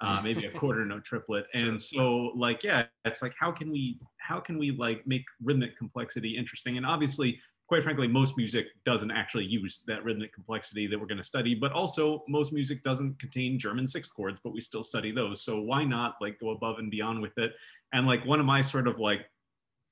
Uh, 0.00 0.20
maybe 0.22 0.44
a 0.44 0.50
quarter 0.50 0.84
note 0.84 1.04
triplet 1.04 1.46
and 1.54 1.80
so 1.80 2.32
like 2.34 2.64
yeah 2.64 2.82
it's 3.04 3.22
like 3.22 3.32
how 3.38 3.50
can 3.52 3.70
we 3.70 3.98
how 4.18 4.40
can 4.40 4.58
we 4.58 4.72
like 4.72 5.06
make 5.06 5.24
rhythmic 5.42 5.78
complexity 5.78 6.36
interesting 6.36 6.76
and 6.76 6.84
obviously 6.84 7.40
quite 7.66 7.82
frankly, 7.82 8.06
most 8.06 8.36
music 8.36 8.66
doesn't 8.84 9.10
actually 9.10 9.44
use 9.44 9.82
that 9.86 10.04
rhythmic 10.04 10.32
complexity 10.34 10.86
that 10.86 10.98
we're 10.98 11.06
going 11.06 11.18
to 11.18 11.24
study. 11.24 11.54
But 11.54 11.72
also, 11.72 12.22
most 12.28 12.52
music 12.52 12.82
doesn't 12.82 13.18
contain 13.18 13.58
German 13.58 13.86
sixth 13.86 14.14
chords, 14.14 14.38
but 14.44 14.52
we 14.52 14.60
still 14.60 14.84
study 14.84 15.12
those. 15.12 15.42
So 15.42 15.60
why 15.60 15.84
not 15.84 16.16
like 16.20 16.38
go 16.40 16.50
above 16.50 16.78
and 16.78 16.90
beyond 16.90 17.22
with 17.22 17.36
it? 17.38 17.52
And 17.92 18.06
like 18.06 18.24
one 18.26 18.40
of 18.40 18.46
my 18.46 18.60
sort 18.60 18.86
of 18.86 18.98
like 18.98 19.26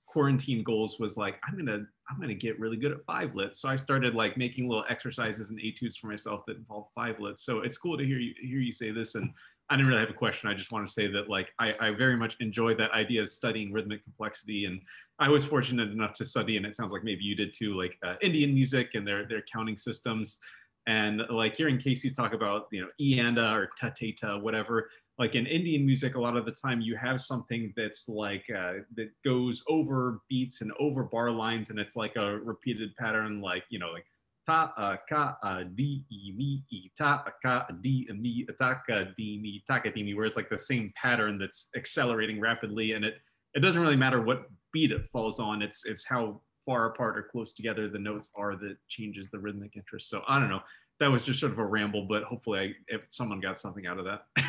quarantine 0.06 0.62
goals 0.62 0.98
was 0.98 1.16
like 1.16 1.40
I'm 1.48 1.56
gonna 1.56 1.86
I'm 2.10 2.20
gonna 2.20 2.34
get 2.34 2.60
really 2.60 2.76
good 2.76 2.92
at 2.92 3.04
five 3.06 3.34
lits. 3.34 3.62
So 3.62 3.70
I 3.70 3.76
started 3.76 4.14
like 4.14 4.36
making 4.36 4.68
little 4.68 4.84
exercises 4.90 5.48
and 5.48 5.58
etudes 5.58 5.96
for 5.96 6.08
myself 6.08 6.42
that 6.46 6.58
involve 6.58 6.88
five 6.94 7.18
lits. 7.20 7.44
So 7.46 7.60
it's 7.60 7.78
cool 7.78 7.96
to 7.96 8.04
hear 8.04 8.18
you 8.18 8.34
hear 8.40 8.60
you 8.60 8.72
say 8.72 8.90
this 8.90 9.14
and. 9.14 9.30
I 9.72 9.76
didn't 9.76 9.88
really 9.88 10.00
have 10.00 10.10
a 10.10 10.12
question. 10.12 10.50
I 10.50 10.54
just 10.54 10.70
want 10.70 10.86
to 10.86 10.92
say 10.92 11.06
that, 11.06 11.30
like, 11.30 11.48
I, 11.58 11.74
I 11.80 11.90
very 11.92 12.14
much 12.14 12.36
enjoy 12.40 12.74
that 12.74 12.90
idea 12.90 13.22
of 13.22 13.30
studying 13.30 13.72
rhythmic 13.72 14.04
complexity, 14.04 14.66
and 14.66 14.82
I 15.18 15.30
was 15.30 15.46
fortunate 15.46 15.90
enough 15.90 16.12
to 16.16 16.26
study, 16.26 16.58
and 16.58 16.66
it 16.66 16.76
sounds 16.76 16.92
like 16.92 17.04
maybe 17.04 17.24
you 17.24 17.34
did 17.34 17.54
too, 17.54 17.74
like 17.74 17.96
uh, 18.04 18.16
Indian 18.20 18.52
music 18.52 18.90
and 18.92 19.08
their 19.08 19.26
their 19.26 19.42
counting 19.50 19.78
systems, 19.78 20.38
and 20.86 21.22
like 21.30 21.56
hearing 21.56 21.78
Casey 21.78 22.10
talk 22.10 22.34
about 22.34 22.66
you 22.70 22.82
know 22.82 22.88
ianda 23.00 23.54
or 23.54 23.70
tateta, 23.80 24.38
whatever. 24.42 24.90
Like 25.18 25.36
in 25.36 25.46
Indian 25.46 25.86
music, 25.86 26.16
a 26.16 26.20
lot 26.20 26.36
of 26.36 26.44
the 26.44 26.52
time 26.52 26.82
you 26.82 26.94
have 26.96 27.22
something 27.22 27.72
that's 27.74 28.10
like 28.10 28.44
uh, 28.54 28.74
that 28.96 29.08
goes 29.24 29.62
over 29.70 30.20
beats 30.28 30.60
and 30.60 30.70
over 30.78 31.04
bar 31.04 31.30
lines, 31.30 31.70
and 31.70 31.78
it's 31.78 31.96
like 31.96 32.16
a 32.16 32.40
repeated 32.40 32.94
pattern, 32.96 33.40
like 33.40 33.64
you 33.70 33.78
know, 33.78 33.90
like 33.90 34.04
ta 34.47 34.72
a 34.76 34.99
ka 35.09 35.36
a 35.43 35.64
di 35.64 36.05
e 36.11 36.32
mi 36.36 36.64
e 36.72 36.90
ta 36.97 37.22
a 37.26 37.32
ka 37.43 37.66
a 37.68 37.72
di 37.72 38.07
e 38.11 38.12
mi 38.12 38.45
a 38.49 38.53
ta 38.53 38.80
ka 38.86 39.05
di 39.16 39.38
mi 39.38 39.62
ta 39.66 39.78
ka 39.78 39.90
di 39.90 40.03
mi, 40.03 40.14
where 40.14 40.26
it's 40.26 40.36
like 40.36 40.49
the 40.51 40.59
same 40.59 40.93
pattern 41.01 41.38
that's 41.38 41.68
accelerating 41.76 42.40
rapidly, 42.40 42.93
and 42.93 43.05
it 43.05 43.14
it 43.55 43.61
doesn't 43.61 43.82
really 43.82 43.97
matter 43.97 44.20
what 44.22 44.47
beat 44.72 44.90
it 44.93 45.09
falls 45.11 45.38
on. 45.38 45.62
It's 45.62 45.84
it's 45.84 46.05
how 46.05 46.40
far 46.66 46.86
apart 46.86 47.18
or 47.18 47.22
close 47.30 47.53
together 47.53 47.88
the 47.88 47.99
notes 47.99 48.30
are 48.36 48.57
that 48.57 48.76
changes 48.88 49.30
the 49.30 49.38
rhythmic 49.38 49.76
interest. 49.76 50.09
So 50.09 50.22
I 50.28 50.38
don't 50.38 50.49
know. 50.49 50.61
That 51.01 51.09
was 51.09 51.24
just 51.24 51.40
sort 51.40 51.53
of 51.53 51.59
a 51.59 51.64
ramble, 51.64 52.07
but 52.09 52.22
hopefully, 52.24 52.59
I, 52.61 52.72
if 52.88 53.03
someone 53.11 53.40
got 53.40 53.59
something 53.59 53.86
out 53.86 53.99
of 53.99 54.05
that. 54.05 54.22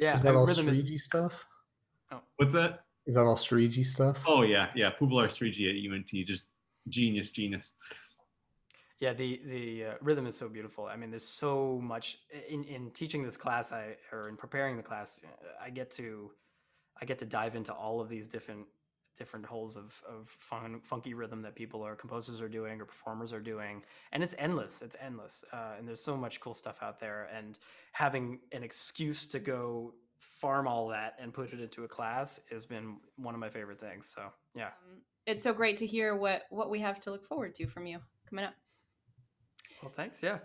Yeah, 0.00 0.12
Is 0.14 0.22
that 0.22 0.36
all 0.36 0.46
rhythm 0.46 0.68
is- 0.68 0.84
Sriji 0.84 1.00
stuff? 1.00 1.44
Oh. 2.12 2.20
What's 2.36 2.52
that? 2.52 2.84
Is 3.08 3.14
that 3.14 3.22
all 3.22 3.34
Sriji 3.34 3.84
stuff? 3.84 4.18
Oh 4.28 4.42
yeah, 4.42 4.68
yeah. 4.76 4.90
Poovalur 4.96 5.26
Sriji 5.26 5.68
at 5.68 5.92
UNT, 5.92 6.06
just 6.24 6.44
genius, 6.88 7.30
genius. 7.30 7.70
Yeah, 9.00 9.12
the 9.12 9.40
the 9.46 9.84
uh, 9.84 9.94
rhythm 10.00 10.26
is 10.26 10.36
so 10.36 10.48
beautiful. 10.48 10.86
I 10.86 10.96
mean, 10.96 11.10
there's 11.10 11.26
so 11.26 11.80
much 11.82 12.18
in 12.48 12.64
in 12.64 12.90
teaching 12.90 13.22
this 13.22 13.36
class. 13.36 13.72
I 13.72 13.96
or 14.12 14.28
in 14.28 14.36
preparing 14.36 14.76
the 14.76 14.82
class, 14.82 15.20
uh, 15.24 15.46
I 15.62 15.70
get 15.70 15.90
to 15.92 16.32
I 17.00 17.04
get 17.04 17.18
to 17.20 17.26
dive 17.26 17.54
into 17.54 17.72
all 17.72 18.00
of 18.00 18.08
these 18.08 18.26
different 18.26 18.66
different 19.16 19.46
holes 19.46 19.76
of 19.76 20.00
of 20.08 20.28
fun, 20.28 20.80
funky 20.82 21.14
rhythm 21.14 21.42
that 21.42 21.54
people 21.54 21.80
or 21.80 21.94
composers 21.94 22.40
are 22.40 22.48
doing 22.48 22.80
or 22.80 22.84
performers 22.84 23.32
are 23.32 23.40
doing, 23.40 23.82
and 24.12 24.22
it's 24.22 24.34
endless. 24.36 24.82
It's 24.82 24.96
endless, 25.00 25.44
uh, 25.52 25.74
and 25.78 25.86
there's 25.86 26.02
so 26.02 26.16
much 26.16 26.40
cool 26.40 26.54
stuff 26.54 26.78
out 26.82 26.98
there. 26.98 27.28
And 27.36 27.56
having 27.92 28.40
an 28.50 28.64
excuse 28.64 29.26
to 29.26 29.38
go 29.38 29.94
farm 30.18 30.66
all 30.66 30.88
that 30.88 31.14
and 31.20 31.32
put 31.32 31.52
it 31.52 31.60
into 31.60 31.84
a 31.84 31.88
class 31.88 32.40
has 32.50 32.66
been 32.66 32.96
one 33.16 33.34
of 33.34 33.40
my 33.40 33.48
favorite 33.50 33.80
things. 33.80 34.08
So 34.12 34.22
yeah. 34.54 34.66
Um, 34.66 35.02
it's 35.26 35.44
so 35.44 35.52
great 35.52 35.76
to 35.78 35.86
hear 35.86 36.16
what 36.16 36.42
what 36.50 36.70
we 36.70 36.80
have 36.80 37.00
to 37.02 37.10
look 37.10 37.24
forward 37.24 37.54
to 37.56 37.66
from 37.66 37.86
you 37.86 38.00
coming 38.28 38.44
up. 38.44 38.54
Well, 39.82 39.92
thanks. 39.94 40.22
Yeah. 40.22 40.38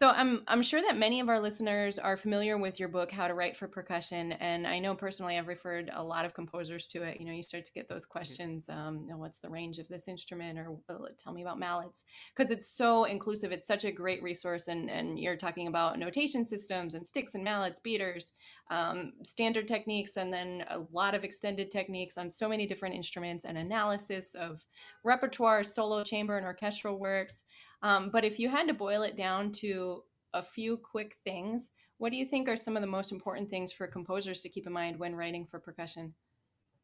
So 0.00 0.08
I'm 0.08 0.44
I'm 0.46 0.62
sure 0.62 0.80
that 0.80 0.96
many 0.96 1.18
of 1.18 1.28
our 1.28 1.40
listeners 1.40 1.98
are 1.98 2.16
familiar 2.16 2.56
with 2.56 2.78
your 2.78 2.88
book 2.88 3.10
How 3.10 3.26
to 3.26 3.34
Write 3.34 3.56
for 3.56 3.66
Percussion, 3.66 4.32
and 4.32 4.66
I 4.66 4.78
know 4.78 4.94
personally 4.94 5.36
I've 5.36 5.48
referred 5.48 5.90
a 5.92 6.02
lot 6.02 6.24
of 6.24 6.32
composers 6.32 6.86
to 6.86 7.02
it. 7.02 7.18
You 7.18 7.26
know, 7.26 7.32
you 7.32 7.42
start 7.42 7.64
to 7.64 7.72
get 7.72 7.88
those 7.88 8.06
questions, 8.06 8.68
um, 8.68 9.00
you 9.02 9.08
know, 9.08 9.18
what's 9.18 9.40
the 9.40 9.50
range 9.50 9.78
of 9.78 9.88
this 9.88 10.06
instrument, 10.06 10.58
or 10.58 10.78
tell 11.18 11.32
me 11.32 11.42
about 11.42 11.58
mallets, 11.58 12.04
because 12.34 12.52
it's 12.52 12.70
so 12.70 13.04
inclusive. 13.04 13.50
It's 13.50 13.66
such 13.66 13.84
a 13.84 13.90
great 13.90 14.22
resource, 14.22 14.68
and 14.68 14.88
and 14.88 15.18
you're 15.18 15.36
talking 15.36 15.66
about 15.66 15.98
notation 15.98 16.44
systems 16.44 16.94
and 16.94 17.04
sticks 17.04 17.34
and 17.34 17.42
mallets, 17.42 17.80
beaters, 17.80 18.32
um, 18.70 19.14
standard 19.24 19.66
techniques, 19.66 20.16
and 20.16 20.32
then 20.32 20.64
a 20.70 20.78
lot 20.92 21.16
of 21.16 21.24
extended 21.24 21.72
techniques 21.72 22.16
on 22.16 22.30
so 22.30 22.48
many 22.48 22.66
different 22.66 22.94
instruments 22.94 23.44
and 23.44 23.58
analysis 23.58 24.36
of 24.36 24.64
repertoire, 25.02 25.64
solo, 25.64 26.04
chamber, 26.04 26.36
and 26.36 26.46
orchestral 26.46 26.98
works. 26.98 27.42
Um, 27.82 28.10
but 28.10 28.24
if 28.24 28.38
you 28.38 28.48
had 28.48 28.68
to 28.68 28.74
boil 28.74 29.02
it 29.02 29.16
down 29.16 29.52
to 29.52 30.02
a 30.34 30.42
few 30.42 30.76
quick 30.76 31.16
things, 31.24 31.70
what 31.98 32.10
do 32.10 32.18
you 32.18 32.24
think 32.24 32.48
are 32.48 32.56
some 32.56 32.76
of 32.76 32.80
the 32.80 32.88
most 32.88 33.12
important 33.12 33.50
things 33.50 33.72
for 33.72 33.86
composers 33.86 34.40
to 34.42 34.48
keep 34.48 34.66
in 34.66 34.72
mind 34.72 34.98
when 34.98 35.14
writing 35.14 35.46
for 35.46 35.58
percussion? 35.58 36.14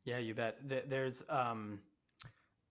Yeah, 0.05 0.19
you 0.19 0.35
bet. 0.35 0.59
There's 0.63 1.23
um, 1.29 1.81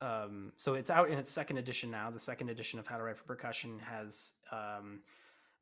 um, 0.02 0.52
so 0.58 0.74
it's 0.74 0.92
out 0.92 1.10
in 1.10 1.18
its 1.18 1.32
second 1.32 1.58
edition 1.58 1.90
now. 1.90 2.12
The 2.12 2.20
second 2.20 2.50
edition 2.50 2.80
of 2.80 2.88
How 2.88 2.98
to 2.98 3.04
Write 3.04 3.18
for 3.18 3.24
Percussion 3.24 3.80
has 3.80 4.34
um, 4.52 5.00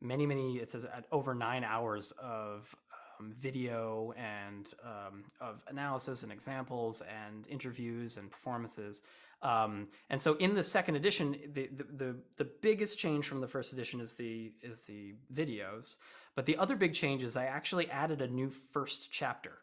many, 0.01 0.25
many. 0.25 0.57
It 0.57 0.71
says 0.71 0.85
over 1.11 1.35
nine 1.35 1.63
hours 1.63 2.11
of 2.21 2.75
um, 3.19 3.33
video 3.37 4.13
and 4.17 4.73
um, 4.83 5.23
of 5.39 5.61
analysis 5.67 6.23
and 6.23 6.31
examples 6.31 7.01
and 7.01 7.47
interviews 7.47 8.17
and 8.17 8.31
performances. 8.31 9.03
Um, 9.41 9.87
and 10.09 10.21
so 10.21 10.35
in 10.35 10.53
the 10.53 10.63
second 10.63 10.95
edition, 10.95 11.35
the, 11.53 11.69
the, 11.75 11.83
the 11.83 12.15
the 12.37 12.49
biggest 12.61 12.99
change 12.99 13.25
from 13.25 13.41
the 13.41 13.47
first 13.47 13.73
edition 13.73 13.99
is 13.99 14.15
the 14.15 14.51
is 14.61 14.81
the 14.81 15.15
videos. 15.33 15.97
But 16.35 16.45
the 16.45 16.57
other 16.57 16.75
big 16.75 16.93
change 16.93 17.23
is 17.23 17.35
I 17.35 17.45
actually 17.45 17.89
added 17.89 18.21
a 18.21 18.27
new 18.27 18.49
first 18.49 19.11
chapter 19.11 19.53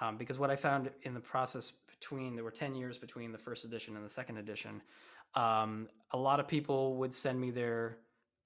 um, 0.00 0.16
because 0.16 0.38
what 0.38 0.50
I 0.50 0.56
found 0.56 0.90
in 1.02 1.14
the 1.14 1.20
process 1.20 1.72
between 1.88 2.34
there 2.34 2.44
were 2.44 2.52
ten 2.52 2.74
years 2.74 2.96
between 2.96 3.32
the 3.32 3.38
first 3.38 3.64
edition 3.64 3.96
and 3.96 4.04
the 4.04 4.10
second 4.10 4.38
edition. 4.38 4.80
Um, 5.34 5.88
a 6.12 6.18
lot 6.18 6.40
of 6.40 6.46
people 6.46 6.96
would 6.96 7.14
send 7.14 7.40
me 7.40 7.50
their 7.50 7.98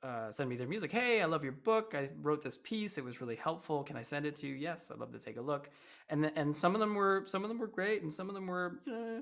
uh, 0.03 0.31
send 0.31 0.49
me 0.49 0.57
their 0.57 0.69
music. 0.69 0.93
Hey, 0.93 1.21
I 1.21 1.25
love 1.27 1.43
your 1.43 1.53
book. 1.53 1.95
I 1.97 2.11
wrote 2.23 2.43
this 2.43 2.59
piece. 2.63 2.97
It 2.97 3.05
was 3.05 3.21
really 3.21 3.37
helpful. 3.37 3.83
Can 3.83 3.97
I 3.97 4.03
send 4.03 4.25
it 4.25 4.37
to 4.37 4.47
you? 4.47 4.55
Yes, 4.55 4.91
I'd 4.91 4.99
love 4.99 5.13
to 5.13 5.19
take 5.19 5.37
a 5.37 5.41
look. 5.41 5.69
And 6.09 6.25
the, 6.25 6.39
and 6.39 6.55
some 6.55 6.75
of 6.75 6.81
them 6.81 6.95
were 6.95 7.25
some 7.27 7.43
of 7.45 7.49
them 7.49 7.59
were 7.59 7.67
great, 7.67 8.03
and 8.03 8.13
some 8.13 8.29
of 8.29 8.35
them 8.35 8.47
were. 8.47 8.81
Eh, 8.89 9.21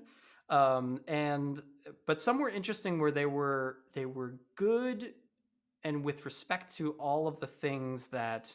um, 0.49 1.01
and 1.09 1.63
but 2.07 2.21
some 2.21 2.39
were 2.39 2.49
interesting 2.49 2.99
where 2.99 3.11
they 3.11 3.27
were 3.27 3.79
they 3.95 4.07
were 4.07 4.37
good 4.57 5.15
and 5.83 6.03
with 6.03 6.25
respect 6.25 6.75
to 6.77 6.93
all 6.93 7.29
of 7.29 7.41
the 7.41 7.47
things 7.47 8.09
that 8.09 8.55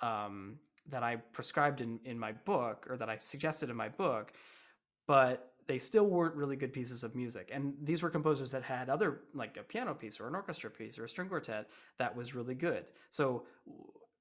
um, 0.00 0.58
that 0.90 1.02
I 1.02 1.16
prescribed 1.16 1.80
in 1.80 1.98
in 2.04 2.18
my 2.18 2.32
book 2.32 2.86
or 2.88 2.96
that 2.96 3.08
I 3.08 3.18
suggested 3.20 3.70
in 3.70 3.76
my 3.76 3.88
book, 3.88 4.32
but 5.06 5.52
they 5.66 5.78
still 5.78 6.06
weren't 6.06 6.34
really 6.34 6.56
good 6.56 6.72
pieces 6.72 7.04
of 7.04 7.14
music. 7.14 7.50
And 7.52 7.72
these 7.82 8.02
were 8.02 8.10
composers 8.10 8.50
that 8.50 8.62
had 8.62 8.90
other 8.90 9.20
like 9.32 9.56
a 9.56 9.62
piano 9.62 9.94
piece 9.94 10.20
or 10.20 10.28
an 10.28 10.34
orchestra 10.34 10.70
piece 10.70 10.98
or 10.98 11.04
a 11.04 11.08
string 11.08 11.28
quartet 11.28 11.68
that 11.98 12.14
was 12.14 12.34
really 12.34 12.54
good. 12.54 12.84
So 13.10 13.44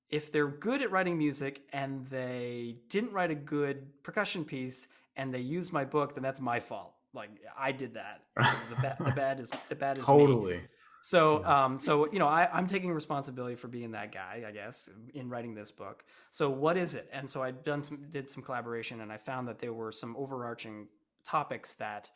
if 0.10 0.32
they're 0.32 0.48
good 0.48 0.82
at 0.82 0.90
writing 0.90 1.18
music 1.18 1.62
and 1.74 2.08
they 2.08 2.78
didn't 2.88 3.12
write 3.12 3.32
a 3.32 3.36
good 3.36 4.04
percussion 4.04 4.46
piece 4.46 4.88
and 5.18 5.34
they 5.34 5.40
used 5.40 5.74
my 5.74 5.84
book, 5.84 6.16
then 6.16 6.24
that's 6.24 6.40
my 6.40 6.60
fault 6.60 6.94
like 7.14 7.30
I 7.58 7.72
did 7.72 7.96
that. 7.96 8.22
the, 8.36 8.82
bad, 8.82 8.98
the 9.00 9.12
bad 9.12 9.40
is 9.40 9.52
the 9.70 9.76
bad 9.76 9.98
is 9.98 10.06
totally. 10.06 10.58
Me. 10.58 10.62
So, 11.06 11.42
yeah. 11.42 11.66
um, 11.66 11.80
so 11.80 12.10
you 12.14 12.20
know, 12.20 12.30
I, 12.30 12.48
I'm 12.52 12.66
taking 12.66 12.92
responsibility 12.92 13.56
for 13.56 13.68
being 13.68 13.92
that 13.92 14.14
guy, 14.14 14.44
I 14.48 14.52
guess, 14.52 14.90
in 15.14 15.30
writing 15.30 15.54
this 15.54 15.70
book. 15.70 16.06
So, 16.32 16.50
what 16.50 16.78
is 16.78 16.96
it? 16.96 17.10
And 17.12 17.30
so, 17.30 17.44
I 17.44 17.52
done 17.52 17.84
some, 17.84 18.06
did 18.10 18.30
some 18.30 18.42
collaboration, 18.42 19.02
and 19.02 19.12
I 19.12 19.18
found 19.18 19.48
that 19.50 19.60
there 19.60 19.74
were 19.74 19.92
some 19.92 20.16
overarching 20.16 20.88
topics 21.26 21.74
that 21.76 22.10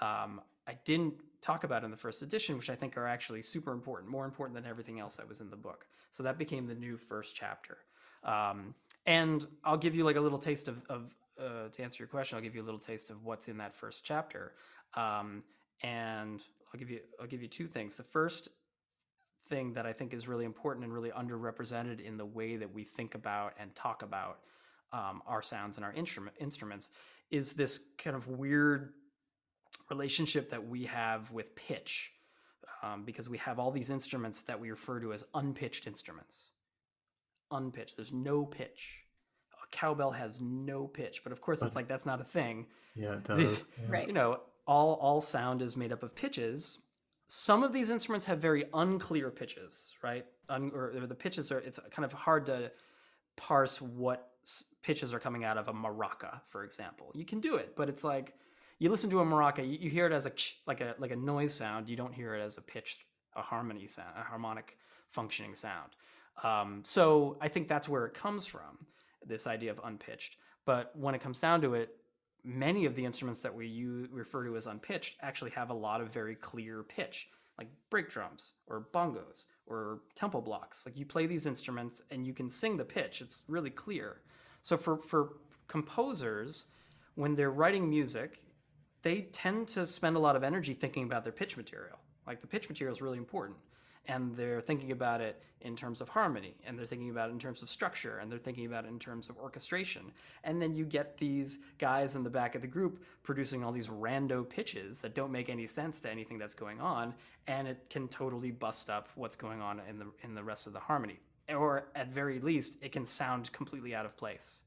um, 0.00 0.40
I 0.68 0.74
didn't 0.84 1.14
talk 1.40 1.64
about 1.64 1.84
in 1.84 1.90
the 1.90 1.96
first 1.96 2.22
edition, 2.22 2.56
which 2.56 2.70
I 2.70 2.76
think 2.76 2.96
are 2.96 3.06
actually 3.06 3.42
super 3.42 3.72
important, 3.72 4.10
more 4.10 4.24
important 4.24 4.54
than 4.54 4.68
everything 4.68 5.00
else 5.00 5.16
that 5.16 5.28
was 5.28 5.40
in 5.40 5.50
the 5.50 5.56
book. 5.56 5.86
So 6.10 6.22
that 6.22 6.38
became 6.38 6.66
the 6.66 6.74
new 6.74 6.96
first 6.96 7.34
chapter. 7.34 7.78
Um, 8.24 8.74
and 9.06 9.46
I'll 9.64 9.76
give 9.76 9.94
you 9.94 10.04
like 10.04 10.16
a 10.16 10.20
little 10.20 10.38
taste 10.38 10.68
of, 10.68 10.84
of 10.88 11.14
uh, 11.38 11.68
to 11.70 11.82
answer 11.82 12.02
your 12.02 12.08
question, 12.08 12.36
I'll 12.36 12.42
give 12.42 12.54
you 12.54 12.62
a 12.62 12.64
little 12.64 12.80
taste 12.80 13.10
of 13.10 13.24
what's 13.24 13.48
in 13.48 13.58
that 13.58 13.74
first 13.74 14.04
chapter, 14.04 14.52
um, 14.94 15.42
and 15.82 16.40
I'll 16.72 16.78
give 16.78 16.90
you 16.90 17.00
I'll 17.20 17.26
give 17.26 17.42
you 17.42 17.48
two 17.48 17.66
things. 17.66 17.96
The 17.96 18.02
first 18.02 18.48
thing 19.48 19.72
that 19.74 19.86
I 19.86 19.92
think 19.92 20.12
is 20.12 20.28
really 20.28 20.44
important 20.44 20.84
and 20.84 20.92
really 20.92 21.10
underrepresented 21.10 22.00
in 22.00 22.16
the 22.16 22.26
way 22.26 22.56
that 22.56 22.72
we 22.72 22.84
think 22.84 23.14
about 23.14 23.54
and 23.58 23.74
talk 23.74 24.02
about 24.02 24.40
um, 24.92 25.22
our 25.26 25.42
sounds 25.42 25.76
and 25.76 25.84
our 25.84 25.92
instrument 25.92 26.36
instruments 26.40 26.90
is 27.30 27.54
this 27.54 27.80
kind 27.98 28.16
of 28.16 28.26
weird 28.28 28.92
relationship 29.90 30.50
that 30.50 30.66
we 30.66 30.84
have 30.84 31.30
with 31.30 31.54
pitch, 31.56 32.12
um, 32.82 33.04
because 33.04 33.28
we 33.28 33.38
have 33.38 33.58
all 33.58 33.70
these 33.70 33.90
instruments 33.90 34.42
that 34.42 34.60
we 34.60 34.70
refer 34.70 35.00
to 35.00 35.12
as 35.12 35.24
unpitched 35.34 35.86
instruments. 35.86 36.50
Unpitched. 37.50 37.96
There's 37.96 38.12
no 38.12 38.44
pitch 38.44 39.04
cowbell 39.70 40.12
has 40.12 40.40
no 40.40 40.86
pitch, 40.86 41.22
but 41.22 41.32
of 41.32 41.40
course 41.40 41.62
it's 41.62 41.76
like 41.76 41.88
that's 41.88 42.06
not 42.06 42.20
a 42.20 42.24
thing. 42.24 42.66
Yeah, 42.94 43.14
it 43.14 43.24
does. 43.24 43.38
These, 43.38 43.62
yeah. 43.80 43.84
Right. 43.88 44.06
You 44.06 44.12
know, 44.12 44.40
all 44.66 44.94
all 44.94 45.20
sound 45.20 45.62
is 45.62 45.76
made 45.76 45.92
up 45.92 46.02
of 46.02 46.14
pitches. 46.14 46.78
Some 47.26 47.62
of 47.62 47.72
these 47.72 47.90
instruments 47.90 48.26
have 48.26 48.38
very 48.38 48.64
unclear 48.72 49.30
pitches, 49.30 49.92
right? 50.02 50.24
Un, 50.48 50.70
or, 50.74 50.94
or 50.96 51.06
the 51.06 51.14
pitches 51.14 51.52
are 51.52 51.58
it's 51.58 51.78
kind 51.90 52.04
of 52.04 52.12
hard 52.12 52.46
to 52.46 52.72
parse 53.36 53.80
what 53.80 54.30
pitches 54.82 55.12
are 55.12 55.18
coming 55.18 55.44
out 55.44 55.58
of 55.58 55.68
a 55.68 55.72
maraca, 55.72 56.40
for 56.48 56.64
example. 56.64 57.12
You 57.14 57.26
can 57.26 57.40
do 57.40 57.56
it, 57.56 57.74
but 57.76 57.88
it's 57.88 58.02
like 58.02 58.34
you 58.78 58.90
listen 58.90 59.10
to 59.10 59.20
a 59.20 59.24
maraca, 59.24 59.58
you, 59.58 59.78
you 59.78 59.90
hear 59.90 60.06
it 60.06 60.12
as 60.12 60.26
a 60.26 60.32
like 60.66 60.80
a 60.80 60.94
like 60.98 61.10
a 61.10 61.16
noise 61.16 61.54
sound. 61.54 61.88
You 61.88 61.96
don't 61.96 62.14
hear 62.14 62.34
it 62.34 62.40
as 62.40 62.56
a 62.56 62.62
pitched, 62.62 63.00
a 63.36 63.42
harmony 63.42 63.86
sound, 63.86 64.10
a 64.16 64.22
harmonic 64.22 64.78
functioning 65.10 65.54
sound. 65.54 65.92
Um, 66.42 66.82
so 66.84 67.36
I 67.40 67.48
think 67.48 67.68
that's 67.68 67.88
where 67.88 68.06
it 68.06 68.14
comes 68.14 68.46
from 68.46 68.86
this 69.24 69.46
idea 69.46 69.70
of 69.70 69.80
unpitched. 69.84 70.36
But 70.64 70.92
when 70.96 71.14
it 71.14 71.20
comes 71.20 71.40
down 71.40 71.60
to 71.62 71.74
it, 71.74 71.96
many 72.44 72.84
of 72.84 72.94
the 72.94 73.04
instruments 73.04 73.42
that 73.42 73.54
we 73.54 73.86
refer 74.10 74.44
to 74.44 74.56
as 74.56 74.66
unpitched 74.66 75.16
actually 75.20 75.50
have 75.52 75.70
a 75.70 75.74
lot 75.74 76.00
of 76.00 76.12
very 76.12 76.34
clear 76.34 76.82
pitch, 76.82 77.28
like 77.58 77.68
brake 77.90 78.08
drums 78.08 78.54
or 78.66 78.86
bongos 78.92 79.44
or 79.66 80.00
temple 80.14 80.40
blocks. 80.40 80.86
Like 80.86 80.98
you 80.98 81.04
play 81.04 81.26
these 81.26 81.46
instruments 81.46 82.02
and 82.10 82.26
you 82.26 82.32
can 82.32 82.48
sing 82.48 82.76
the 82.76 82.84
pitch. 82.84 83.20
It's 83.20 83.42
really 83.48 83.70
clear. 83.70 84.20
So 84.62 84.76
for 84.76 84.98
for 84.98 85.36
composers, 85.66 86.66
when 87.14 87.34
they're 87.34 87.50
writing 87.50 87.88
music, 87.88 88.40
they 89.02 89.22
tend 89.32 89.68
to 89.68 89.86
spend 89.86 90.16
a 90.16 90.20
lot 90.20 90.36
of 90.36 90.42
energy 90.42 90.74
thinking 90.74 91.04
about 91.04 91.24
their 91.24 91.32
pitch 91.32 91.56
material. 91.56 91.98
Like 92.26 92.40
the 92.40 92.46
pitch 92.46 92.68
material 92.68 92.94
is 92.94 93.02
really 93.02 93.18
important 93.18 93.56
and 94.08 94.34
they're 94.34 94.60
thinking 94.60 94.90
about 94.90 95.20
it 95.20 95.40
in 95.60 95.76
terms 95.76 96.00
of 96.00 96.08
harmony 96.08 96.54
and 96.66 96.78
they're 96.78 96.86
thinking 96.86 97.10
about 97.10 97.28
it 97.28 97.32
in 97.32 97.38
terms 97.38 97.62
of 97.62 97.68
structure 97.68 98.18
and 98.18 98.30
they're 98.32 98.38
thinking 98.38 98.64
about 98.64 98.84
it 98.84 98.88
in 98.88 98.98
terms 98.98 99.28
of 99.28 99.36
orchestration. 99.36 100.10
And 100.44 100.60
then 100.60 100.74
you 100.74 100.84
get 100.84 101.18
these 101.18 101.58
guys 101.78 102.16
in 102.16 102.24
the 102.24 102.30
back 102.30 102.54
of 102.54 102.62
the 102.62 102.68
group 102.68 103.04
producing 103.22 103.62
all 103.62 103.72
these 103.72 103.88
rando 103.88 104.48
pitches 104.48 105.00
that 105.02 105.14
don't 105.14 105.30
make 105.30 105.48
any 105.50 105.66
sense 105.66 106.00
to 106.00 106.10
anything 106.10 106.38
that's 106.38 106.54
going 106.54 106.80
on 106.80 107.14
and 107.46 107.68
it 107.68 107.90
can 107.90 108.08
totally 108.08 108.50
bust 108.50 108.88
up 108.88 109.08
what's 109.14 109.36
going 109.36 109.60
on 109.60 109.80
in 109.88 109.98
the 109.98 110.06
in 110.22 110.34
the 110.34 110.42
rest 110.42 110.66
of 110.66 110.72
the 110.72 110.80
harmony. 110.80 111.18
Or 111.48 111.88
at 111.94 112.08
very 112.08 112.40
least 112.40 112.78
it 112.80 112.92
can 112.92 113.06
sound 113.06 113.52
completely 113.52 113.94
out 113.94 114.04
of 114.04 114.16
place. 114.16 114.62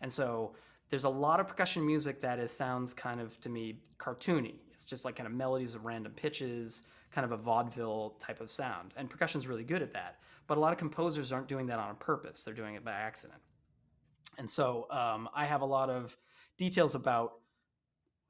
And 0.00 0.12
so 0.12 0.54
there's 0.90 1.04
a 1.04 1.10
lot 1.10 1.40
of 1.40 1.48
percussion 1.48 1.84
music 1.84 2.20
that 2.22 2.38
is 2.38 2.50
sounds 2.50 2.94
kind 2.94 3.20
of 3.20 3.38
to 3.40 3.48
me 3.48 3.80
cartoony. 3.98 4.54
It's 4.72 4.84
just 4.84 5.04
like 5.04 5.16
kind 5.16 5.26
of 5.26 5.34
melodies 5.34 5.74
of 5.74 5.84
random 5.84 6.12
pitches 6.12 6.84
kind 7.10 7.24
of 7.24 7.32
a 7.32 7.36
vaudeville 7.36 8.16
type 8.20 8.40
of 8.40 8.50
sound. 8.50 8.94
And 8.96 9.08
percussion's 9.08 9.46
really 9.46 9.64
good 9.64 9.82
at 9.82 9.92
that. 9.92 10.18
But 10.46 10.58
a 10.58 10.60
lot 10.60 10.72
of 10.72 10.78
composers 10.78 11.32
aren't 11.32 11.48
doing 11.48 11.66
that 11.66 11.78
on 11.78 11.96
purpose, 11.96 12.42
they're 12.42 12.54
doing 12.54 12.74
it 12.74 12.84
by 12.84 12.92
accident. 12.92 13.40
And 14.38 14.50
so 14.50 14.86
um, 14.90 15.28
I 15.34 15.46
have 15.46 15.62
a 15.62 15.66
lot 15.66 15.90
of 15.90 16.16
details 16.58 16.94
about 16.94 17.32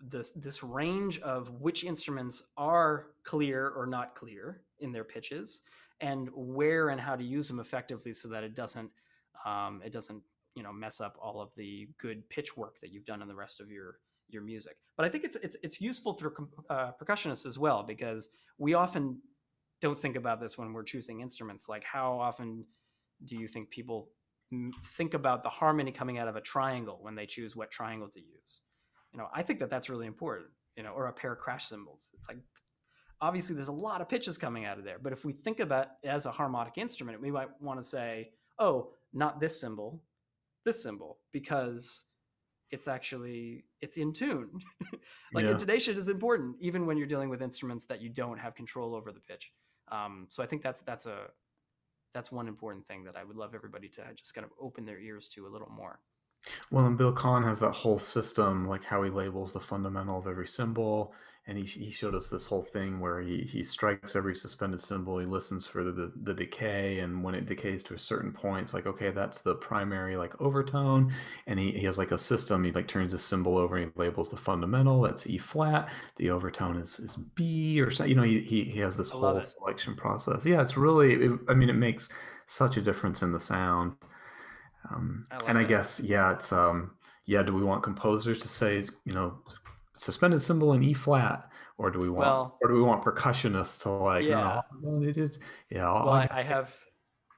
this, 0.00 0.32
this 0.32 0.62
range 0.62 1.18
of 1.20 1.50
which 1.60 1.84
instruments 1.84 2.42
are 2.56 3.08
clear 3.24 3.68
or 3.68 3.86
not 3.86 4.14
clear 4.14 4.62
in 4.78 4.92
their 4.92 5.04
pitches 5.04 5.62
and 6.00 6.28
where 6.32 6.90
and 6.90 7.00
how 7.00 7.16
to 7.16 7.24
use 7.24 7.48
them 7.48 7.60
effectively 7.60 8.12
so 8.12 8.28
that 8.28 8.44
it 8.44 8.54
doesn't 8.54 8.90
um, 9.44 9.80
it 9.84 9.92
doesn't 9.92 10.22
you 10.54 10.62
know 10.62 10.72
mess 10.72 11.00
up 11.00 11.16
all 11.20 11.40
of 11.40 11.50
the 11.56 11.88
good 11.98 12.28
pitch 12.28 12.56
work 12.56 12.80
that 12.80 12.90
you've 12.90 13.06
done 13.06 13.22
in 13.22 13.28
the 13.28 13.34
rest 13.34 13.60
of 13.60 13.70
your 13.70 13.98
your 14.28 14.42
music. 14.42 14.76
But 14.96 15.06
I 15.06 15.08
think 15.08 15.24
it's 15.24 15.36
it's 15.36 15.56
it's 15.62 15.80
useful 15.80 16.14
for 16.14 16.34
uh, 16.70 16.92
percussionists 17.00 17.46
as 17.46 17.58
well 17.58 17.82
because 17.82 18.28
we 18.58 18.74
often 18.74 19.20
don't 19.80 19.98
think 19.98 20.16
about 20.16 20.40
this 20.40 20.58
when 20.58 20.72
we're 20.72 20.82
choosing 20.82 21.20
instruments. 21.20 21.68
Like 21.68 21.84
how 21.84 22.18
often 22.18 22.64
do 23.24 23.36
you 23.36 23.48
think 23.48 23.70
people 23.70 24.10
think 24.96 25.14
about 25.14 25.42
the 25.42 25.48
harmony 25.48 25.92
coming 25.92 26.18
out 26.18 26.28
of 26.28 26.36
a 26.36 26.40
triangle 26.40 26.98
when 27.02 27.14
they 27.14 27.26
choose 27.26 27.54
what 27.54 27.70
triangle 27.70 28.08
to 28.08 28.20
use? 28.20 28.62
You 29.12 29.18
know, 29.18 29.28
I 29.34 29.42
think 29.42 29.60
that 29.60 29.70
that's 29.70 29.88
really 29.88 30.06
important. 30.06 30.48
You 30.76 30.84
know, 30.84 30.92
or 30.92 31.06
a 31.06 31.12
pair 31.12 31.32
of 31.32 31.38
crash 31.38 31.66
cymbals. 31.66 32.10
It's 32.14 32.28
like 32.28 32.38
obviously 33.20 33.56
there's 33.56 33.68
a 33.68 33.72
lot 33.72 34.00
of 34.00 34.08
pitches 34.08 34.38
coming 34.38 34.64
out 34.64 34.78
of 34.78 34.84
there. 34.84 34.98
But 35.00 35.12
if 35.12 35.24
we 35.24 35.32
think 35.32 35.60
about 35.60 35.88
as 36.04 36.26
a 36.26 36.30
harmonic 36.30 36.78
instrument, 36.78 37.20
we 37.20 37.30
might 37.30 37.48
want 37.60 37.80
to 37.80 37.84
say, 37.84 38.30
oh, 38.58 38.90
not 39.12 39.40
this 39.40 39.60
cymbal, 39.60 40.02
this 40.64 40.82
cymbal, 40.82 41.18
because 41.32 42.04
it's 42.70 42.88
actually 42.88 43.64
it's 43.80 43.96
in 43.96 44.12
tune. 44.12 44.60
like 45.34 45.44
Yeah. 45.44 45.52
intonation 45.52 45.96
is 45.96 46.08
important, 46.08 46.56
even 46.60 46.86
when 46.86 46.96
you're 46.96 47.06
dealing 47.06 47.28
with 47.28 47.42
instruments 47.42 47.84
that 47.86 48.00
you 48.00 48.08
don't 48.08 48.38
have 48.38 48.54
control 48.54 48.94
over 48.94 49.12
the 49.12 49.20
pitch. 49.20 49.52
Um, 49.90 50.26
so 50.28 50.42
I 50.42 50.46
think 50.46 50.62
that's 50.62 50.82
that's 50.82 51.06
a 51.06 51.28
that's 52.14 52.32
one 52.32 52.48
important 52.48 52.86
thing 52.86 53.04
that 53.04 53.16
I 53.16 53.24
would 53.24 53.36
love 53.36 53.54
everybody 53.54 53.88
to 53.90 54.02
just 54.14 54.34
kind 54.34 54.44
of 54.44 54.50
open 54.60 54.84
their 54.84 54.98
ears 54.98 55.28
to 55.30 55.46
a 55.46 55.50
little 55.50 55.70
more. 55.70 56.00
Well, 56.70 56.86
and 56.86 56.96
Bill 56.98 57.12
Cahn 57.12 57.42
has 57.42 57.58
that 57.60 57.72
whole 57.72 57.98
system, 57.98 58.66
like 58.68 58.84
how 58.84 59.02
he 59.02 59.10
labels 59.10 59.52
the 59.52 59.60
fundamental 59.60 60.18
of 60.18 60.26
every 60.26 60.46
cymbal. 60.46 61.12
And 61.46 61.56
he, 61.56 61.64
he 61.64 61.90
showed 61.90 62.14
us 62.14 62.28
this 62.28 62.44
whole 62.44 62.62
thing 62.62 63.00
where 63.00 63.22
he, 63.22 63.38
he 63.38 63.62
strikes 63.62 64.14
every 64.14 64.34
suspended 64.34 64.80
cymbal, 64.80 65.18
he 65.18 65.24
listens 65.24 65.66
for 65.66 65.82
the, 65.82 65.92
the, 65.92 66.12
the 66.22 66.34
decay, 66.34 66.98
and 66.98 67.24
when 67.24 67.34
it 67.34 67.46
decays 67.46 67.82
to 67.84 67.94
a 67.94 67.98
certain 67.98 68.32
point, 68.32 68.64
it's 68.64 68.74
like, 68.74 68.86
okay, 68.86 69.10
that's 69.10 69.38
the 69.38 69.54
primary 69.54 70.18
like 70.18 70.38
overtone. 70.42 71.10
And 71.46 71.58
he, 71.58 71.72
he 71.72 71.86
has 71.86 71.96
like 71.96 72.10
a 72.10 72.18
system, 72.18 72.64
he 72.64 72.72
like 72.72 72.86
turns 72.86 73.14
a 73.14 73.18
cymbal 73.18 73.56
over 73.56 73.76
and 73.76 73.90
he 73.94 73.98
labels 73.98 74.28
the 74.28 74.36
fundamental, 74.36 75.00
that's 75.00 75.26
E 75.26 75.38
flat, 75.38 75.88
the 76.16 76.28
overtone 76.28 76.76
is, 76.76 77.00
is 77.00 77.16
B 77.16 77.80
or 77.80 77.90
something. 77.90 78.10
You 78.10 78.16
know, 78.16 78.24
he, 78.24 78.40
he, 78.40 78.64
he 78.64 78.80
has 78.80 78.98
this 78.98 79.08
whole 79.10 79.38
it. 79.38 79.44
selection 79.44 79.96
process. 79.96 80.44
Yeah, 80.44 80.60
it's 80.60 80.76
really, 80.76 81.14
it, 81.14 81.32
I 81.48 81.54
mean, 81.54 81.70
it 81.70 81.76
makes 81.76 82.10
such 82.44 82.76
a 82.76 82.82
difference 82.82 83.22
in 83.22 83.32
the 83.32 83.40
sound. 83.40 83.94
Um, 84.90 85.26
I 85.30 85.38
and 85.48 85.58
I 85.58 85.64
guess 85.64 86.00
yeah, 86.00 86.32
it's 86.32 86.52
um 86.52 86.92
yeah. 87.26 87.42
Do 87.42 87.54
we 87.54 87.62
want 87.62 87.82
composers 87.82 88.38
to 88.38 88.48
say 88.48 88.84
you 89.04 89.12
know 89.14 89.38
suspended 89.94 90.40
cymbal 90.42 90.72
in 90.74 90.82
E 90.82 90.94
flat, 90.94 91.50
or 91.76 91.90
do 91.90 91.98
we 91.98 92.08
want 92.08 92.26
Well- 92.28 92.58
or 92.62 92.68
do 92.68 92.74
we 92.74 92.82
want 92.82 93.02
percussionists 93.02 93.82
to 93.82 93.90
like 93.90 94.24
Yeah. 94.24 94.62
no, 94.80 95.02
it 95.02 95.16
is 95.16 95.38
yeah. 95.70 95.86
I'll- 95.88 96.06
Well, 96.06 96.14
I, 96.14 96.28
I 96.30 96.42
have 96.42 96.74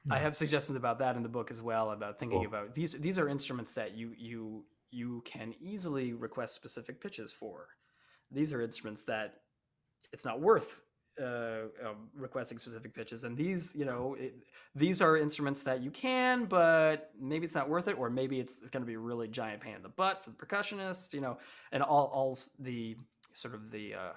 I 0.09 0.17
have 0.17 0.35
suggestions 0.35 0.75
about 0.75 0.99
that 0.99 1.15
in 1.15 1.23
the 1.23 1.29
book 1.29 1.51
as 1.51 1.61
well 1.61 1.91
about 1.91 2.17
thinking 2.19 2.39
Cool. 2.39 2.47
about 2.47 2.73
these 2.73 2.93
these 2.93 3.19
are 3.19 3.27
instruments 3.29 3.73
that 3.73 3.95
you 3.95 4.13
you 4.17 4.65
you 4.91 5.21
can 5.25 5.53
easily 5.61 6.13
request 6.13 6.53
specific 6.55 6.99
pitches 7.01 7.31
for. 7.31 7.67
These 8.31 8.51
are 8.53 8.61
instruments 8.61 9.03
that 9.03 9.35
it's 10.11 10.25
not 10.25 10.41
worth 10.41 10.81
uh, 11.19 11.67
um, 11.85 12.09
requesting 12.15 12.57
specific 12.57 12.93
pitches, 12.93 13.23
and 13.23 13.35
these 13.35 13.73
you 13.75 13.85
know 13.85 14.15
it, 14.19 14.35
these 14.75 15.01
are 15.01 15.17
instruments 15.17 15.63
that 15.63 15.81
you 15.81 15.91
can, 15.91 16.45
but 16.45 17.11
maybe 17.19 17.45
it's 17.45 17.55
not 17.55 17.69
worth 17.69 17.87
it, 17.87 17.97
or 17.97 18.09
maybe 18.09 18.39
it's, 18.39 18.61
it's 18.61 18.69
going 18.69 18.83
to 18.83 18.87
be 18.87 18.93
a 18.93 18.99
really 18.99 19.27
giant 19.27 19.61
pain 19.61 19.75
in 19.75 19.83
the 19.83 19.89
butt 19.89 20.23
for 20.23 20.29
the 20.29 20.35
percussionist, 20.35 21.13
you 21.13 21.21
know, 21.21 21.37
and 21.71 21.83
all 21.83 22.05
all 22.13 22.37
the 22.59 22.95
sort 23.33 23.53
of 23.53 23.71
the 23.71 23.93
uh, 23.93 24.13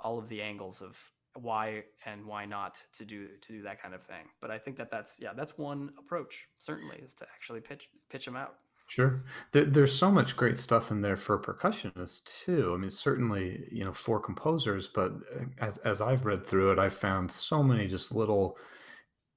all 0.00 0.18
of 0.18 0.28
the 0.28 0.42
angles 0.42 0.82
of 0.82 0.98
why 1.34 1.84
and 2.04 2.24
why 2.24 2.46
not 2.46 2.82
to 2.94 3.04
do 3.04 3.28
to 3.40 3.52
do 3.52 3.62
that 3.62 3.80
kind 3.80 3.94
of 3.94 4.02
thing. 4.02 4.26
But 4.40 4.50
I 4.50 4.58
think 4.58 4.76
that 4.76 4.90
that's 4.90 5.18
yeah, 5.20 5.32
that's 5.34 5.56
one 5.56 5.90
approach 5.98 6.46
certainly 6.58 6.96
is 6.96 7.14
to 7.14 7.26
actually 7.34 7.60
pitch 7.60 7.88
pitch 8.10 8.24
them 8.24 8.36
out. 8.36 8.56
Sure. 8.88 9.24
There, 9.52 9.64
there's 9.64 9.98
so 9.98 10.10
much 10.12 10.36
great 10.36 10.56
stuff 10.58 10.90
in 10.92 11.00
there 11.00 11.16
for 11.16 11.38
percussionists 11.38 12.22
too. 12.24 12.72
I 12.72 12.76
mean, 12.76 12.90
certainly, 12.90 13.66
you 13.72 13.84
know, 13.84 13.92
for 13.92 14.20
composers, 14.20 14.86
but 14.88 15.12
uh, 15.34 15.44
as 15.58 15.78
as 15.78 16.00
I've 16.00 16.24
read 16.24 16.46
through 16.46 16.70
it, 16.72 16.78
I've 16.78 16.94
found 16.94 17.30
so 17.32 17.62
many 17.64 17.88
just 17.88 18.14
little 18.14 18.56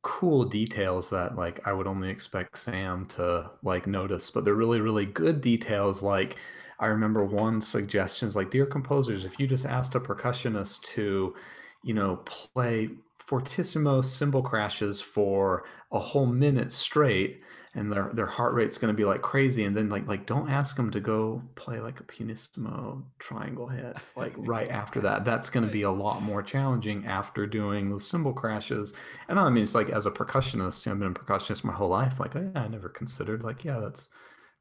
cool 0.04 0.46
details 0.46 1.10
that 1.12 1.36
like 1.38 1.66
I 1.68 1.74
would 1.74 1.88
only 1.88 2.10
expect 2.10 2.58
Sam 2.60 3.08
to 3.10 3.52
like 3.64 3.88
notice, 3.88 4.32
but 4.32 4.46
they're 4.46 4.56
really, 4.56 4.82
really 4.82 5.06
good 5.06 5.42
details. 5.42 6.04
Like 6.04 6.38
I 6.80 6.88
remember 6.88 7.24
one 7.26 7.62
suggestion 7.62 8.28
is 8.28 8.36
like, 8.36 8.52
dear 8.52 8.66
composers, 8.66 9.26
if 9.26 9.40
you 9.40 9.48
just 9.48 9.66
asked 9.66 9.96
a 9.96 10.00
percussionist 10.00 10.84
to, 10.96 11.36
you 11.84 11.94
know, 11.94 12.18
play 12.26 12.90
fortissimo 13.20 14.02
cymbal 14.02 14.42
crashes 14.44 15.02
for 15.02 15.66
a 15.92 16.00
whole 16.00 16.26
minute 16.26 16.72
straight, 16.72 17.42
and 17.80 17.92
their 17.92 18.10
their 18.14 18.26
heart 18.26 18.54
rate's 18.54 18.78
going 18.78 18.94
to 18.94 18.98
be 18.98 19.06
like 19.06 19.22
crazy 19.22 19.64
and 19.64 19.76
then 19.76 19.90
like 19.90 20.06
like 20.08 20.26
don't 20.26 20.50
ask 20.50 20.76
them 20.76 20.92
to 20.92 21.00
go 21.00 21.42
play 21.56 21.80
like 21.80 22.00
a 22.00 22.04
pianissimo 22.04 23.04
triangle 23.20 23.68
hit 23.68 23.96
like 24.16 24.34
right 24.38 24.70
after 24.70 25.00
that 25.00 25.24
that's 25.24 25.50
going 25.50 25.66
to 25.66 25.72
be 25.72 25.84
a 25.84 25.92
lot 25.92 26.22
more 26.22 26.44
challenging 26.44 27.06
after 27.06 27.48
doing 27.48 27.90
those 27.90 28.06
cymbal 28.06 28.34
crashes 28.34 28.94
and 29.30 29.40
i 29.40 29.50
mean 29.50 29.64
it's 29.64 29.76
like 29.76 29.90
as 29.90 30.06
a 30.06 30.12
percussionist 30.12 30.86
i've 30.92 31.00
been 31.00 31.12
a 31.12 31.14
percussionist 31.14 31.64
my 31.64 31.74
whole 31.74 31.90
life 31.90 32.20
like 32.20 32.36
oh, 32.36 32.52
yeah, 32.54 32.62
i 32.64 32.68
never 32.68 32.90
considered 32.90 33.44
like 33.44 33.64
yeah 33.64 33.80
that's 33.80 34.10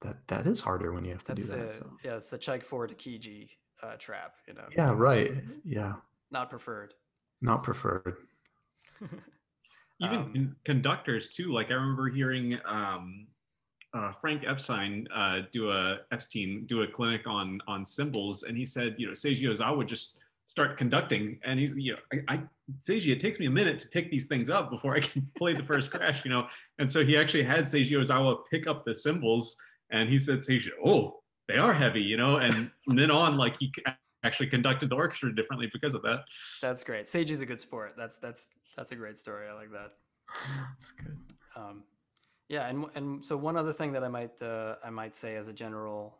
that 0.00 0.16
that 0.28 0.46
is 0.46 0.60
harder 0.60 0.92
when 0.92 1.04
you 1.04 1.10
have 1.12 1.24
to 1.24 1.34
That's 1.34 1.46
do 1.46 1.50
the 1.52 1.56
that 1.56 1.74
so. 1.74 1.90
yeah, 2.04 2.16
it's 2.16 2.30
the 2.30 2.38
Chike 2.38 2.98
key 2.98 3.18
G 3.18 3.50
uh, 3.82 3.96
trap. 3.98 4.34
You 4.46 4.54
know, 4.54 4.64
yeah 4.76 4.92
right 4.94 5.32
yeah 5.64 5.94
not 6.30 6.50
preferred. 6.50 6.94
not 7.40 7.62
preferred 7.62 8.16
even 10.00 10.16
Um, 10.16 10.32
in 10.34 10.56
conductors 10.64 11.34
too 11.34 11.52
like 11.52 11.70
i 11.70 11.74
remember 11.74 12.08
hearing 12.08 12.58
um 12.64 13.26
uh, 13.94 14.12
Frank 14.20 14.42
Epstein 14.46 15.08
uh, 15.14 15.40
do 15.50 15.70
a 15.70 16.00
Epstein 16.12 16.66
do 16.66 16.82
a 16.82 16.86
clinic 16.86 17.26
on 17.26 17.58
on 17.66 17.86
cymbals, 17.86 18.42
and 18.42 18.56
he 18.56 18.66
said, 18.66 18.94
you 18.98 19.06
know, 19.06 19.12
Seiji 19.14 19.44
Ozawa 19.44 19.76
would 19.78 19.88
just 19.88 20.18
start 20.44 20.76
conducting, 20.76 21.38
and 21.42 21.58
he's, 21.58 21.74
you 21.74 21.92
know, 21.92 21.98
I, 22.28 22.34
I 22.34 22.42
Seiji, 22.80 23.12
it 23.12 23.20
takes 23.20 23.38
me 23.38 23.46
a 23.46 23.50
minute 23.50 23.78
to 23.80 23.88
pick 23.88 24.10
these 24.10 24.26
things 24.26 24.50
up 24.50 24.70
before 24.70 24.94
I 24.94 25.00
can 25.00 25.26
play 25.38 25.54
the 25.54 25.62
first 25.62 25.90
crash, 25.90 26.22
you 26.24 26.30
know, 26.30 26.46
and 26.78 26.90
so 26.90 27.04
he 27.04 27.16
actually 27.16 27.44
had 27.44 27.64
Seiji 27.64 27.92
Ozawa 27.92 28.36
pick 28.50 28.66
up 28.66 28.84
the 28.84 28.94
cymbals, 28.94 29.56
and 29.90 30.08
he 30.08 30.18
said, 30.18 30.40
Seiji, 30.40 30.68
oh, 30.84 31.22
they 31.48 31.56
are 31.56 31.72
heavy, 31.72 32.02
you 32.02 32.18
know, 32.18 32.36
and 32.36 32.70
then 32.86 33.10
on, 33.10 33.38
like 33.38 33.56
he 33.58 33.72
actually 34.24 34.48
conducted 34.48 34.90
the 34.90 34.96
orchestra 34.96 35.34
differently 35.34 35.70
because 35.72 35.94
of 35.94 36.02
that. 36.02 36.24
That's 36.60 36.84
great. 36.84 37.06
Seiji 37.06 37.30
is 37.30 37.40
a 37.40 37.46
good 37.46 37.60
sport. 37.60 37.94
That's 37.96 38.18
that's 38.18 38.48
that's 38.76 38.92
a 38.92 38.96
great 38.96 39.18
story. 39.18 39.48
I 39.48 39.54
like 39.54 39.70
that. 39.72 39.92
that's 40.78 40.92
good 40.92 41.18
Um, 41.56 41.84
yeah, 42.48 42.68
and 42.68 42.86
and 42.94 43.24
so 43.24 43.36
one 43.36 43.56
other 43.56 43.72
thing 43.72 43.92
that 43.92 44.04
I 44.04 44.08
might 44.08 44.40
uh, 44.42 44.76
I 44.84 44.90
might 44.90 45.14
say 45.14 45.36
as 45.36 45.48
a 45.48 45.52
general 45.52 46.16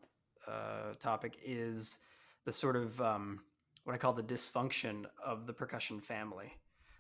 uh, 0.47 0.95
topic 0.99 1.39
is 1.45 1.99
the 2.45 2.53
sort 2.53 2.77
of 2.77 3.01
um, 3.01 3.41
what 3.85 3.95
I 3.95 3.99
call 3.99 4.13
the 4.13 4.23
dysfunction 4.23 5.05
of 5.25 5.47
the 5.47 5.53
percussion 5.53 6.01
family, 6.01 6.53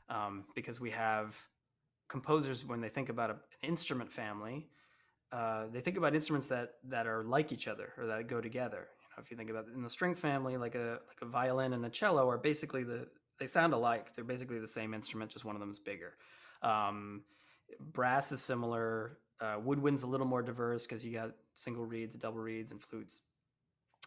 um, 0.09 0.45
because 0.55 0.81
we 0.81 0.91
have 0.91 1.37
composers 2.09 2.65
when 2.65 2.81
they 2.81 2.89
think 2.89 3.11
about 3.11 3.31
a, 3.31 3.35
an 3.35 3.69
instrument 3.69 4.11
family, 4.11 4.69
uh, 5.31 5.67
they 5.71 5.81
think 5.81 5.99
about 5.99 6.15
instruments 6.15 6.49
that 6.49 6.75
that 6.85 7.07
are 7.07 7.23
like 7.23 7.53
each 7.53 7.69
other 7.69 7.93
or 7.99 8.07
that 8.07 8.27
go 8.29 8.41
together. 8.41 8.89
If 9.21 9.31
you 9.31 9.37
think 9.37 9.51
about 9.51 9.67
it 9.69 9.75
in 9.75 9.83
the 9.83 9.91
string 9.91 10.15
family, 10.15 10.57
like 10.57 10.75
a 10.75 11.01
like 11.09 11.19
a 11.23 11.27
violin 11.27 11.73
and 11.73 11.85
a 11.85 11.91
cello 11.91 12.29
are 12.29 12.39
basically 12.39 12.85
the 12.85 13.07
they 13.39 13.47
sound 13.47 13.73
alike. 13.73 14.15
They're 14.15 14.25
basically 14.25 14.59
the 14.59 14.69
same 14.69 14.95
instrument, 14.95 15.31
just 15.31 15.45
one 15.45 15.57
of 15.57 15.61
them 15.61 15.71
is 15.71 15.79
bigger. 15.79 16.15
Um, 16.63 17.23
brass 17.93 18.33
is 18.33 18.41
similar. 18.41 19.19
Uh, 19.41 19.57
woodwind's 19.63 20.03
a 20.03 20.07
little 20.07 20.27
more 20.27 20.43
diverse 20.43 20.87
because 20.87 21.05
you 21.05 21.13
got 21.13 21.31
single 21.55 21.87
reeds, 21.87 22.17
double 22.17 22.41
reeds, 22.41 22.73
and 22.73 22.83
flutes. 22.83 23.21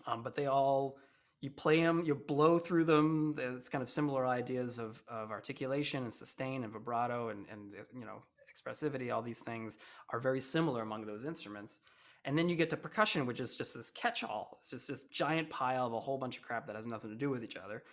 Um, 0.06 0.24
but 0.24 0.36
they 0.36 0.48
all 0.48 0.98
you 1.42 1.50
play 1.50 1.82
them, 1.82 2.04
you 2.06 2.14
blow 2.14 2.60
through 2.60 2.86
them. 2.86 3.34
There's 3.36 3.68
kind 3.68 3.82
of 3.82 3.90
similar 3.90 4.28
ideas 4.28 4.78
of, 4.78 5.02
of 5.10 5.32
articulation 5.32 6.04
and 6.04 6.14
sustain 6.14 6.64
and 6.64 6.72
vibrato 6.72 7.30
and, 7.30 7.46
and 7.52 7.74
you 7.94 8.06
know 8.06 8.24
expressivity. 8.52 9.14
All 9.14 9.24
these 9.24 9.40
things 9.40 9.78
are 10.12 10.20
very 10.20 10.40
similar 10.40 10.84
among 10.84 11.06
those 11.06 11.26
instruments. 11.26 11.80
And 12.24 12.38
then 12.38 12.50
you 12.50 12.56
get 12.56 12.70
to 12.70 12.78
percussion, 12.78 13.26
which 13.26 13.40
is 13.40 13.56
just 13.56 13.76
this 13.76 13.90
catch-all. 13.90 14.58
It's 14.60 14.70
just 14.70 14.88
this 14.88 15.04
giant 15.04 15.50
pile 15.50 15.88
of 15.88 15.94
a 15.94 16.00
whole 16.00 16.18
bunch 16.18 16.38
of 16.38 16.44
crap 16.44 16.66
that 16.68 16.76
has 16.76 16.86
nothing 16.86 17.10
to 17.10 17.16
do 17.16 17.30
with 17.30 17.44
each 17.44 17.58
other. 17.58 17.84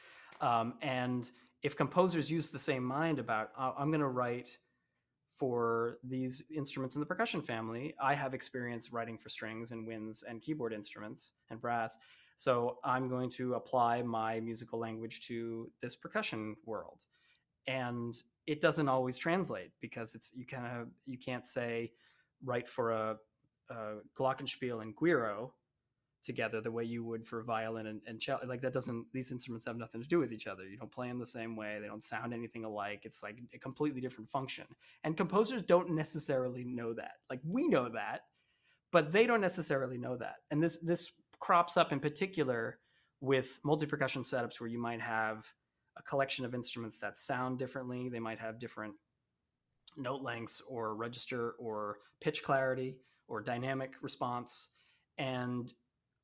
Um, 0.41 0.75
and 0.83 1.31
if 1.63 1.77
composers 1.77 2.31
use 2.31 2.51
the 2.51 2.59
same 2.59 2.85
mind 2.85 3.19
about 3.19 3.51
"Uh, 3.59 3.73
I'm 3.77 3.91
going 3.91 4.01
to 4.01 4.09
write 4.09 4.59
for 5.37 5.99
these 6.03 6.45
instruments 6.55 6.97
in 6.97 7.01
the 7.01 7.07
percussion 7.07 7.41
family, 7.41 7.95
I 8.01 8.15
have 8.15 8.35
experience 8.35 8.93
writing 8.93 9.17
for 9.17 9.29
strings 9.29 9.71
and 9.71 9.87
winds 9.87 10.25
and 10.29 10.43
keyboard 10.43 10.73
instruments 10.73 11.33
and 11.51 11.61
brass. 11.61 11.97
So 12.37 12.79
I'm 12.85 13.09
going 13.09 13.31
to 13.31 13.55
apply 13.55 14.03
my 14.03 14.41
musical 14.41 14.79
language 14.79 15.27
to 15.29 15.71
this 15.81 15.97
percussion 15.97 16.57
world. 16.67 17.07
And 17.67 18.15
it 18.47 18.61
doesn't 18.61 18.89
always 18.89 19.19
translate 19.19 19.71
because 19.81 20.15
it's 20.15 20.33
you 20.35 20.47
kind 20.47 20.67
of 20.67 20.89
you 21.07 21.19
can't 21.19 21.45
say 21.45 21.93
write 22.45 22.69
for 22.69 22.93
a, 22.93 23.17
a 23.71 23.97
glockenspiel 24.19 24.83
and 24.83 24.95
guiro 24.97 25.53
together 26.23 26.61
the 26.61 26.71
way 26.71 26.85
you 26.85 27.05
would 27.05 27.27
for 27.27 27.43
violin 27.43 27.87
and, 27.87 28.01
and 28.07 28.21
cello. 28.21 28.41
Like 28.47 28.61
that 28.63 28.73
doesn't 28.73 29.07
these 29.13 29.31
instruments 29.31 29.67
have 29.67 29.77
nothing 29.77 30.03
to 30.03 30.09
do 30.09 30.19
with 30.19 30.33
each 30.33 30.47
other. 30.47 30.65
You 30.65 30.77
don't 30.77 30.93
play 30.93 31.09
them 31.09 31.19
the 31.19 31.27
same 31.27 31.57
way. 31.57 31.79
They 31.81 31.87
don't 31.87 32.03
sound 32.03 32.35
anything 32.35 32.65
alike. 32.65 33.03
It's 33.05 33.23
like 33.23 33.39
a 33.55 33.59
completely 33.59 34.01
different 34.01 34.31
function. 34.31 34.67
And 35.05 35.17
composers 35.17 35.63
don't 35.63 35.93
necessarily 35.93 36.65
know 36.65 36.93
that. 36.95 37.13
Like 37.31 37.41
we 37.45 37.69
know 37.69 37.89
that, 37.91 38.23
but 38.93 39.13
they 39.13 39.27
don't 39.27 39.41
necessarily 39.41 39.99
know 39.99 40.17
that. 40.17 40.37
And 40.51 40.63
this 40.63 40.79
this 40.79 41.11
crops 41.39 41.77
up 41.77 41.93
in 41.93 42.01
particular 42.01 42.79
with 43.21 43.61
multi-percussion 43.65 44.23
setups 44.23 44.61
where 44.61 44.69
you 44.69 44.81
might 44.81 45.01
have 45.01 45.47
a 45.97 46.03
collection 46.03 46.45
of 46.45 46.55
instruments 46.55 46.99
that 46.99 47.19
sound 47.19 47.59
differently. 47.59 48.09
They 48.09 48.21
might 48.21 48.39
have 48.39 48.61
different 48.61 48.95
note 49.97 50.23
lengths 50.23 50.63
or 50.69 50.95
register 50.95 51.53
or 51.59 51.99
pitch 52.21 52.43
clarity 52.43 52.97
or 53.29 53.41
dynamic 53.41 53.93
response. 54.03 54.69
And 55.19 55.73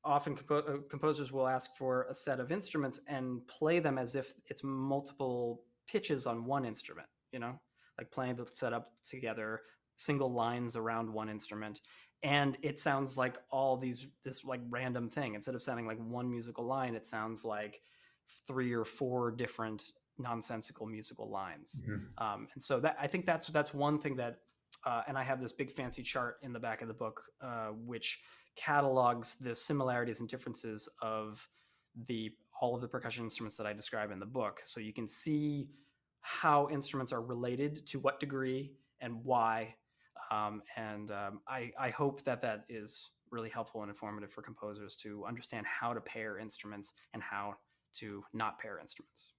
often 0.03 0.35
compo- 0.35 0.75
uh, 0.75 0.77
composers 0.89 1.31
will 1.31 1.47
ask 1.47 1.75
for 1.75 2.03
a 2.09 2.13
set 2.13 2.39
of 2.39 2.51
instruments 2.51 2.99
and 3.07 3.45
play 3.47 3.79
them 3.79 3.97
as 3.97 4.15
if 4.15 4.33
it's 4.47 4.63
multiple 4.63 5.63
pitches 5.87 6.25
on 6.27 6.45
one 6.45 6.65
instrument. 6.65 7.07
You 7.31 7.39
know, 7.39 7.59
like 7.97 8.11
playing 8.11 8.35
the 8.35 8.45
setup 8.45 8.91
together, 9.03 9.61
single 9.95 10.31
lines 10.31 10.75
around 10.75 11.11
one 11.11 11.29
instrument, 11.29 11.81
and 12.23 12.57
it 12.61 12.79
sounds 12.79 13.17
like 13.17 13.37
all 13.51 13.77
these 13.77 14.07
this 14.23 14.45
like 14.45 14.61
random 14.69 15.09
thing. 15.09 15.35
Instead 15.35 15.55
of 15.55 15.61
sounding 15.61 15.85
like 15.85 15.97
one 15.99 16.29
musical 16.29 16.65
line, 16.65 16.95
it 16.95 17.05
sounds 17.05 17.43
like 17.43 17.81
three 18.47 18.73
or 18.73 18.85
four 18.85 19.31
different 19.31 19.91
nonsensical 20.17 20.85
musical 20.85 21.29
lines. 21.29 21.81
Mhm. 21.85 22.07
Um, 22.17 22.47
and 22.53 22.63
so 22.63 22.79
that 22.79 22.95
I 22.99 23.07
think 23.07 23.25
that's 23.25 23.47
that's 23.47 23.73
one 23.73 23.99
thing 23.99 24.15
that, 24.15 24.39
uh, 24.85 25.01
and 25.07 25.17
I 25.17 25.23
have 25.23 25.41
this 25.41 25.51
big 25.51 25.71
fancy 25.71 26.03
chart 26.03 26.37
in 26.41 26.53
the 26.53 26.59
back 26.59 26.81
of 26.81 26.87
the 26.87 26.93
book, 26.93 27.21
uh, 27.41 27.69
which 27.85 28.21
catalogs 28.55 29.35
the 29.35 29.55
similarities 29.55 30.19
and 30.19 30.29
differences 30.29 30.87
of 31.01 31.47
the 32.07 32.31
all 32.61 32.75
of 32.75 32.81
the 32.81 32.87
percussion 32.87 33.23
instruments 33.23 33.57
that 33.57 33.67
I 33.67 33.73
describe 33.73 34.11
in 34.11 34.19
the 34.19 34.25
book. 34.25 34.61
So 34.63 34.79
you 34.79 34.93
can 34.93 35.07
see 35.07 35.67
how 36.21 36.69
instruments 36.71 37.11
are 37.11 37.21
related 37.21 37.85
to 37.87 37.99
what 37.99 38.19
degree 38.19 38.71
and 39.01 39.23
why. 39.23 39.75
Um, 40.31 40.63
and 40.75 41.11
um, 41.11 41.41
I, 41.47 41.71
I 41.79 41.89
hope 41.89 42.23
that 42.23 42.41
that 42.41 42.65
is 42.69 43.09
really 43.29 43.49
helpful 43.49 43.81
and 43.81 43.89
informative 43.89 44.31
for 44.31 44.41
composers 44.41 44.95
to 44.95 45.25
understand 45.25 45.65
how 45.67 45.93
to 45.93 46.01
pair 46.01 46.39
instruments 46.39 46.93
and 47.13 47.21
how 47.21 47.55
to 47.95 48.23
not 48.33 48.57
pair 48.57 48.79
instruments. 48.79 49.34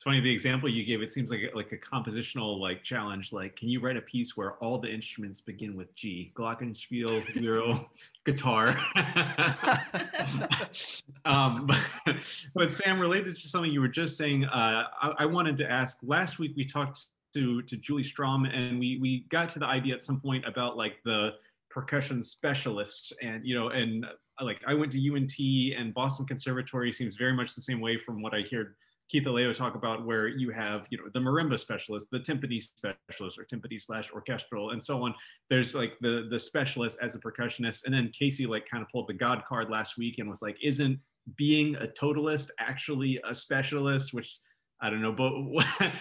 It's 0.00 0.04
funny 0.06 0.20
the 0.20 0.32
example 0.32 0.66
you 0.66 0.82
gave. 0.82 1.02
It 1.02 1.12
seems 1.12 1.30
like 1.30 1.50
a, 1.52 1.54
like 1.54 1.72
a 1.72 1.76
compositional 1.76 2.58
like 2.58 2.82
challenge. 2.82 3.34
Like, 3.34 3.54
can 3.54 3.68
you 3.68 3.80
write 3.80 3.98
a 3.98 4.00
piece 4.00 4.34
where 4.34 4.52
all 4.52 4.78
the 4.78 4.90
instruments 4.90 5.42
begin 5.42 5.76
with 5.76 5.94
G? 5.94 6.32
Glockenspiel, 6.34 7.26
Guiro, 7.34 7.84
guitar. 8.24 8.78
um, 11.26 11.66
but, 11.66 12.16
but 12.54 12.72
Sam, 12.72 12.98
related 12.98 13.36
to 13.36 13.48
something 13.50 13.70
you 13.70 13.82
were 13.82 13.88
just 13.88 14.16
saying, 14.16 14.46
uh, 14.46 14.84
I, 15.02 15.12
I 15.18 15.26
wanted 15.26 15.58
to 15.58 15.70
ask. 15.70 15.98
Last 16.02 16.38
week 16.38 16.54
we 16.56 16.64
talked 16.64 17.04
to 17.34 17.60
to 17.60 17.76
Julie 17.76 18.02
Strom, 18.02 18.46
and 18.46 18.78
we 18.78 18.96
we 19.02 19.26
got 19.28 19.50
to 19.50 19.58
the 19.58 19.66
idea 19.66 19.94
at 19.94 20.02
some 20.02 20.18
point 20.18 20.46
about 20.46 20.78
like 20.78 20.94
the 21.04 21.32
percussion 21.68 22.22
specialist, 22.22 23.12
and 23.20 23.46
you 23.46 23.54
know, 23.54 23.68
and 23.68 24.06
uh, 24.06 24.44
like 24.46 24.62
I 24.66 24.72
went 24.72 24.92
to 24.92 25.14
UNT 25.14 25.34
and 25.78 25.92
Boston 25.92 26.24
Conservatory 26.24 26.90
seems 26.90 27.16
very 27.16 27.34
much 27.34 27.54
the 27.54 27.60
same 27.60 27.82
way 27.82 27.98
from 27.98 28.22
what 28.22 28.32
I 28.32 28.40
hear 28.40 28.76
Keith 29.10 29.24
Aleo 29.24 29.52
talk 29.52 29.74
about 29.74 30.06
where 30.06 30.28
you 30.28 30.50
have, 30.50 30.86
you 30.90 30.98
know, 30.98 31.04
the 31.12 31.18
marimba 31.18 31.58
specialist, 31.58 32.10
the 32.12 32.20
timpani 32.20 32.62
specialist 32.62 33.38
or 33.38 33.44
timpani 33.44 33.82
slash 33.82 34.12
orchestral 34.12 34.70
and 34.70 34.82
so 34.82 35.04
on. 35.04 35.14
There's 35.48 35.74
like 35.74 35.94
the 36.00 36.28
the 36.30 36.38
specialist 36.38 36.98
as 37.02 37.16
a 37.16 37.18
percussionist. 37.18 37.86
And 37.86 37.94
then 37.94 38.12
Casey 38.16 38.46
like 38.46 38.68
kind 38.70 38.82
of 38.82 38.88
pulled 38.90 39.08
the 39.08 39.14
God 39.14 39.42
card 39.48 39.68
last 39.68 39.98
week 39.98 40.18
and 40.18 40.30
was 40.30 40.42
like, 40.42 40.56
isn't 40.62 41.00
being 41.36 41.74
a 41.76 41.88
totalist 41.88 42.52
actually 42.60 43.20
a 43.28 43.34
specialist? 43.34 44.14
Which 44.14 44.38
I 44.80 44.90
don't 44.90 45.02
know, 45.02 45.12
but 45.12 45.32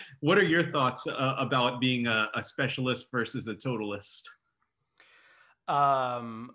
what 0.20 0.38
are 0.38 0.44
your 0.44 0.72
thoughts 0.72 1.08
uh, 1.08 1.36
about 1.38 1.82
being 1.82 2.06
a, 2.06 2.30
a 2.36 2.44
specialist 2.44 3.08
versus 3.12 3.48
a 3.48 3.56
totalist? 3.56 4.30
Um, 5.68 6.52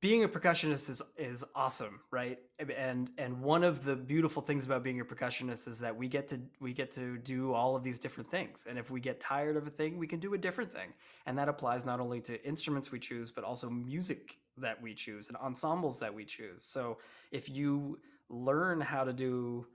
being 0.00 0.22
a 0.22 0.28
percussionist 0.28 0.88
is 0.90 1.02
is 1.16 1.44
awesome, 1.54 2.00
right? 2.10 2.38
And 2.58 3.10
and 3.18 3.40
one 3.40 3.64
of 3.64 3.84
the 3.84 3.96
beautiful 3.96 4.42
things 4.42 4.64
about 4.64 4.84
being 4.84 5.00
a 5.00 5.04
percussionist 5.04 5.66
is 5.66 5.80
that 5.80 5.96
we 5.96 6.08
get 6.08 6.28
to 6.28 6.40
we 6.60 6.72
get 6.72 6.90
to 6.92 7.18
do 7.18 7.52
all 7.52 7.74
of 7.74 7.82
these 7.82 7.98
different 7.98 8.30
things. 8.30 8.66
And 8.68 8.78
if 8.78 8.90
we 8.90 9.00
get 9.00 9.18
tired 9.18 9.56
of 9.56 9.66
a 9.66 9.70
thing, 9.70 9.98
we 9.98 10.06
can 10.06 10.20
do 10.20 10.34
a 10.34 10.38
different 10.38 10.72
thing. 10.72 10.92
And 11.26 11.36
that 11.38 11.48
applies 11.48 11.84
not 11.84 12.00
only 12.00 12.20
to 12.22 12.44
instruments 12.46 12.92
we 12.92 13.00
choose, 13.00 13.30
but 13.32 13.42
also 13.42 13.68
music 13.68 14.36
that 14.58 14.80
we 14.80 14.94
choose 14.94 15.28
and 15.28 15.36
ensembles 15.36 15.98
that 16.00 16.14
we 16.14 16.24
choose. 16.24 16.62
So 16.62 16.98
if 17.32 17.48
you 17.48 17.98
learn 18.28 18.80
how 18.80 19.04
to 19.04 19.12
do 19.12 19.66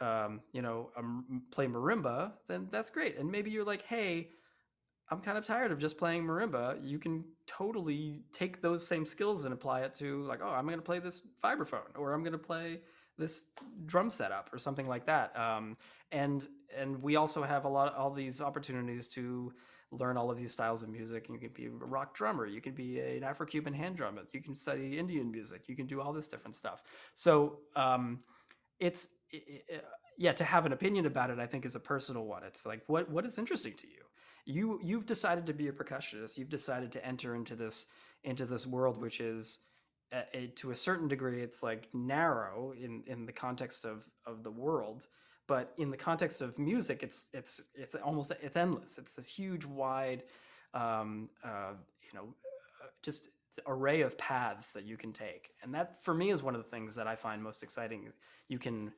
um, 0.00 0.40
you 0.52 0.62
know, 0.62 0.90
play 1.50 1.66
marimba, 1.66 2.32
then 2.48 2.68
that's 2.70 2.90
great. 2.90 3.18
And 3.18 3.30
maybe 3.30 3.50
you're 3.50 3.64
like, 3.64 3.82
hey, 3.82 4.30
I'm 5.10 5.20
kind 5.20 5.36
of 5.36 5.44
tired 5.44 5.72
of 5.72 5.78
just 5.78 5.98
playing 5.98 6.24
marimba. 6.24 6.78
You 6.82 6.98
can 6.98 7.24
totally 7.46 8.22
take 8.32 8.62
those 8.62 8.86
same 8.86 9.04
skills 9.04 9.44
and 9.44 9.52
apply 9.52 9.80
it 9.80 9.94
to 9.94 10.22
like, 10.22 10.40
oh, 10.42 10.50
I'm 10.50 10.66
going 10.66 10.78
to 10.78 10.84
play 10.84 11.00
this 11.00 11.22
vibraphone, 11.42 11.96
or 11.96 12.12
I'm 12.12 12.22
going 12.22 12.32
to 12.32 12.38
play 12.38 12.80
this 13.18 13.44
drum 13.86 14.08
setup, 14.08 14.50
or 14.52 14.58
something 14.58 14.86
like 14.86 15.06
that. 15.06 15.36
Um, 15.36 15.76
and 16.12 16.46
and 16.76 17.02
we 17.02 17.16
also 17.16 17.42
have 17.42 17.64
a 17.64 17.68
lot 17.68 17.94
all 17.94 18.12
these 18.12 18.40
opportunities 18.40 19.08
to 19.08 19.52
learn 19.90 20.16
all 20.16 20.30
of 20.30 20.38
these 20.38 20.52
styles 20.52 20.84
of 20.84 20.88
music. 20.88 21.26
You 21.28 21.38
can 21.38 21.50
be 21.52 21.66
a 21.66 21.70
rock 21.70 22.14
drummer, 22.14 22.46
you 22.46 22.60
can 22.60 22.74
be 22.74 23.00
an 23.00 23.24
Afro-Cuban 23.24 23.74
hand 23.74 23.96
drummer, 23.96 24.22
you 24.32 24.40
can 24.40 24.54
study 24.54 24.96
Indian 24.96 25.32
music, 25.32 25.62
you 25.66 25.74
can 25.74 25.86
do 25.86 26.00
all 26.00 26.12
this 26.12 26.28
different 26.28 26.54
stuff. 26.54 26.82
So 27.14 27.58
um, 27.74 28.20
it's 28.78 29.08
it, 29.32 29.84
yeah, 30.16 30.32
to 30.34 30.44
have 30.44 30.66
an 30.66 30.72
opinion 30.72 31.06
about 31.06 31.30
it, 31.30 31.40
I 31.40 31.46
think 31.46 31.64
is 31.64 31.74
a 31.74 31.80
personal 31.80 32.24
one. 32.24 32.44
It's 32.44 32.64
like 32.64 32.82
what 32.86 33.10
what 33.10 33.26
is 33.26 33.38
interesting 33.38 33.74
to 33.74 33.88
you 33.88 34.09
you 34.50 34.80
you've 34.82 35.06
decided 35.06 35.46
to 35.46 35.52
be 35.52 35.68
a 35.68 35.72
percussionist. 35.72 36.36
You've 36.36 36.48
decided 36.48 36.92
to 36.92 37.04
enter 37.04 37.34
into 37.34 37.54
this 37.54 37.86
into 38.24 38.44
this 38.44 38.66
world 38.66 38.98
which 39.00 39.20
is 39.20 39.58
a, 40.12 40.22
a, 40.34 40.46
to 40.48 40.72
a 40.72 40.76
certain 40.76 41.08
degree 41.08 41.40
it's 41.40 41.62
like 41.62 41.88
narrow 41.94 42.74
in 42.78 43.02
in 43.06 43.26
the 43.26 43.32
context 43.32 43.84
of 43.84 44.04
of 44.26 44.42
the 44.42 44.50
world. 44.50 45.06
But 45.46 45.72
in 45.78 45.90
the 45.90 45.96
context 45.96 46.42
of 46.42 46.58
music 46.58 47.02
it's 47.02 47.28
it's 47.32 47.60
it's 47.74 47.94
almost 47.94 48.32
it's 48.42 48.56
endless. 48.56 48.98
It's 48.98 49.14
this 49.14 49.28
huge 49.28 49.64
wide 49.64 50.24
um 50.74 51.28
uh 51.44 51.72
you 52.02 52.18
know 52.18 52.34
uh, 52.82 52.88
just 53.02 53.28
array 53.66 54.02
of 54.02 54.16
paths 54.16 54.72
that 54.72 54.84
you 54.84 54.96
can 54.96 55.12
take. 55.12 55.50
And 55.62 55.74
that 55.74 56.02
for 56.04 56.14
me 56.14 56.30
is 56.30 56.42
one 56.42 56.54
of 56.54 56.62
the 56.62 56.70
things 56.70 56.94
that 56.94 57.06
i 57.06 57.14
find 57.14 57.42
most 57.42 57.62
exciting. 57.62 58.12
You 58.48 58.58
can 58.58 58.92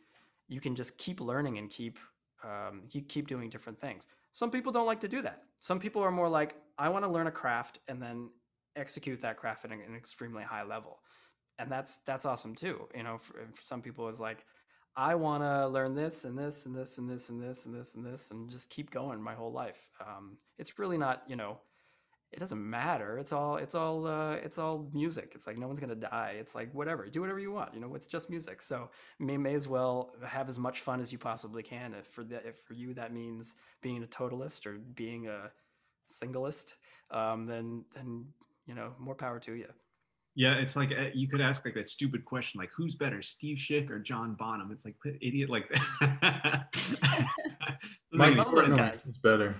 you 0.48 0.60
can 0.60 0.74
just 0.74 0.98
keep 0.98 1.20
learning 1.20 1.58
and 1.58 1.70
keep 1.70 1.98
um, 2.44 2.82
you 2.90 3.02
keep 3.02 3.28
doing 3.28 3.48
different 3.48 3.78
things 3.78 4.06
some 4.32 4.50
people 4.50 4.72
don't 4.72 4.86
like 4.86 5.00
to 5.00 5.08
do 5.08 5.22
that. 5.22 5.42
Some 5.58 5.78
people 5.78 6.02
are 6.02 6.10
more 6.10 6.28
like, 6.28 6.56
I 6.78 6.88
want 6.88 7.04
to 7.04 7.10
learn 7.10 7.26
a 7.26 7.32
craft 7.32 7.78
and 7.88 8.02
then 8.02 8.30
execute 8.76 9.20
that 9.20 9.36
craft 9.36 9.64
at 9.64 9.70
an 9.70 9.94
extremely 9.96 10.42
high 10.42 10.64
level. 10.64 10.98
And 11.58 11.70
that's 11.70 11.98
that's 12.06 12.24
awesome 12.24 12.54
too. 12.54 12.88
You 12.96 13.02
know, 13.02 13.18
for, 13.18 13.34
for 13.54 13.62
some 13.62 13.82
people 13.82 14.08
it's 14.08 14.20
like, 14.20 14.44
I 14.96 15.14
want 15.14 15.42
to 15.42 15.68
learn 15.68 15.94
this 15.94 16.24
and 16.24 16.36
this 16.38 16.66
and 16.66 16.74
this 16.74 16.98
and 16.98 17.08
this 17.08 17.28
and 17.28 17.42
this 17.42 17.66
and 17.66 17.74
this 17.74 17.94
and 17.94 18.04
this 18.04 18.30
and 18.30 18.50
just 18.50 18.70
keep 18.70 18.90
going 18.90 19.22
my 19.22 19.34
whole 19.34 19.52
life. 19.52 19.78
Um, 20.00 20.38
it's 20.58 20.78
really 20.78 20.98
not, 20.98 21.22
you 21.28 21.36
know, 21.36 21.58
it 22.32 22.38
doesn't 22.38 22.70
matter. 22.70 23.18
It's 23.18 23.32
all 23.32 23.56
it's 23.56 23.74
all 23.74 24.06
uh, 24.06 24.34
it's 24.34 24.56
all 24.56 24.88
music. 24.92 25.32
It's 25.34 25.46
like 25.46 25.58
no 25.58 25.66
one's 25.66 25.80
gonna 25.80 25.94
die. 25.94 26.36
It's 26.38 26.54
like 26.54 26.72
whatever, 26.74 27.06
do 27.06 27.20
whatever 27.20 27.38
you 27.38 27.52
want. 27.52 27.74
You 27.74 27.80
know, 27.80 27.94
it's 27.94 28.06
just 28.06 28.30
music. 28.30 28.62
So 28.62 28.88
may 29.18 29.36
may 29.36 29.54
as 29.54 29.68
well 29.68 30.14
have 30.24 30.48
as 30.48 30.58
much 30.58 30.80
fun 30.80 31.00
as 31.00 31.12
you 31.12 31.18
possibly 31.18 31.62
can. 31.62 31.92
If 31.92 32.06
for 32.06 32.24
that, 32.24 32.46
if 32.46 32.58
for 32.58 32.72
you 32.72 32.94
that 32.94 33.12
means 33.12 33.54
being 33.82 34.02
a 34.02 34.06
totalist 34.06 34.66
or 34.66 34.78
being 34.94 35.28
a 35.28 35.50
singleist, 36.10 36.74
um, 37.10 37.46
then 37.46 37.84
then 37.94 38.24
you 38.66 38.74
know 38.74 38.94
more 38.98 39.14
power 39.14 39.38
to 39.40 39.52
you. 39.52 39.66
Yeah, 40.34 40.54
it's 40.54 40.74
like 40.74 40.90
uh, 40.92 41.10
you 41.12 41.28
could 41.28 41.42
ask 41.42 41.66
like 41.66 41.74
that 41.74 41.86
stupid 41.86 42.24
question, 42.24 42.58
like 42.58 42.70
who's 42.74 42.94
better, 42.94 43.20
Steve 43.20 43.58
Schick 43.58 43.90
or 43.90 43.98
John 43.98 44.34
Bonham? 44.38 44.70
It's 44.72 44.86
like 44.86 44.94
idiot 45.20 45.50
like 45.50 45.68
that. 46.00 46.68
Mike 48.12 48.36
those 48.36 48.72
guys. 48.72 49.06
is 49.06 49.18
better. 49.18 49.54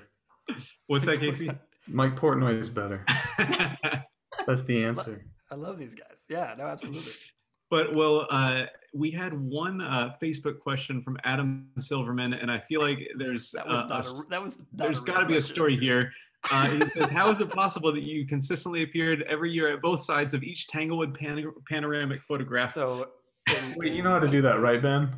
What's 0.87 1.05
that, 1.05 1.21
Casey? 1.21 1.51
Mike 1.87 2.17
Portnoy 2.17 2.59
is 2.61 2.69
better. 2.69 3.05
That's 4.47 4.63
the 4.63 4.85
answer. 4.85 5.25
I 5.51 5.55
love 5.55 5.79
these 5.79 5.95
guys. 5.95 6.25
Yeah, 6.29 6.55
no, 6.57 6.65
absolutely. 6.65 7.13
But 7.71 7.97
well, 7.97 8.27
uh, 8.31 8.65
we 8.93 9.11
had 9.11 9.33
one 9.33 9.81
uh, 9.81 10.13
Facebook 10.23 10.61
question 10.61 11.01
from 11.01 11.17
Adam 11.25 11.69
Silverman, 11.79 12.35
and 12.35 12.51
I 12.51 12.61
feel 12.69 12.83
like 12.83 12.99
there's 13.17 13.51
that 13.53 13.67
was 13.67 13.81
uh, 13.81 13.87
not 13.87 14.07
a, 14.07 14.23
that 14.29 14.43
was 14.43 14.59
not 14.59 14.67
there's 14.75 15.01
got 15.01 15.15
got 15.15 15.21
to 15.21 15.27
be 15.27 15.39
a 15.39 15.41
story 15.41 15.79
here. 15.79 16.13
Uh, 16.51 16.69
he 16.69 16.81
says, 16.91 17.09
"How 17.09 17.31
is 17.31 17.41
it 17.41 17.49
possible 17.55 17.91
that 17.95 18.03
you 18.03 18.27
consistently 18.27 18.83
appeared 18.83 19.23
every 19.23 19.51
year 19.51 19.73
at 19.73 19.81
both 19.81 20.03
sides 20.03 20.35
of 20.35 20.43
each 20.43 20.67
Tanglewood 20.69 21.15
pan- 21.15 21.51
panoramic 21.67 22.21
photograph?" 22.29 22.75
So, 22.75 23.09
Wait, 23.77 23.95
you 23.95 24.03
know 24.03 24.11
how 24.11 24.19
to 24.19 24.29
do 24.29 24.43
that, 24.43 24.61
right, 24.61 24.83
Ben? 24.83 25.11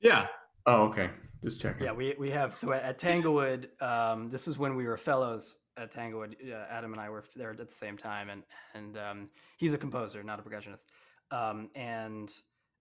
yeah, 0.00 0.28
Oh, 0.64 0.84
okay. 0.84 1.10
Just 1.42 1.60
checking. 1.60 1.86
Yeah, 1.86 1.92
we, 1.92 2.14
we 2.18 2.30
have. 2.30 2.54
So 2.54 2.72
at, 2.72 2.98
Tanglewood, 2.98 3.68
um, 3.80 4.30
this 4.30 4.46
was 4.46 4.58
when 4.58 4.76
we 4.76 4.86
were 4.86 4.96
fellows 4.96 5.56
at 5.76 5.90
Tanglewood. 5.90 6.36
Uh, 6.44 6.54
Adam 6.70 6.92
and 6.92 7.00
I 7.00 7.10
were 7.10 7.24
there 7.34 7.50
at 7.50 7.58
the 7.58 7.74
same 7.74 7.96
time, 7.96 8.30
and 8.30 8.42
and 8.74 8.96
um, 8.96 9.28
he's 9.56 9.74
a 9.74 9.78
composer, 9.78 10.22
not 10.22 10.38
a 10.38 10.42
percussionist. 10.42 10.86
Um, 11.32 11.70
and 11.74 12.32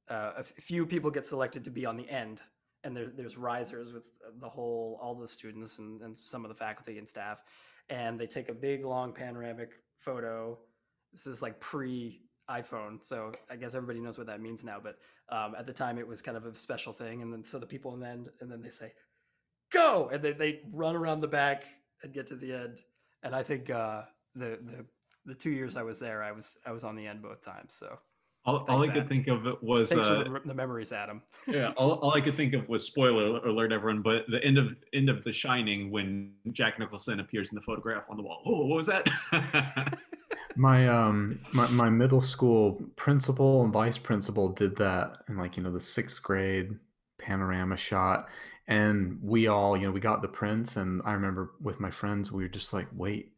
uh, 0.10 0.34
a 0.38 0.44
few 0.44 0.86
people 0.86 1.10
get 1.10 1.26
selected 1.26 1.64
to 1.64 1.72
be 1.72 1.86
on 1.86 1.98
the 1.98 2.08
end, 2.08 2.42
and 2.84 2.96
there, 2.96 3.08
there's 3.16 3.38
risers 3.38 3.94
with 3.94 4.04
the 4.40 4.50
whole, 4.50 5.00
all 5.02 5.16
the 5.16 5.28
students 5.28 5.80
and, 5.80 6.02
and 6.02 6.18
some 6.18 6.46
of 6.46 6.50
the 6.50 6.56
faculty 6.56 6.98
and 7.00 7.08
staff, 7.08 7.42
and 7.90 8.20
they 8.20 8.28
take 8.28 8.50
a 8.50 8.54
big 8.54 8.86
long 8.86 9.14
panoramic 9.14 9.72
photo. 9.98 10.60
This 11.14 11.26
is 11.26 11.42
like 11.42 11.60
pre 11.60 12.22
iPhone, 12.52 13.04
so 13.04 13.32
I 13.50 13.56
guess 13.56 13.74
everybody 13.76 14.00
knows 14.00 14.18
what 14.18 14.28
that 14.28 14.42
means 14.42 14.64
now. 14.64 14.78
But 14.84 14.98
um, 15.36 15.56
at 15.58 15.66
the 15.66 15.74
time, 15.74 15.98
it 15.98 16.08
was 16.08 16.22
kind 16.22 16.38
of 16.38 16.46
a 16.46 16.58
special 16.58 16.94
thing, 16.94 17.22
and 17.22 17.32
then 17.32 17.46
so 17.46 17.60
the 17.60 17.66
people 17.66 17.94
in 17.94 18.02
the 18.02 18.08
end, 18.08 18.30
and 18.42 18.52
then 18.52 18.62
they 18.62 18.70
say, 18.70 18.92
"Go!" 19.72 20.10
and 20.12 20.22
they 20.22 20.34
they 20.34 20.60
run 20.72 20.96
around 20.96 21.22
the 21.22 21.28
back 21.28 21.64
and 22.04 22.14
get 22.14 22.28
to 22.28 22.36
the 22.36 22.54
end. 22.54 22.80
And 23.24 23.36
I 23.36 23.44
think 23.44 23.70
uh, 23.70 24.04
the 24.36 24.60
the 24.62 24.86
the 25.26 25.36
two 25.36 25.52
years 25.52 25.78
I 25.78 25.84
was 25.84 26.00
there, 26.00 26.24
I 26.24 26.32
was 26.32 26.58
I 26.66 26.72
was 26.72 26.84
on 26.84 26.96
the 26.96 27.08
end 27.08 27.22
both 27.22 27.42
times. 27.42 27.76
So 27.76 28.00
All, 28.46 28.66
all 28.68 28.84
I 28.84 28.88
could 28.88 28.98
Adam. 28.98 29.08
think 29.08 29.28
of 29.28 29.46
was 29.62 29.90
thanks 29.90 30.06
uh, 30.06 30.24
for 30.24 30.30
the, 30.30 30.42
the 30.46 30.54
memories, 30.54 30.92
Adam. 30.92 31.22
yeah. 31.48 31.72
All, 31.78 31.94
all 31.94 32.14
I 32.14 32.22
could 32.22 32.36
think 32.36 32.54
of 32.54 32.68
was 32.68 32.86
spoiler 32.86 33.38
alert, 33.46 33.72
everyone. 33.72 34.02
But 34.02 34.26
the 34.30 34.44
end 34.44 34.58
of 34.58 34.76
end 34.94 35.10
of 35.10 35.24
The 35.24 35.34
Shining 35.34 35.92
when 35.92 36.34
Jack 36.52 36.80
Nicholson 36.80 37.20
appears 37.20 37.52
in 37.52 37.56
the 37.56 37.62
photograph 37.62 38.04
on 38.10 38.18
the 38.18 38.24
wall. 38.24 38.42
Oh, 38.46 38.66
what 38.66 38.78
was 38.78 38.88
that? 38.88 39.08
My 40.56 40.88
um 40.88 41.40
my, 41.54 41.68
my 41.68 41.90
middle 41.90 42.22
school 42.22 42.82
principal 42.96 43.64
and 43.64 43.72
vice 43.74 43.98
principal 43.98 44.50
did 44.50 44.76
that 44.78 45.18
in 45.30 45.38
like 45.38 45.58
you 45.58 45.64
know 45.64 45.72
the 45.72 45.80
sixth 45.82 46.22
grade 46.22 46.72
panorama 47.20 47.78
shot 47.78 48.28
and 48.68 49.20
we 49.22 49.48
all 49.48 49.78
you 49.78 49.86
know 49.86 49.92
we 49.92 50.00
got 50.00 50.22
the 50.22 50.28
prints 50.28 50.76
and 50.78 51.02
I 51.06 51.14
remember 51.14 51.52
with 51.62 51.80
my 51.80 51.92
friends 51.92 52.32
we 52.32 52.44
were 52.44 52.50
just 52.50 52.74
like 52.74 52.88
wait 52.96 53.32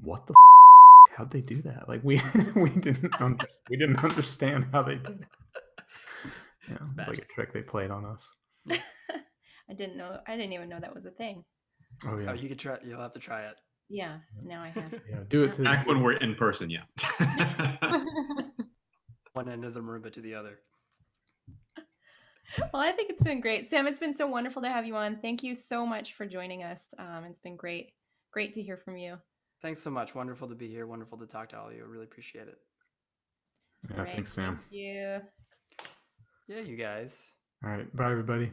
what 0.00 0.26
the 0.26 0.32
f- 0.34 1.16
how'd 1.16 1.30
they 1.30 1.40
do 1.40 1.62
that 1.62 1.88
like 1.88 2.04
we 2.04 2.20
we 2.56 2.70
didn't 2.70 3.18
under, 3.20 3.46
we 3.70 3.76
didn't 3.78 4.04
understand 4.04 4.66
how 4.72 4.82
they 4.82 4.96
did 4.96 5.22
it 5.22 5.28
yeah 6.68 6.76
it 7.02 7.08
like 7.08 7.18
a 7.18 7.24
trick 7.32 7.52
they 7.52 7.62
played 7.62 7.90
on 7.90 8.04
us 8.04 8.30
I 9.68 9.74
didn't 9.74 9.96
know. 9.96 10.20
I 10.26 10.36
didn't 10.36 10.52
even 10.52 10.68
know 10.68 10.78
that 10.80 10.94
was 10.94 11.06
a 11.06 11.10
thing. 11.10 11.42
oh 12.06 12.18
yeah 12.18 12.30
Oh, 12.30 12.34
you 12.34 12.48
could 12.48 12.58
try. 12.58 12.78
You'll 12.84 13.00
have 13.00 13.12
to 13.12 13.18
try 13.18 13.46
it. 13.46 13.54
Yeah, 13.88 14.18
now 14.44 14.62
I 14.62 14.68
have. 14.70 14.92
yeah 15.08 15.18
do 15.28 15.44
it 15.44 15.52
to 15.54 15.62
Back 15.62 15.86
when 15.86 16.02
we're 16.02 16.16
in 16.16 16.34
person, 16.34 16.70
yeah. 16.70 16.82
One 19.32 19.48
end 19.48 19.64
of 19.64 19.74
the 19.74 19.80
Marimba 19.80 20.12
to 20.14 20.20
the 20.20 20.34
other. 20.34 20.58
well, 22.72 22.82
I 22.82 22.92
think 22.92 23.10
it's 23.10 23.22
been 23.22 23.40
great, 23.40 23.66
Sam. 23.68 23.86
It's 23.86 23.98
been 23.98 24.14
so 24.14 24.26
wonderful 24.26 24.62
to 24.62 24.68
have 24.68 24.86
you 24.86 24.96
on. 24.96 25.16
Thank 25.20 25.42
you 25.42 25.54
so 25.54 25.86
much 25.86 26.14
for 26.14 26.26
joining 26.26 26.62
us. 26.64 26.88
Um, 26.98 27.24
it's 27.28 27.38
been 27.38 27.56
great, 27.56 27.92
great 28.32 28.54
to 28.54 28.62
hear 28.62 28.76
from 28.76 28.96
you. 28.96 29.18
Thanks 29.62 29.82
so 29.82 29.90
much. 29.90 30.14
Wonderful 30.14 30.48
to 30.48 30.54
be 30.54 30.68
here. 30.68 30.86
Wonderful 30.86 31.18
to 31.18 31.26
talk 31.26 31.50
to 31.50 31.58
all 31.58 31.68
of 31.68 31.74
you. 31.74 31.82
I 31.82 31.86
really 31.86 32.04
appreciate 32.04 32.48
it. 32.48 32.58
yeah 33.90 33.96
All 33.98 34.04
right, 34.04 34.14
thanks 34.14 34.32
Sam 34.32 34.56
Thank 34.58 34.72
you. 34.72 35.20
Yeah, 36.48 36.60
you 36.60 36.76
guys. 36.76 37.22
all 37.64 37.70
right 37.70 37.94
bye 37.96 38.10
everybody 38.10 38.52